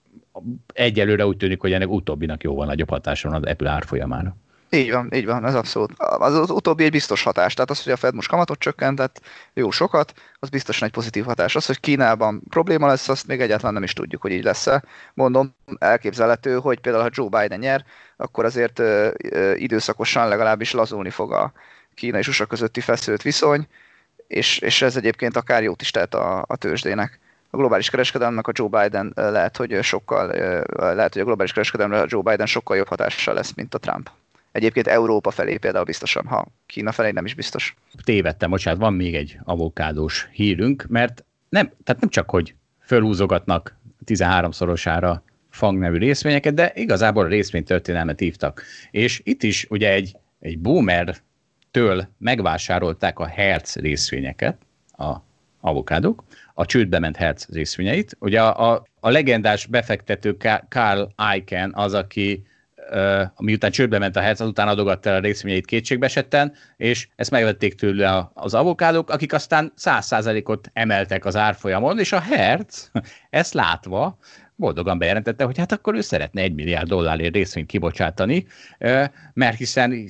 egyelőre 0.72 1.26
úgy 1.26 1.36
tűnik, 1.36 1.60
hogy 1.60 1.72
ennek 1.72 1.90
utóbbinak 1.90 2.42
jóval 2.42 2.66
nagyobb 2.66 2.90
hatása 2.90 3.28
van 3.30 3.42
az 3.42 3.50
Apple 3.50 3.70
árfolyamára. 3.70 4.36
Így 4.70 4.90
van, 4.90 5.12
így 5.14 5.26
van, 5.26 5.46
ez 5.46 5.54
abszolút. 5.54 5.92
Az, 5.98 6.34
az 6.34 6.50
utóbbi 6.50 6.84
egy 6.84 6.90
biztos 6.90 7.22
hatás. 7.22 7.54
Tehát 7.54 7.70
az, 7.70 7.82
hogy 7.82 7.92
a 7.92 7.96
Fed 7.96 8.14
most 8.14 8.28
kamatot 8.28 8.58
csökkentett 8.58 9.20
jó 9.54 9.70
sokat, 9.70 10.12
az 10.38 10.48
biztosan 10.48 10.88
egy 10.88 10.94
pozitív 10.94 11.24
hatás. 11.24 11.56
Az, 11.56 11.66
hogy 11.66 11.80
Kínában 11.80 12.42
probléma 12.48 12.86
lesz, 12.86 13.08
azt 13.08 13.26
még 13.26 13.40
egyáltalán 13.40 13.74
nem 13.74 13.82
is 13.82 13.92
tudjuk, 13.92 14.22
hogy 14.22 14.32
így 14.32 14.44
lesz-e. 14.44 14.84
Mondom, 15.14 15.54
elképzelhető, 15.78 16.58
hogy 16.58 16.80
például 16.80 17.04
ha 17.04 17.10
Joe 17.12 17.42
Biden 17.42 17.58
nyer, 17.58 17.84
akkor 18.16 18.44
azért 18.44 18.78
ö, 18.78 19.10
ö, 19.30 19.54
időszakosan 19.54 20.28
legalábbis 20.28 20.72
lazulni 20.72 21.10
fog 21.10 21.32
a 21.32 21.52
Kína 21.94 22.18
és 22.18 22.28
USA 22.28 22.46
közötti 22.46 22.80
feszült 22.80 23.22
viszony, 23.22 23.66
és, 24.26 24.58
és 24.58 24.82
ez 24.82 24.96
egyébként 24.96 25.36
akár 25.36 25.62
jót 25.62 25.82
is 25.82 25.90
tehet 25.90 26.14
a, 26.14 26.44
a 26.48 26.56
tőzsdének 26.56 27.18
a 27.50 27.56
globális 27.56 27.90
kereskedelemnek 27.90 28.46
a 28.46 28.52
Joe 28.54 28.68
Biden 28.68 29.12
lehet, 29.14 29.56
hogy 29.56 29.82
sokkal, 29.82 30.26
lehet, 30.94 31.12
hogy 31.12 31.22
a 31.22 31.24
globális 31.24 31.52
kereskedelemre 31.52 32.00
a 32.00 32.06
Joe 32.08 32.22
Biden 32.22 32.46
sokkal 32.46 32.76
jobb 32.76 32.88
hatással 32.88 33.34
lesz, 33.34 33.52
mint 33.54 33.74
a 33.74 33.78
Trump. 33.78 34.10
Egyébként 34.56 34.86
Európa 34.86 35.30
felé 35.30 35.56
például 35.56 35.84
biztosan, 35.84 36.26
ha 36.26 36.46
Kína 36.66 36.92
felé 36.92 37.10
nem 37.10 37.24
is 37.24 37.34
biztos. 37.34 37.74
Tévedtem, 38.04 38.50
bocsánat, 38.50 38.80
van 38.80 38.94
még 38.94 39.14
egy 39.14 39.38
avokádós 39.44 40.28
hírünk, 40.32 40.86
mert 40.88 41.24
nem, 41.48 41.72
tehát 41.84 42.00
nem 42.00 42.10
csak, 42.10 42.30
hogy 42.30 42.54
fölhúzogatnak 42.80 43.76
13-szorosára 44.06 45.16
FANG 45.50 45.78
nevű 45.78 45.98
részvényeket, 45.98 46.54
de 46.54 46.72
igazából 46.74 47.24
a 47.24 47.28
részvénytörténelmet 47.28 48.18
hívtak. 48.18 48.62
És 48.90 49.20
itt 49.24 49.42
is 49.42 49.66
ugye 49.70 49.92
egy, 49.92 50.16
egy 50.40 50.58
boomer 50.58 51.16
től 51.70 52.08
megvásárolták 52.18 53.18
a 53.18 53.26
Hertz 53.26 53.74
részvényeket, 53.74 54.56
a 54.98 55.16
avokádok, 55.60 56.24
a 56.54 56.66
csődbe 56.66 56.98
ment 56.98 57.16
Hertz 57.16 57.48
részvényeit. 57.52 58.16
Ugye 58.18 58.42
a, 58.42 58.72
a, 58.72 58.86
a 59.00 59.10
legendás 59.10 59.66
befektető 59.66 60.36
Carl 60.68 61.02
Icahn 61.36 61.70
az, 61.72 61.94
aki 61.94 62.46
miután 63.36 63.70
csődbe 63.70 63.98
ment 63.98 64.16
a 64.16 64.20
Hertz, 64.20 64.40
azután 64.40 64.68
adogatta 64.68 65.10
el 65.10 65.16
a 65.16 65.20
részvényeit 65.20 65.66
kétségbesetten, 65.66 66.52
és 66.76 67.08
ezt 67.16 67.30
megvették 67.30 67.74
tőle 67.74 68.30
az 68.34 68.54
avokádok, 68.54 69.10
akik 69.10 69.32
aztán 69.32 69.72
100%-ot 69.78 70.70
emeltek 70.72 71.24
az 71.24 71.36
árfolyamon, 71.36 71.98
és 71.98 72.12
a 72.12 72.20
Hertz 72.20 72.90
ezt 73.30 73.54
látva 73.54 74.18
boldogan 74.56 74.98
bejelentette, 74.98 75.44
hogy 75.44 75.58
hát 75.58 75.72
akkor 75.72 75.94
ő 75.94 76.00
szeretne 76.00 76.42
egy 76.42 76.54
milliárd 76.54 76.88
dollárért 76.88 77.34
részvényt 77.34 77.66
kibocsátani, 77.66 78.46
mert 79.32 79.56
hiszen 79.56 80.08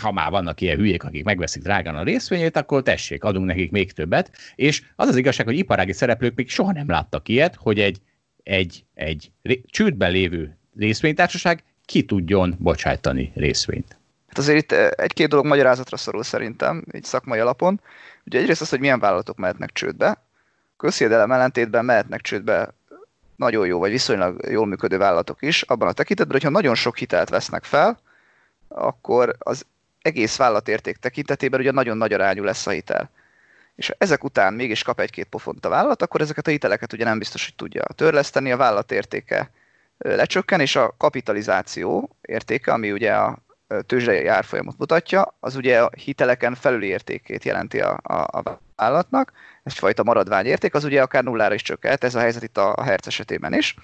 ha 0.00 0.12
már 0.12 0.30
vannak 0.30 0.60
ilyen 0.60 0.76
hülyék, 0.76 1.04
akik 1.04 1.24
megveszik 1.24 1.62
drágán 1.62 1.96
a 1.96 2.02
részvényét, 2.02 2.56
akkor 2.56 2.82
tessék, 2.82 3.24
adunk 3.24 3.46
nekik 3.46 3.70
még 3.70 3.92
többet. 3.92 4.30
És 4.54 4.82
az 4.96 5.08
az 5.08 5.16
igazság, 5.16 5.46
hogy 5.46 5.58
iparági 5.58 5.92
szereplők 5.92 6.34
még 6.34 6.48
soha 6.48 6.72
nem 6.72 6.88
láttak 6.88 7.28
ilyet, 7.28 7.54
hogy 7.54 7.80
egy, 7.80 8.00
egy, 8.42 8.84
egy 8.94 9.30
csődben 9.66 10.10
lévő 10.10 10.58
részvénytársaság 10.76 11.64
ki 11.86 12.04
tudjon 12.04 12.56
bocsájtani 12.58 13.32
részvényt. 13.34 13.96
Hát 14.26 14.38
azért 14.38 14.58
itt 14.58 14.72
eh, 14.72 14.88
egy-két 14.96 15.28
dolog 15.28 15.46
magyarázatra 15.46 15.96
szorul 15.96 16.22
szerintem, 16.22 16.84
így 16.92 17.04
szakmai 17.04 17.38
alapon. 17.38 17.80
Ugye 18.24 18.38
egyrészt 18.38 18.60
az, 18.60 18.68
hogy 18.68 18.80
milyen 18.80 19.00
vállalatok 19.00 19.36
mehetnek 19.36 19.70
csődbe. 19.72 20.22
Közhiedelem 20.76 21.32
ellentétben 21.32 21.84
mehetnek 21.84 22.20
csődbe 22.20 22.74
nagyon 23.36 23.66
jó, 23.66 23.78
vagy 23.78 23.90
viszonylag 23.90 24.48
jól 24.50 24.66
működő 24.66 24.98
vállalatok 24.98 25.42
is, 25.42 25.62
abban 25.62 25.88
a 25.88 25.92
tekintetben, 25.92 26.34
hogyha 26.34 26.50
nagyon 26.50 26.74
sok 26.74 26.96
hitelt 26.96 27.28
vesznek 27.28 27.64
fel, 27.64 27.98
akkor 28.68 29.36
az 29.38 29.66
egész 30.02 30.36
vállalatérték 30.36 30.96
tekintetében 30.96 31.60
ugye 31.60 31.70
nagyon 31.70 31.96
nagy 31.96 32.12
arányú 32.12 32.42
lesz 32.42 32.66
a 32.66 32.70
hitel. 32.70 33.10
És 33.74 33.86
ha 33.86 33.94
ezek 33.98 34.24
után 34.24 34.54
mégis 34.54 34.82
kap 34.82 35.00
egy-két 35.00 35.26
pofont 35.26 35.64
a 35.64 35.68
vállalat, 35.68 36.02
akkor 36.02 36.20
ezeket 36.20 36.46
a 36.46 36.50
hiteleket 36.50 36.92
ugye 36.92 37.04
nem 37.04 37.18
biztos, 37.18 37.44
hogy 37.44 37.54
tudja 37.54 37.82
törleszteni, 37.82 38.52
a 38.52 38.56
vállalat 38.56 38.92
értéke 38.92 39.50
lecsökken, 39.98 40.60
és 40.60 40.76
a 40.76 40.94
kapitalizáció 40.98 42.16
értéke, 42.20 42.72
ami 42.72 42.92
ugye 42.92 43.12
a 43.14 43.38
tőzsdei 43.86 44.26
árfolyamot 44.26 44.78
mutatja, 44.78 45.34
az 45.40 45.56
ugye 45.56 45.82
a 45.82 45.90
hiteleken 45.96 46.54
felüli 46.54 46.86
értékét 46.86 47.44
jelenti 47.44 47.80
a, 47.80 48.00
a, 48.02 48.14
a 48.14 48.60
vállalatnak, 48.76 49.32
egyfajta 49.62 50.02
maradványérték, 50.02 50.74
az 50.74 50.84
ugye 50.84 51.02
akár 51.02 51.24
nullára 51.24 51.54
is 51.54 51.62
csökkent, 51.62 52.04
ez 52.04 52.14
a 52.14 52.20
helyzet 52.20 52.42
itt 52.42 52.58
a, 52.58 52.74
a 52.76 52.82
Hertz 52.82 53.06
esetében 53.06 53.54
is. 53.54 53.74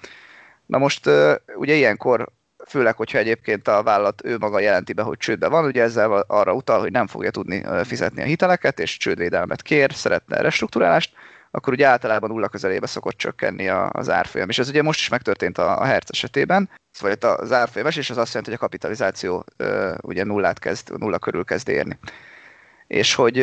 Na 0.65 0.77
most 0.77 1.09
ugye 1.55 1.73
ilyenkor, 1.73 2.29
főleg, 2.67 2.95
hogyha 2.95 3.17
egyébként 3.17 3.67
a 3.67 3.83
vállalat 3.83 4.25
ő 4.25 4.37
maga 4.37 4.59
jelenti 4.59 4.93
be, 4.93 5.01
hogy 5.01 5.17
csődbe 5.17 5.47
van, 5.47 5.65
ugye 5.65 5.81
ezzel 5.81 6.11
arra 6.11 6.53
utal, 6.53 6.79
hogy 6.79 6.91
nem 6.91 7.07
fogja 7.07 7.31
tudni 7.31 7.63
fizetni 7.83 8.21
a 8.21 8.25
hiteleket, 8.25 8.79
és 8.79 8.97
csődvédelmet 8.97 9.61
kér, 9.61 9.93
szeretne 9.93 10.41
restruktúrálást, 10.41 11.13
akkor 11.55 11.73
ugye 11.73 11.87
általában 11.87 12.29
nulla 12.29 12.47
közelébe 12.47 12.87
szokott 12.87 13.17
csökkenni 13.17 13.67
az 13.69 14.09
árfolyam. 14.09 14.49
És 14.49 14.59
ez 14.59 14.69
ugye 14.69 14.81
most 14.81 14.99
is 14.99 15.09
megtörtént 15.09 15.57
a, 15.57 15.85
Hertz 15.85 16.09
esetében, 16.11 16.69
szóval 16.91 17.15
itt 17.15 17.23
az 17.23 17.51
árfolyam 17.51 17.87
és 17.87 18.09
az 18.09 18.17
azt 18.17 18.33
jelenti, 18.33 18.49
hogy 18.49 18.59
a 18.61 18.65
kapitalizáció 18.65 19.45
ugye 20.01 20.23
nullát 20.23 20.59
kezd, 20.59 20.97
nulla 20.97 21.19
körül 21.19 21.43
kezd 21.43 21.69
érni. 21.69 21.99
És 22.87 23.15
hogy 23.15 23.39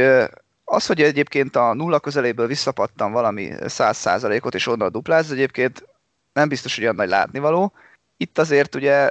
az, 0.65 0.87
hogy 0.87 1.03
egyébként 1.03 1.57
a 1.57 1.75
nulla 1.75 2.01
közeléből 2.01 2.47
visszapattam 2.47 3.13
valami 3.13 3.51
100%-ot, 3.61 4.55
és 4.55 4.67
onnan 4.67 4.93
dupláz, 4.93 5.33
egyébként 5.33 5.87
nem 6.33 6.49
biztos, 6.49 6.75
hogy 6.75 6.85
olyan 6.85 6.97
nagy 6.97 7.09
látnivaló. 7.09 7.73
Itt 8.17 8.39
azért 8.39 8.75
ugye 8.75 9.11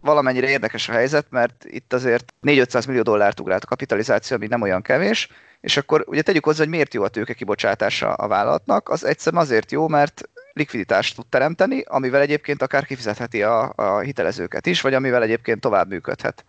valamennyire 0.00 0.48
érdekes 0.48 0.88
a 0.88 0.92
helyzet, 0.92 1.26
mert 1.30 1.64
itt 1.64 1.92
azért 1.92 2.34
4-500 2.42 2.86
millió 2.86 3.02
dollárt 3.02 3.40
ugrált 3.40 3.64
a 3.64 3.66
kapitalizáció, 3.66 4.36
ami 4.36 4.46
nem 4.46 4.60
olyan 4.60 4.82
kevés, 4.82 5.28
és 5.60 5.76
akkor 5.76 6.04
ugye 6.06 6.22
tegyük 6.22 6.44
hozzá, 6.44 6.58
hogy 6.58 6.68
miért 6.68 6.94
jó 6.94 7.02
a 7.02 7.08
tőke 7.08 7.34
kibocsátása 7.34 8.12
a 8.12 8.28
vállalatnak. 8.28 8.88
Az 8.88 9.04
egyszerűen 9.04 9.42
azért 9.42 9.72
jó, 9.72 9.88
mert 9.88 10.28
likviditást 10.52 11.16
tud 11.16 11.26
teremteni, 11.26 11.82
amivel 11.86 12.20
egyébként 12.20 12.62
akár 12.62 12.86
kifizetheti 12.86 13.42
a, 13.42 13.72
a 13.76 13.98
hitelezőket 13.98 14.66
is, 14.66 14.80
vagy 14.80 14.94
amivel 14.94 15.22
egyébként 15.22 15.60
tovább 15.60 15.88
működhet. 15.88 16.44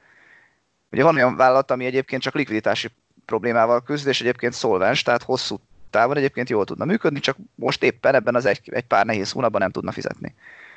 Ugye 0.91 1.04
van 1.04 1.16
olyan 1.16 1.36
vállalat, 1.36 1.72
ami 1.72 1.86
egyébként 1.86 2.22
csak 2.22 2.36
likviditási 2.36 2.89
problémával 3.26 3.84
küzd, 3.84 4.08
és 4.08 4.22
egyébként 4.22 4.54
szolvens, 4.54 5.02
tehát 5.02 5.24
hosszú 5.24 5.60
távon 5.89 6.18
egyébként 6.18 6.49
jól 6.49 6.66
tudna 6.66 6.86
működni, 6.86 7.20
csak 7.20 7.38
most 7.56 7.84
éppen 7.84 8.16
ebben 8.16 8.36
az 8.36 8.45
egy, 8.45 8.62
egy 8.66 8.86
pár 8.86 9.06
nehéz 9.06 9.32
hónapban 9.32 9.62
nem 9.62 9.72
tudna 9.72 9.91
fizetni. 9.91 10.36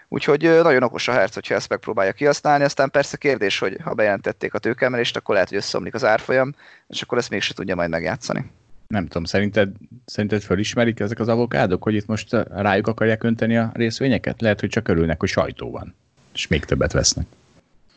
Úgyhogy 0.09 0.43
nagyon 0.43 0.83
okos 0.83 1.09
a 1.09 1.13
Hertz, 1.13 1.35
hogyha 1.35 1.55
ezt 1.55 1.69
megpróbálja 1.69 2.13
kihasználni, 2.13 2.65
aztán 2.65 2.91
persze 2.91 3.17
kérdés, 3.17 3.59
hogy 3.59 3.77
ha 3.85 3.95
bejelentették 3.95 4.55
a 4.55 4.59
tőkemelést, 4.59 5.17
akkor 5.17 5.35
lehet, 5.35 5.49
hogy 5.49 5.59
összeomlik 5.59 5.95
az 5.95 6.05
árfolyam, 6.05 6.55
és 6.89 7.03
akkor 7.03 7.19
ezt 7.19 7.31
mégse 7.31 7.55
tudja 7.55 7.75
majd 7.75 7.91
megjátszani. 7.91 8.51
Nem 8.87 9.07
tudom, 9.07 9.25
szerinted, 9.25 9.73
szerinted 10.05 10.43
fölismerik 10.43 11.01
ezek 11.01 11.19
az 11.19 11.29
avokádok, 11.29 11.83
hogy 11.83 11.95
itt 11.95 12.07
most 12.07 12.33
rájuk 12.49 12.87
akarják 12.87 13.23
önteni 13.23 13.57
a 13.57 13.71
részvényeket? 13.75 14.41
Lehet, 14.41 14.61
hogy 14.61 14.69
csak 14.69 14.89
örülnek, 14.89 15.21
hogy 15.21 15.29
sajtó 15.29 15.71
van, 15.71 15.95
és 16.35 16.47
még 16.47 16.65
többet 16.65 16.93
vesznek. 16.93 17.27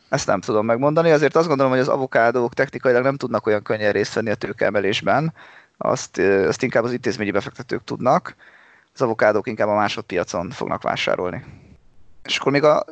Ezt 0.08 0.26
nem 0.26 0.40
tudom 0.40 0.66
megmondani, 0.66 1.10
azért 1.10 1.36
azt 1.36 1.46
gondolom, 1.46 1.72
hogy 1.72 1.80
az 1.80 1.88
avokádók 1.88 2.54
technikailag 2.54 3.02
nem 3.02 3.16
tudnak 3.16 3.46
olyan 3.46 3.62
könnyen 3.62 3.92
részt 3.92 4.14
venni 4.14 4.30
a 4.30 4.34
tőkeemelésben, 4.34 5.32
azt, 5.76 6.18
azt 6.18 6.62
inkább 6.62 6.84
az 6.84 6.92
intézményi 6.92 7.30
befektetők 7.30 7.84
tudnak, 7.84 8.34
az 8.94 9.02
avokádók 9.02 9.46
inkább 9.46 9.68
a 9.68 9.74
másodpiacon 9.74 10.50
fognak 10.50 10.82
vásárolni. 10.82 11.44
És 12.28 12.38
akkor 12.38 12.52
még 12.52 12.64
a 12.64 12.84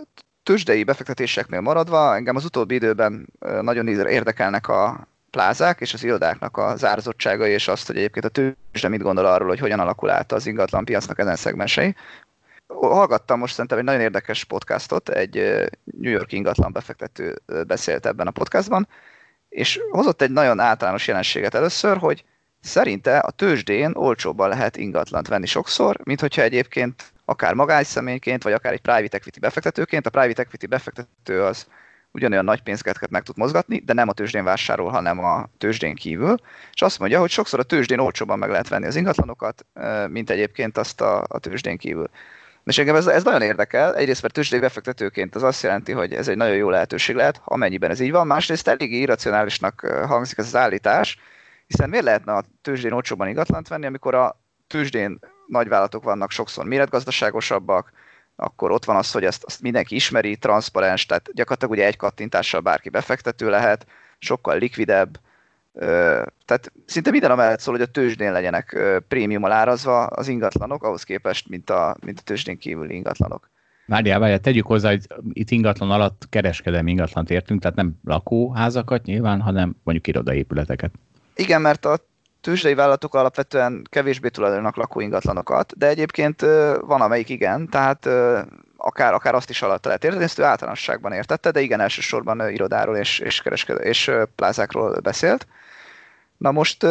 tőzsdei 0.43 0.85
befektetéseknél 0.85 1.61
maradva, 1.61 2.15
engem 2.15 2.37
az 2.37 2.45
utóbbi 2.45 2.75
időben 2.75 3.27
nagyon 3.61 3.89
érdekelnek 3.89 4.69
a 4.69 5.09
plázák 5.31 5.81
és 5.81 5.95
az 5.95 6.05
irodáknak 6.05 6.57
a 6.57 6.77
zárzottságai, 6.77 7.51
és 7.51 7.69
azt, 7.69 7.87
hogy 7.87 7.97
egyébként 7.97 8.25
a 8.25 8.29
tőzsde 8.29 8.89
mit 8.89 9.03
gondol 9.03 9.27
arról, 9.27 9.49
hogy 9.49 9.59
hogyan 9.59 9.81
alakul 9.81 10.11
át 10.11 10.33
az 10.33 10.47
ingatlan 10.47 10.85
piacnak 10.85 11.19
ezen 11.19 11.37
szegmensei. 11.37 11.95
Hallgattam 12.67 13.39
most 13.39 13.53
szerintem 13.53 13.79
egy 13.79 13.85
nagyon 13.85 14.01
érdekes 14.01 14.45
podcastot, 14.45 15.09
egy 15.09 15.35
New 15.85 16.11
York 16.11 16.33
ingatlan 16.33 16.73
befektető 16.73 17.43
beszélt 17.67 18.07
ebben 18.07 18.27
a 18.27 18.31
podcastban, 18.31 18.89
és 19.49 19.81
hozott 19.91 20.23
egy 20.23 20.31
nagyon 20.31 20.61
általános 20.61 21.07
jelenséget 21.07 21.55
először, 21.55 21.97
hogy 21.97 22.25
szerinte 22.67 23.19
a 23.19 23.31
tőzsdén 23.31 23.93
olcsóbban 23.95 24.49
lehet 24.49 24.77
ingatlant 24.77 25.29
venni 25.29 25.47
sokszor, 25.47 25.97
mint 26.05 26.21
hogyha 26.21 26.43
egyébként 26.43 27.13
akár 27.25 27.55
magánszemélyként, 27.55 28.43
vagy 28.43 28.53
akár 28.53 28.73
egy 28.73 28.81
private 28.81 29.17
equity 29.17 29.39
befektetőként. 29.41 30.07
A 30.07 30.11
private 30.11 30.43
equity 30.43 30.67
befektető 30.67 31.43
az 31.43 31.67
ugyanolyan 32.11 32.45
nagy 32.45 32.63
pénzeket 32.63 33.11
meg 33.11 33.23
tud 33.23 33.37
mozgatni, 33.37 33.79
de 33.79 33.93
nem 33.93 34.09
a 34.09 34.13
tőzsdén 34.13 34.45
vásárol, 34.45 34.91
hanem 34.91 35.19
a 35.19 35.49
tőzsdén 35.59 35.95
kívül, 35.95 36.35
és 36.73 36.83
azt 36.83 36.99
mondja, 36.99 37.21
hogy 37.21 37.31
sokszor 37.31 37.59
a 37.59 37.63
tőzsdén 37.63 37.99
olcsóban 37.99 38.39
meg 38.39 38.51
lehet 38.51 38.69
venni 38.69 38.87
az 38.87 38.97
ingatlanokat, 38.97 39.67
mint 40.09 40.31
egyébként 40.31 40.79
azt 40.79 41.01
a, 41.01 41.25
a 41.29 41.39
tőzsdén 41.39 41.77
kívül. 41.77 42.11
És 42.65 42.79
engem 42.79 42.97
ez, 42.97 43.07
ez 43.07 43.25
nagyon 43.25 43.43
érdekel. 43.43 43.97
Egyrészt, 43.97 44.23
mert 44.23 44.35
tőzsdei 44.35 44.61
befektetőként 44.61 45.35
az 45.35 45.43
azt 45.43 45.63
jelenti, 45.63 45.93
hogy 45.93 46.13
ez 46.13 46.29
egy 46.29 46.37
nagyon 46.37 46.57
jó 46.57 46.71
lehetőség 46.71 47.15
lehet, 47.15 47.41
amennyiben 47.45 47.91
ez 47.91 48.01
így 48.01 48.11
van. 48.11 48.27
Másrészt 48.27 48.69
eléggé 48.69 48.97
irracionálisnak 48.97 49.81
hangzik 50.07 50.39
ez 50.39 50.47
az 50.47 50.57
állítás, 50.57 51.19
hiszen 51.67 51.89
miért 51.89 52.05
lehetne 52.05 52.33
a 52.33 52.45
tőzsdén 52.63 52.93
olcsóban 52.93 53.29
ingatlant 53.29 53.69
venni, 53.69 53.87
amikor 53.87 54.15
a 54.15 54.41
tőzsdén 54.67 55.19
nagyvállalatok 55.47 56.05
vannak 56.05 56.31
sokszor 56.31 56.65
méretgazdaságosabbak, 56.65 57.93
akkor 58.37 58.71
ott 58.71 58.85
van 58.85 58.97
az, 58.97 59.13
hogy 59.13 59.25
ezt, 59.25 59.45
azt 59.45 59.63
mindenki 59.63 59.95
ismeri, 59.95 60.37
transzparens, 60.37 61.07
tehát 61.07 61.29
gyakorlatilag 61.33 61.75
ugye 61.75 61.87
egy 61.87 61.97
kattintással 61.97 62.61
bárki 62.61 62.89
befektető 62.89 63.51
lehet, 63.51 63.87
sokkal 64.19 64.59
likvidebb, 64.59 65.19
tehát 66.45 66.73
szinte 66.87 67.11
minden 67.11 67.31
amellett 67.31 67.61
szól, 67.61 67.75
hogy 67.75 67.83
a 67.83 67.91
tőzsdén 67.91 68.33
legyenek 68.33 68.79
prémiummal 69.09 69.53
árazva 69.53 70.07
az 70.07 70.29
ingatlanok, 70.29 70.83
ahhoz 70.83 71.03
képest, 71.03 71.49
mint 71.49 71.71
a, 71.71 71.97
mint 72.05 72.19
a 72.19 72.23
tőzsdén 72.23 72.59
kívüli 72.59 72.95
ingatlanok. 72.95 73.51
Várjál, 73.87 74.19
várjál, 74.19 74.41
tegyük 74.41 74.67
hozzá, 74.67 74.89
hogy 74.89 75.07
itt 75.33 75.51
ingatlan 75.51 75.91
alatt 75.91 76.27
kereskedelmi 76.29 76.91
ingatlant 76.91 77.31
értünk, 77.31 77.61
tehát 77.61 77.77
nem 77.77 77.99
lakóházakat 78.05 79.05
nyilván, 79.05 79.41
hanem 79.41 79.77
mondjuk 79.83 80.07
irodaépületeket. 80.07 80.93
Igen, 81.39 81.61
mert 81.61 81.85
a 81.85 81.99
tőzsdei 82.41 82.75
vállalatok 82.75 83.15
alapvetően 83.15 83.87
kevésbé 83.91 84.29
tulajdonak 84.29 84.77
lakó 84.77 85.01
ingatlanokat, 85.01 85.79
de 85.79 85.87
egyébként 85.87 86.41
van 86.81 87.01
amelyik 87.01 87.29
igen, 87.29 87.69
tehát 87.69 88.09
akár, 88.77 89.15
akár 89.15 89.35
azt 89.35 89.51
is 89.51 89.63
alatt 89.63 89.85
lehet 89.85 90.05
érteni, 90.05 90.25
ezt 90.25 90.39
ő 90.39 90.43
általánosságban 90.43 91.13
értette, 91.13 91.51
de 91.51 91.61
igen, 91.61 91.81
elsősorban 91.81 92.51
irodáról 92.51 92.97
és, 92.97 93.19
és, 93.19 93.43
kereskedő, 93.43 93.79
és 93.79 94.11
plázákról 94.35 95.01
beszélt. 95.01 95.47
Na 96.37 96.53
most 96.53 96.83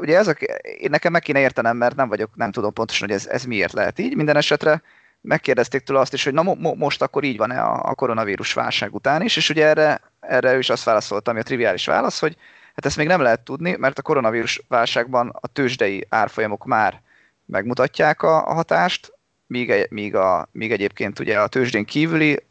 ugye 0.00 0.16
ez 0.16 0.28
a, 0.28 0.32
én 0.78 0.90
nekem 0.90 1.12
meg 1.12 1.22
kéne 1.22 1.40
értenem, 1.40 1.76
mert 1.76 1.96
nem 1.96 2.08
vagyok, 2.08 2.30
nem 2.34 2.52
tudom 2.52 2.72
pontosan, 2.72 3.08
hogy 3.08 3.16
ez, 3.16 3.26
ez 3.26 3.44
miért 3.44 3.72
lehet 3.72 3.98
így. 3.98 4.16
Minden 4.16 4.36
esetre 4.36 4.82
megkérdezték 5.20 5.82
tőle 5.82 6.00
azt 6.00 6.12
is, 6.12 6.24
hogy 6.24 6.32
na 6.32 6.42
mo- 6.42 6.58
mo- 6.58 6.76
most 6.76 7.02
akkor 7.02 7.24
így 7.24 7.36
van-e 7.36 7.60
a, 7.60 7.82
a 7.84 7.94
koronavírus 7.94 8.52
válság 8.52 8.94
után 8.94 9.22
is, 9.22 9.36
és 9.36 9.50
ugye 9.50 9.66
erre, 9.66 10.00
erre 10.20 10.58
is 10.58 10.70
azt 10.70 10.84
válaszolta, 10.84 11.30
ami 11.30 11.40
a 11.40 11.42
triviális 11.42 11.86
válasz, 11.86 12.20
hogy 12.20 12.36
hát 12.74 12.86
ezt 12.86 12.96
még 12.96 13.06
nem 13.06 13.20
lehet 13.20 13.40
tudni, 13.40 13.76
mert 13.78 13.98
a 13.98 14.02
koronavírus 14.02 14.62
válságban 14.68 15.28
a 15.40 15.46
tőzsdei 15.46 16.06
árfolyamok 16.08 16.64
már 16.64 17.02
megmutatják 17.46 18.22
a, 18.22 18.48
a 18.48 18.52
hatást, 18.52 19.12
míg, 19.46 19.86
míg, 19.90 20.14
a, 20.14 20.48
míg 20.52 20.72
egyébként 20.72 21.18
ugye 21.18 21.40
a 21.40 21.48
tőzsdén 21.48 21.84
kívüli 21.84 22.42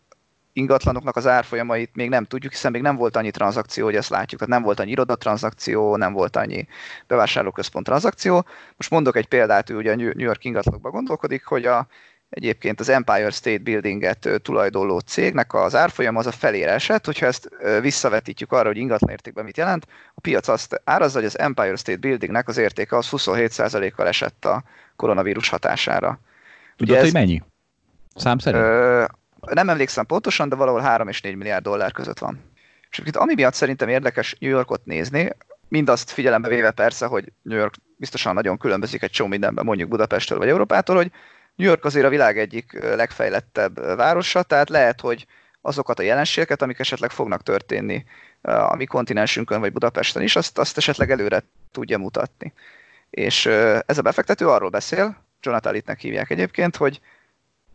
ingatlanoknak 0.53 1.15
az 1.15 1.27
árfolyamait 1.27 1.95
még 1.95 2.09
nem 2.09 2.25
tudjuk, 2.25 2.51
hiszen 2.51 2.71
még 2.71 2.81
nem 2.81 2.95
volt 2.95 3.15
annyi 3.15 3.31
tranzakció, 3.31 3.85
hogy 3.85 3.95
ezt 3.95 4.09
látjuk. 4.09 4.39
Tehát 4.39 4.53
nem 4.55 4.63
volt 4.63 4.79
annyi 4.79 4.91
irodatranzakció, 4.91 5.95
nem 5.95 6.13
volt 6.13 6.35
annyi 6.35 6.67
bevásárlóközpont 7.07 7.85
tranzakció. 7.85 8.45
Most 8.77 8.89
mondok 8.89 9.15
egy 9.15 9.27
példát, 9.27 9.69
ő 9.69 9.75
ugye 9.75 9.91
a 9.91 9.95
New 9.95 10.11
York 10.15 10.43
ingatlanokba 10.43 10.89
gondolkodik, 10.89 11.45
hogy 11.45 11.65
a, 11.65 11.87
egyébként 12.31 12.79
az 12.79 12.89
Empire 12.89 13.29
State 13.29 13.63
Building-et 13.63 14.29
tulajdonló 14.41 14.99
cégnek 14.99 15.53
az 15.53 15.75
árfolyam 15.75 16.15
az 16.15 16.25
a 16.25 16.31
felére 16.31 16.71
esett, 16.71 17.05
hogyha 17.05 17.25
ezt 17.25 17.49
visszavetítjük 17.81 18.51
arra, 18.51 18.67
hogy 18.67 18.77
ingatlan 18.77 19.11
értékben 19.11 19.45
mit 19.45 19.57
jelent, 19.57 19.87
a 20.13 20.19
piac 20.21 20.47
azt 20.47 20.81
árazza, 20.83 21.17
hogy 21.17 21.25
az 21.25 21.39
Empire 21.39 21.75
State 21.75 21.97
Buildingnek 21.97 22.47
az 22.47 22.57
értéke 22.57 22.97
az 22.97 23.07
27%-kal 23.11 24.07
esett 24.07 24.45
a 24.45 24.63
koronavírus 24.95 25.49
hatására. 25.49 26.19
Tudod, 26.77 26.95
ez, 26.95 27.01
hogy 27.03 27.13
mennyi? 27.13 27.41
Szám 28.15 28.37
szerint? 28.37 28.63
Ö, 28.63 29.05
nem 29.39 29.69
emlékszem 29.69 30.05
pontosan, 30.05 30.49
de 30.49 30.55
valahol 30.55 30.81
3 30.81 31.07
és 31.07 31.21
4 31.21 31.35
milliárd 31.35 31.63
dollár 31.63 31.91
között 31.91 32.19
van. 32.19 32.39
És 32.89 33.01
itt 33.05 33.15
ami 33.15 33.33
miatt 33.33 33.53
szerintem 33.53 33.89
érdekes 33.89 34.35
New 34.39 34.49
Yorkot 34.49 34.85
nézni, 34.85 35.29
mindazt 35.67 36.11
figyelembe 36.11 36.47
véve 36.47 36.71
persze, 36.71 37.05
hogy 37.05 37.31
New 37.41 37.57
York 37.57 37.73
biztosan 37.95 38.33
nagyon 38.33 38.57
különbözik 38.57 39.01
egy 39.01 39.09
csomó 39.09 39.29
mindenben, 39.29 39.65
mondjuk 39.65 39.89
Budapesttől 39.89 40.37
vagy 40.37 40.47
Európától, 40.47 40.95
hogy 40.95 41.11
New 41.55 41.67
York 41.67 41.85
azért 41.85 42.05
a 42.05 42.09
világ 42.09 42.39
egyik 42.39 42.83
legfejlettebb 42.95 43.95
városa, 43.95 44.43
tehát 44.43 44.69
lehet, 44.69 45.01
hogy 45.01 45.25
azokat 45.61 45.99
a 45.99 46.03
jelenségeket, 46.03 46.61
amik 46.61 46.79
esetleg 46.79 47.11
fognak 47.11 47.43
történni 47.43 48.05
a 48.41 48.75
mi 48.75 48.85
kontinensünkön 48.85 49.59
vagy 49.59 49.71
Budapesten 49.71 50.21
is, 50.21 50.35
azt, 50.35 50.57
azt 50.57 50.77
esetleg 50.77 51.11
előre 51.11 51.43
tudja 51.71 51.97
mutatni. 51.97 52.53
És 53.09 53.45
ez 53.85 53.97
a 53.97 54.01
befektető 54.01 54.47
arról 54.47 54.69
beszél, 54.69 55.23
Jonathan 55.41 55.73
Littnek 55.73 55.99
hívják 55.99 56.29
egyébként, 56.29 56.75
hogy 56.75 57.01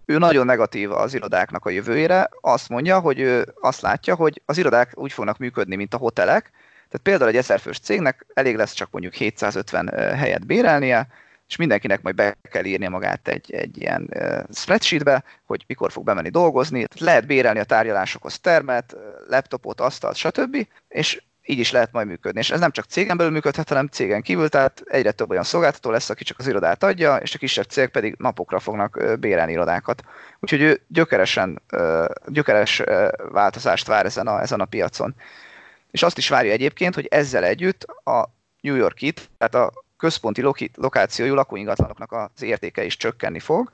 ő 0.04 0.18
nagyon 0.18 0.46
negatív 0.46 0.92
az 0.92 1.14
irodáknak 1.14 1.64
a 1.64 1.70
jövőjére, 1.70 2.28
azt 2.40 2.68
mondja, 2.68 2.98
hogy 3.00 3.20
ő 3.20 3.54
azt 3.60 3.80
látja, 3.80 4.14
hogy 4.14 4.42
az 4.44 4.58
irodák 4.58 4.92
úgy 4.94 5.12
fognak 5.12 5.38
működni, 5.38 5.76
mint 5.76 5.94
a 5.94 5.98
hotelek, 5.98 6.50
tehát 6.88 7.02
például 7.02 7.30
egy 7.30 7.36
ezerfős 7.36 7.78
cégnek 7.78 8.26
elég 8.34 8.56
lesz 8.56 8.72
csak 8.72 8.90
mondjuk 8.90 9.14
750 9.14 9.88
helyet 10.16 10.46
bérelnie, 10.46 11.08
és 11.48 11.56
mindenkinek 11.56 12.02
majd 12.02 12.14
be 12.14 12.36
kell 12.50 12.64
írnia 12.64 12.90
magát 12.90 13.28
egy, 13.28 13.52
egy 13.52 13.80
ilyen 13.80 14.10
spreadsheetbe, 14.52 15.24
hogy 15.44 15.64
mikor 15.66 15.92
fog 15.92 16.04
bemenni 16.04 16.28
dolgozni. 16.28 16.86
Tehát 16.86 17.00
lehet 17.00 17.26
bérelni 17.26 17.58
a 17.58 17.64
tárgyalásokhoz 17.64 18.38
termet, 18.38 18.96
laptopot, 19.28 19.80
asztalt, 19.80 20.16
stb. 20.16 20.66
És 20.88 21.22
így 21.46 21.58
is 21.58 21.70
lehet 21.70 21.92
majd 21.92 22.06
működni. 22.06 22.40
És 22.40 22.50
ez 22.50 22.60
nem 22.60 22.70
csak 22.70 22.84
cégen 22.84 23.16
belül 23.16 23.32
működhet, 23.32 23.68
hanem 23.68 23.86
cégen 23.86 24.22
kívül, 24.22 24.48
tehát 24.48 24.82
egyre 24.84 25.12
több 25.12 25.30
olyan 25.30 25.42
szolgáltató 25.42 25.90
lesz, 25.90 26.10
aki 26.10 26.24
csak 26.24 26.38
az 26.38 26.46
irodát 26.46 26.82
adja, 26.82 27.16
és 27.16 27.34
a 27.34 27.38
kisebb 27.38 27.64
cégek 27.64 27.90
pedig 27.90 28.14
napokra 28.18 28.58
fognak 28.58 29.18
bérelni 29.20 29.52
irodákat. 29.52 30.02
Úgyhogy 30.40 30.60
ő 30.60 30.80
gyökeresen, 30.88 31.62
gyökeres 32.26 32.82
változást 33.30 33.86
vár 33.86 34.04
ezen 34.04 34.26
a, 34.26 34.40
ezen 34.40 34.60
a 34.60 34.64
piacon. 34.64 35.14
És 35.90 36.02
azt 36.02 36.18
is 36.18 36.28
várja 36.28 36.52
egyébként, 36.52 36.94
hogy 36.94 37.06
ezzel 37.10 37.44
együtt 37.44 37.82
a 37.84 38.34
New 38.60 38.74
York-it, 38.74 39.30
tehát 39.38 39.54
a 39.54 39.84
központi 39.96 40.42
lokációjú 40.74 41.34
lakóingatlanoknak 41.34 42.12
az 42.12 42.42
értéke 42.42 42.84
is 42.84 42.96
csökkenni 42.96 43.40
fog, 43.40 43.70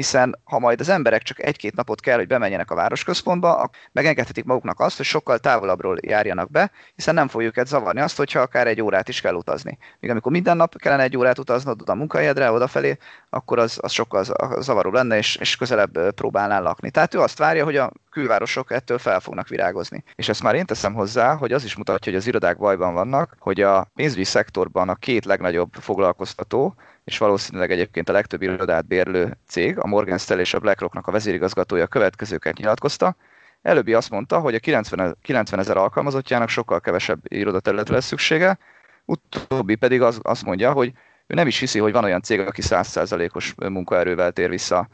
hiszen 0.00 0.38
ha 0.44 0.58
majd 0.58 0.80
az 0.80 0.88
emberek 0.88 1.22
csak 1.22 1.42
egy-két 1.42 1.74
napot 1.74 2.00
kell, 2.00 2.16
hogy 2.16 2.26
bemenjenek 2.26 2.70
a 2.70 2.74
városközpontba, 2.74 3.70
megengedhetik 3.92 4.44
maguknak 4.44 4.80
azt, 4.80 4.96
hogy 4.96 5.06
sokkal 5.06 5.38
távolabbról 5.38 5.98
járjanak 6.00 6.50
be, 6.50 6.70
hiszen 6.94 7.14
nem 7.14 7.28
fogjuk 7.28 7.50
őket 7.50 7.66
zavarni 7.66 8.00
azt, 8.00 8.16
hogyha 8.16 8.40
akár 8.40 8.66
egy 8.66 8.82
órát 8.82 9.08
is 9.08 9.20
kell 9.20 9.34
utazni. 9.34 9.78
Míg 10.00 10.10
amikor 10.10 10.32
minden 10.32 10.56
nap 10.56 10.76
kellene 10.76 11.02
egy 11.02 11.16
órát 11.16 11.38
utaznod 11.38 11.80
oda 11.80 11.92
a 11.92 11.94
munkahelyedre, 11.94 12.50
odafelé, 12.50 12.98
akkor 13.30 13.58
az, 13.58 13.78
az 13.82 13.92
sokkal 13.92 14.24
zavaró 14.60 14.90
lenne, 14.90 15.16
és, 15.16 15.36
és 15.36 15.56
közelebb 15.56 16.12
próbálnál 16.14 16.62
lakni. 16.62 16.90
Tehát 16.90 17.14
ő 17.14 17.18
azt 17.18 17.38
várja, 17.38 17.64
hogy 17.64 17.76
a 17.76 17.92
külvárosok 18.10 18.70
ettől 18.70 18.98
fel 18.98 19.20
fognak 19.20 19.48
virágozni. 19.48 20.04
És 20.14 20.28
ezt 20.28 20.42
már 20.42 20.54
én 20.54 20.66
teszem 20.66 20.94
hozzá, 20.94 21.34
hogy 21.34 21.52
az 21.52 21.64
is 21.64 21.76
mutatja, 21.76 22.12
hogy 22.12 22.20
az 22.20 22.26
irodák 22.26 22.58
bajban 22.58 22.94
vannak, 22.94 23.36
hogy 23.38 23.60
a 23.60 23.90
pénzügyi 23.94 24.24
szektorban 24.24 24.88
a 24.88 24.94
két 24.94 25.24
legnagyobb 25.24 25.72
foglalkoztató, 25.72 26.74
és 27.10 27.18
valószínűleg 27.18 27.70
egyébként 27.70 28.08
a 28.08 28.12
legtöbb 28.12 28.42
irodát 28.42 28.86
bérlő 28.86 29.36
cég, 29.46 29.78
a 29.78 29.86
Morgan 29.86 30.18
Stanley 30.18 30.44
és 30.44 30.54
a 30.54 30.58
BlackRocknak 30.58 31.06
a 31.06 31.12
vezérigazgatója 31.12 31.86
következőket 31.86 32.56
nyilatkozta. 32.56 33.16
Előbbi 33.62 33.94
azt 33.94 34.10
mondta, 34.10 34.38
hogy 34.38 34.54
a 34.54 34.58
90, 34.58 35.16
90 35.22 35.60
ezer 35.60 35.76
alkalmazottjának 35.76 36.48
sokkal 36.48 36.80
kevesebb 36.80 37.20
irodaterületre 37.22 37.94
lesz 37.94 38.06
szüksége, 38.06 38.58
utóbbi 39.04 39.74
pedig 39.74 40.02
az, 40.02 40.18
azt 40.22 40.44
mondja, 40.44 40.72
hogy 40.72 40.92
ő 41.26 41.34
nem 41.34 41.46
is 41.46 41.58
hiszi, 41.58 41.78
hogy 41.78 41.92
van 41.92 42.04
olyan 42.04 42.22
cég, 42.22 42.40
aki 42.40 42.62
100%-os 42.64 43.54
munkaerővel 43.56 44.32
tér 44.32 44.48
vissza 44.48 44.88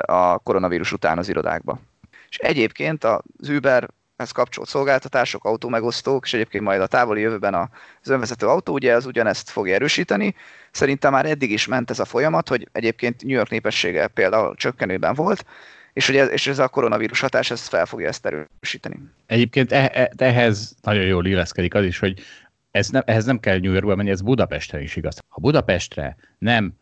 a 0.00 0.38
koronavírus 0.38 0.92
után 0.92 1.18
az 1.18 1.28
irodákba. 1.28 1.80
És 2.28 2.38
egyébként 2.38 3.04
az 3.04 3.48
Uber 3.48 3.88
ez 4.20 4.30
kapcsolt 4.30 4.68
szolgáltatások, 4.68 5.44
autómegosztók, 5.44 6.24
és 6.24 6.34
egyébként 6.34 6.64
majd 6.64 6.80
a 6.80 6.86
távoli 6.86 7.20
jövőben 7.20 7.54
az 7.54 8.08
önvezető 8.08 8.46
autó, 8.46 8.72
ugye 8.72 8.92
ez 8.92 9.06
ugyanezt 9.06 9.50
fogja 9.50 9.74
erősíteni. 9.74 10.34
Szerintem 10.70 11.12
már 11.12 11.26
eddig 11.26 11.50
is 11.50 11.66
ment 11.66 11.90
ez 11.90 11.98
a 11.98 12.04
folyamat, 12.04 12.48
hogy 12.48 12.68
egyébként 12.72 13.22
New 13.22 13.36
York 13.36 13.50
népessége 13.50 14.06
például 14.06 14.54
csökkenőben 14.54 15.14
volt, 15.14 15.44
és, 15.92 16.06
hogy 16.06 16.16
ez, 16.16 16.28
és 16.28 16.46
ez 16.46 16.58
a 16.58 16.68
koronavírus 16.68 17.20
hatás 17.20 17.50
ezt 17.50 17.68
fel 17.68 17.86
fogja 17.86 18.08
ezt 18.08 18.26
erősíteni. 18.26 19.00
Egyébként 19.26 19.72
e, 19.72 19.90
e, 19.94 20.10
ehhez 20.16 20.76
nagyon 20.82 21.04
jól 21.04 21.26
illeszkedik 21.26 21.74
az 21.74 21.84
is, 21.84 21.98
hogy 21.98 22.20
ez 22.70 22.88
nem, 22.88 23.02
ehhez 23.06 23.24
nem 23.24 23.40
kell 23.40 23.58
New 23.58 23.72
Yorkba 23.72 23.94
menni, 23.94 24.10
ez 24.10 24.20
Budapesten 24.20 24.80
is 24.80 24.96
igaz. 24.96 25.18
Ha 25.28 25.40
Budapestre 25.40 26.16
nem 26.38 26.72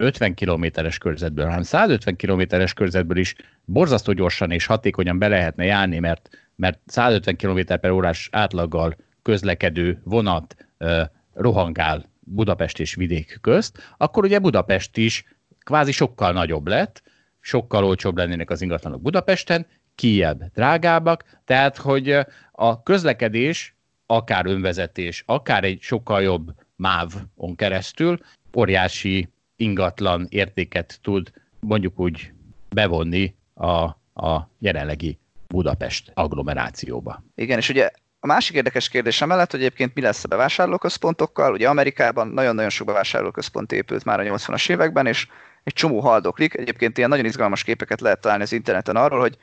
50 0.00 0.34
kilométeres 0.34 0.98
körzetből, 0.98 1.46
hanem 1.46 1.62
150 1.62 2.16
kilométeres 2.16 2.72
körzetből 2.72 3.16
is 3.16 3.34
borzasztó 3.64 4.12
gyorsan 4.12 4.50
és 4.50 4.66
hatékonyan 4.66 5.18
be 5.18 5.28
lehetne 5.28 5.64
járni, 5.64 5.98
mert 5.98 6.28
mert 6.58 6.80
150 6.86 7.36
km 7.36 7.74
per 7.80 7.90
órás 7.90 8.28
átlaggal 8.32 8.96
közlekedő 9.22 10.00
vonat 10.04 10.56
uh, 10.78 11.00
rohangál 11.34 12.04
Budapest 12.20 12.80
és 12.80 12.94
vidék 12.94 13.38
közt, 13.40 13.94
akkor 13.96 14.24
ugye 14.24 14.38
Budapest 14.38 14.96
is 14.96 15.24
kvázi 15.58 15.92
sokkal 15.92 16.32
nagyobb 16.32 16.66
lett, 16.66 17.02
sokkal 17.40 17.84
olcsóbb 17.84 18.16
lennének 18.16 18.50
az 18.50 18.62
ingatlanok 18.62 19.02
Budapesten, 19.02 19.66
kiebb 19.94 20.44
drágábbak, 20.54 21.24
tehát 21.44 21.76
hogy 21.76 22.18
a 22.52 22.82
közlekedés, 22.82 23.76
akár 24.06 24.46
önvezetés, 24.46 25.22
akár 25.26 25.64
egy 25.64 25.80
sokkal 25.80 26.22
jobb 26.22 26.54
MÁV-on 26.76 27.56
keresztül 27.56 28.18
óriási 28.56 29.28
ingatlan 29.58 30.26
értéket 30.28 30.98
tud 31.02 31.32
mondjuk 31.60 31.98
úgy 31.98 32.32
bevonni 32.68 33.34
a, 33.54 33.82
a 34.22 34.50
jelenlegi 34.58 35.18
Budapest 35.46 36.10
agglomerációba. 36.14 37.22
Igen, 37.34 37.58
és 37.58 37.68
ugye 37.68 37.90
a 38.20 38.26
másik 38.26 38.56
érdekes 38.56 38.88
kérdés 38.88 39.24
mellett, 39.24 39.50
hogy 39.50 39.60
egyébként 39.60 39.94
mi 39.94 40.00
lesz 40.00 40.24
a 40.24 40.28
bevásárlóközpontokkal. 40.28 41.52
Ugye 41.52 41.68
Amerikában 41.68 42.28
nagyon-nagyon 42.28 42.70
sok 42.70 42.86
bevásárlóközpont 42.86 43.72
épült 43.72 44.04
már 44.04 44.20
a 44.20 44.22
80-as 44.22 44.70
években, 44.70 45.06
és 45.06 45.28
egy 45.64 45.72
csomó 45.72 46.00
haldoklik. 46.00 46.54
Egyébként 46.54 46.98
ilyen 46.98 47.08
nagyon 47.08 47.24
izgalmas 47.24 47.62
képeket 47.62 48.00
lehet 48.00 48.20
találni 48.20 48.42
az 48.42 48.52
interneten 48.52 48.96
arról, 48.96 49.20
hogy 49.20 49.36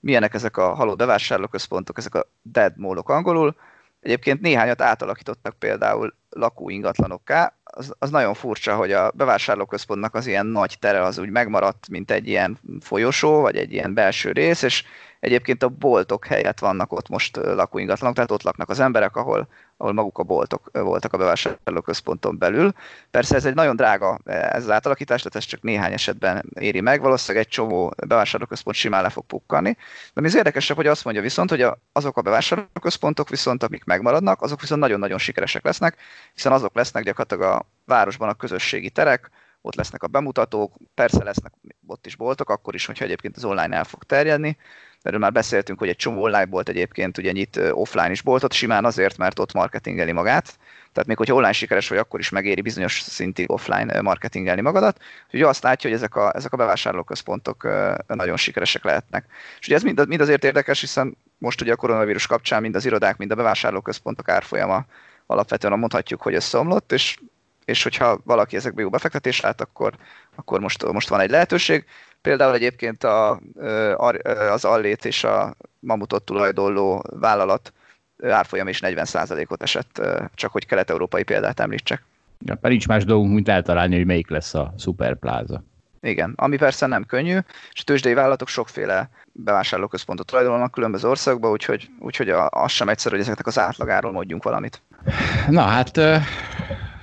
milyenek 0.00 0.34
ezek 0.34 0.56
a 0.56 0.74
halott 0.74 0.98
bevásárlóközpontok, 0.98 1.98
ezek 1.98 2.14
a 2.14 2.28
dead 2.42 2.72
mallok 2.76 3.08
angolul. 3.08 3.56
Egyébként 4.00 4.40
néhányat 4.40 4.80
átalakítottak 4.80 5.58
például 5.58 6.14
lakóingatlanokká. 6.36 7.54
Az, 7.64 7.94
az 7.98 8.10
nagyon 8.10 8.34
furcsa, 8.34 8.76
hogy 8.76 8.92
a 8.92 9.10
bevásárlóközpontnak 9.10 10.14
az 10.14 10.26
ilyen 10.26 10.46
nagy 10.46 10.76
tere 10.80 11.02
az 11.02 11.18
úgy 11.18 11.30
megmaradt, 11.30 11.88
mint 11.88 12.10
egy 12.10 12.28
ilyen 12.28 12.58
folyosó, 12.80 13.40
vagy 13.40 13.56
egy 13.56 13.72
ilyen 13.72 13.94
belső 13.94 14.32
rész, 14.32 14.62
és 14.62 14.84
Egyébként 15.20 15.62
a 15.62 15.68
boltok 15.68 16.26
helyett 16.26 16.58
vannak 16.58 16.92
ott 16.92 17.08
most 17.08 17.36
lakóingatlanok, 17.36 18.14
tehát 18.14 18.30
ott 18.30 18.42
laknak 18.42 18.68
az 18.68 18.80
emberek, 18.80 19.16
ahol, 19.16 19.48
ahol 19.76 19.92
maguk 19.92 20.18
a 20.18 20.22
boltok 20.22 20.70
voltak 20.72 21.12
a 21.12 21.16
bevásárlóközponton 21.16 22.38
belül. 22.38 22.72
Persze 23.10 23.34
ez 23.34 23.44
egy 23.44 23.54
nagyon 23.54 23.76
drága 23.76 24.18
ez 24.24 24.62
az 24.62 24.70
átalakítás, 24.70 25.18
tehát 25.22 25.36
ez 25.36 25.44
csak 25.44 25.62
néhány 25.62 25.92
esetben 25.92 26.44
éri 26.60 26.80
meg, 26.80 27.00
valószínűleg 27.00 27.46
egy 27.46 27.52
csomó 27.52 27.94
bevásárlóközpont 28.06 28.76
simán 28.76 29.02
le 29.02 29.08
fog 29.08 29.24
pukkani. 29.24 29.76
De 30.14 30.20
mi 30.20 30.26
az 30.26 30.36
érdekesebb, 30.36 30.76
hogy 30.76 30.86
azt 30.86 31.04
mondja 31.04 31.22
viszont, 31.22 31.50
hogy 31.50 31.66
azok 31.92 32.16
a 32.16 32.22
bevásárlóközpontok 32.22 33.28
viszont, 33.28 33.62
amik 33.62 33.84
megmaradnak, 33.84 34.42
azok 34.42 34.60
viszont 34.60 34.80
nagyon-nagyon 34.80 35.18
sikeresek 35.18 35.64
lesznek, 35.64 35.96
hiszen 36.34 36.52
azok 36.52 36.74
lesznek 36.74 37.04
gyakorlatilag 37.04 37.52
a 37.52 37.66
városban 37.84 38.28
a 38.28 38.34
közösségi 38.34 38.90
terek, 38.90 39.30
ott 39.60 39.74
lesznek 39.74 40.02
a 40.02 40.06
bemutatók, 40.06 40.74
persze 40.94 41.24
lesznek 41.24 41.52
ott 41.86 42.06
is 42.06 42.16
boltok, 42.16 42.50
akkor 42.50 42.74
is, 42.74 42.86
hogyha 42.86 43.04
egyébként 43.04 43.36
az 43.36 43.44
online 43.44 43.76
el 43.76 43.84
fog 43.84 44.04
terjedni, 44.04 44.56
erről 45.02 45.18
már 45.18 45.32
beszéltünk, 45.32 45.78
hogy 45.78 45.88
egy 45.88 45.96
csomó 45.96 46.22
online 46.22 46.44
bolt 46.44 46.68
egyébként 46.68 47.18
ugye 47.18 47.32
nyit 47.32 47.60
offline 47.70 48.10
is 48.10 48.22
boltot, 48.22 48.52
simán 48.52 48.84
azért, 48.84 49.16
mert 49.16 49.38
ott 49.38 49.52
marketingeli 49.52 50.12
magát. 50.12 50.58
Tehát 50.92 51.08
még 51.08 51.16
hogyha 51.16 51.34
online 51.34 51.52
sikeres 51.52 51.88
vagy, 51.88 51.98
akkor 51.98 52.20
is 52.20 52.28
megéri 52.28 52.60
bizonyos 52.60 53.00
szintig 53.00 53.50
offline 53.50 54.00
marketingelni 54.00 54.60
magadat. 54.60 54.98
Úgyhogy 55.24 55.42
azt 55.42 55.62
látja, 55.62 55.90
hogy 55.90 55.98
ezek 55.98 56.16
a, 56.16 56.32
ezek 56.34 56.52
a 56.52 56.56
bevásárlóközpontok 56.56 57.68
nagyon 58.06 58.36
sikeresek 58.36 58.84
lehetnek. 58.84 59.26
És 59.60 59.66
ugye 59.66 59.76
ez 59.76 59.82
mind, 59.82 60.08
mind 60.08 60.20
azért 60.20 60.44
érdekes, 60.44 60.80
hiszen 60.80 61.16
most 61.38 61.60
ugye 61.60 61.72
a 61.72 61.76
koronavírus 61.76 62.26
kapcsán 62.26 62.60
mind 62.62 62.74
az 62.74 62.84
irodák, 62.84 63.16
mind 63.16 63.30
a 63.30 63.34
bevásárlóközpontok 63.34 64.28
árfolyama 64.28 64.84
alapvetően 65.26 65.78
mondhatjuk, 65.78 66.22
hogy 66.22 66.40
szomlott, 66.40 66.92
és 66.92 67.16
és 67.66 67.82
hogyha 67.82 68.20
valaki 68.24 68.56
ezekbe 68.56 68.82
jó 68.82 68.88
befektetés 68.88 69.40
lát, 69.40 69.60
akkor, 69.60 69.94
akkor 70.34 70.60
most, 70.60 70.92
most 70.92 71.08
van 71.08 71.20
egy 71.20 71.30
lehetőség. 71.30 71.84
Például 72.20 72.54
egyébként 72.54 73.04
a, 73.04 73.40
az 74.50 74.64
Allét 74.64 75.04
és 75.04 75.24
a 75.24 75.54
Mamutot 75.78 76.22
tulajdonló 76.22 77.04
vállalat 77.20 77.72
árfolyam 78.22 78.68
is 78.68 78.80
40%-ot 78.82 79.62
esett, 79.62 80.02
csak 80.34 80.52
hogy 80.52 80.66
kelet-európai 80.66 81.22
példát 81.22 81.60
említsek. 81.60 82.04
Ja, 82.44 82.58
nincs 82.60 82.86
más 82.86 83.04
dolgunk, 83.04 83.34
mint 83.34 83.48
eltalálni, 83.48 83.96
hogy 83.96 84.06
melyik 84.06 84.30
lesz 84.30 84.54
a 84.54 84.74
szuperpláza. 84.76 85.62
Igen, 86.00 86.32
ami 86.36 86.56
persze 86.56 86.86
nem 86.86 87.04
könnyű, 87.04 87.38
és 87.72 87.80
a 87.80 87.84
tőzsdei 87.84 88.14
vállalatok 88.14 88.48
sokféle 88.48 89.10
bevásárlóközpontot 89.32 90.26
tulajdonolnak 90.26 90.70
különböző 90.70 91.08
országokban, 91.08 91.50
úgyhogy, 91.50 91.90
úgyhogy 91.98 92.30
az 92.48 92.70
sem 92.70 92.88
egyszerű, 92.88 93.14
hogy 93.14 93.24
ezeknek 93.24 93.46
az 93.46 93.58
átlagáról 93.58 94.12
mondjunk 94.12 94.42
valamit. 94.42 94.82
Na 95.48 95.60
hát 95.60 96.00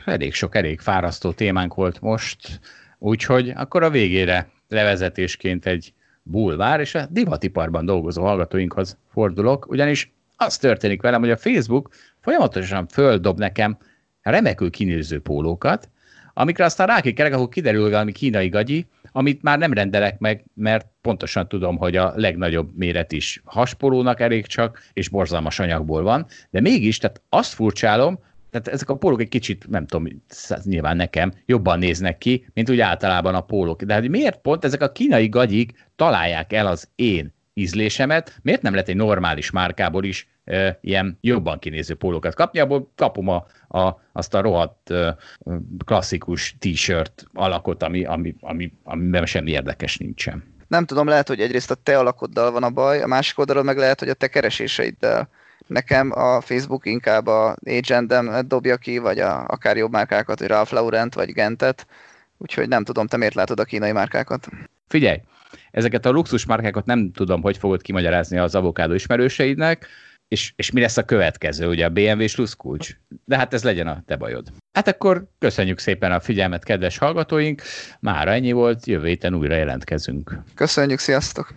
elég 0.05 0.33
sok, 0.33 0.55
elég 0.55 0.79
fárasztó 0.79 1.31
témánk 1.31 1.73
volt 1.73 2.01
most, 2.01 2.59
úgyhogy 2.97 3.49
akkor 3.49 3.83
a 3.83 3.89
végére 3.89 4.49
levezetésként 4.67 5.65
egy 5.65 5.93
bulvár, 6.23 6.79
és 6.79 6.95
a 6.95 7.05
divatiparban 7.09 7.85
dolgozó 7.85 8.23
hallgatóinkhoz 8.23 8.97
fordulok, 9.11 9.69
ugyanis 9.69 10.13
az 10.35 10.57
történik 10.57 11.01
velem, 11.01 11.19
hogy 11.19 11.31
a 11.31 11.37
Facebook 11.37 11.89
folyamatosan 12.21 12.87
földob 12.87 13.39
nekem 13.39 13.77
remekül 14.21 14.69
kinéző 14.69 15.19
pólókat, 15.19 15.89
amikre 16.33 16.65
aztán 16.65 16.87
rákikerek, 16.87 17.33
ahol 17.33 17.49
kiderül 17.49 17.89
valami 17.89 18.11
kínai 18.11 18.49
gagyi, 18.49 18.87
amit 19.11 19.41
már 19.41 19.57
nem 19.57 19.73
rendelek 19.73 20.19
meg, 20.19 20.45
mert 20.53 20.87
pontosan 21.01 21.47
tudom, 21.47 21.77
hogy 21.77 21.95
a 21.95 22.13
legnagyobb 22.15 22.69
méret 22.75 23.11
is 23.11 23.41
haspolónak 23.45 24.19
elég 24.19 24.45
csak, 24.45 24.81
és 24.93 25.09
borzalmas 25.09 25.59
anyagból 25.59 26.03
van, 26.03 26.25
de 26.49 26.61
mégis, 26.61 26.97
tehát 26.97 27.21
azt 27.29 27.53
furcsálom, 27.53 28.19
tehát 28.49 28.67
ezek 28.67 28.89
a 28.89 28.95
pólók 28.95 29.21
egy 29.21 29.29
kicsit, 29.29 29.67
nem 29.69 29.85
tudom, 29.85 30.07
nyilván 30.63 30.95
nekem 30.95 31.33
jobban 31.45 31.79
néznek 31.79 32.17
ki, 32.17 32.45
mint 32.53 32.69
úgy 32.69 32.79
általában 32.79 33.35
a 33.35 33.41
pólók. 33.41 33.83
De 33.83 33.93
hát 33.93 34.07
miért 34.07 34.41
pont 34.41 34.65
ezek 34.65 34.81
a 34.81 34.91
kínai 34.91 35.29
gagyik 35.29 35.89
találják 35.95 36.53
el 36.53 36.67
az 36.67 36.89
én 36.95 37.33
ízlésemet, 37.53 38.39
miért 38.41 38.61
nem 38.61 38.73
lehet 38.73 38.87
egy 38.87 38.95
normális 38.95 39.51
márkából 39.51 40.03
is 40.03 40.27
e, 40.45 40.77
ilyen 40.81 41.17
jobban 41.21 41.59
kinéző 41.59 41.95
pólókat 41.95 42.35
kapni, 42.35 42.59
abból 42.59 42.91
kapom 42.95 43.27
a, 43.27 43.45
a, 43.79 44.01
azt 44.11 44.33
a 44.33 44.41
rohadt 44.41 44.89
e, 44.91 45.15
klasszikus 45.85 46.55
t-shirt 46.59 47.25
alakot, 47.33 47.83
ami, 47.83 48.05
ami, 48.05 48.35
ami, 48.41 48.73
amiben 48.83 49.25
semmi 49.25 49.51
érdekes 49.51 49.97
nincsen. 49.97 50.43
Nem 50.67 50.85
tudom, 50.85 51.07
lehet, 51.07 51.27
hogy 51.27 51.39
egyrészt 51.39 51.71
a 51.71 51.75
te 51.75 51.97
alakoddal 51.97 52.51
van 52.51 52.63
a 52.63 52.69
baj, 52.69 53.01
a 53.01 53.07
másik 53.07 53.39
oldalon 53.39 53.65
meg 53.65 53.77
lehet, 53.77 53.99
hogy 53.99 54.09
a 54.09 54.13
te 54.13 54.27
kereséseiddel 54.27 55.29
Nekem 55.67 56.11
a 56.11 56.41
Facebook 56.41 56.85
inkább 56.85 57.27
a 57.27 57.55
agendem 57.65 58.47
dobja 58.47 58.77
ki, 58.77 58.97
vagy 58.97 59.19
a, 59.19 59.45
akár 59.47 59.77
jobb 59.77 59.91
márkákat, 59.91 60.39
hogy 60.39 60.47
Ralph 60.47 60.73
Laurent, 60.73 61.13
vagy 61.13 61.31
Gentet, 61.31 61.87
úgyhogy 62.37 62.67
nem 62.67 62.83
tudom, 62.83 63.07
te 63.07 63.17
miért 63.17 63.33
látod 63.33 63.59
a 63.59 63.63
kínai 63.63 63.91
márkákat? 63.91 64.47
Figyelj, 64.87 65.21
ezeket 65.71 66.05
a 66.05 66.09
luxus 66.09 66.45
márkákat 66.45 66.85
nem 66.85 67.11
tudom, 67.11 67.41
hogy 67.41 67.57
fogod 67.57 67.81
kimagyarázni 67.81 68.37
az 68.37 68.55
avokádó 68.55 68.93
ismerőseidnek, 68.93 69.87
és, 70.27 70.53
és 70.55 70.71
mi 70.71 70.81
lesz 70.81 70.97
a 70.97 71.03
következő, 71.03 71.67
ugye 71.67 71.85
a 71.85 71.89
BMW 71.89 72.27
slusz 72.27 72.53
kulcs? 72.53 72.89
De 73.25 73.37
hát 73.37 73.53
ez 73.53 73.63
legyen 73.63 73.87
a 73.87 74.03
te 74.05 74.15
bajod. 74.15 74.51
Hát 74.73 74.87
akkor 74.87 75.27
köszönjük 75.39 75.79
szépen 75.79 76.11
a 76.11 76.19
figyelmet, 76.19 76.63
kedves 76.63 76.97
hallgatóink. 76.97 77.61
Mára 77.99 78.31
ennyi 78.31 78.51
volt, 78.51 78.85
jövő 78.85 79.07
héten 79.07 79.35
újra 79.35 79.55
jelentkezünk. 79.55 80.39
Köszönjük, 80.55 80.99
sziasztok! 80.99 81.53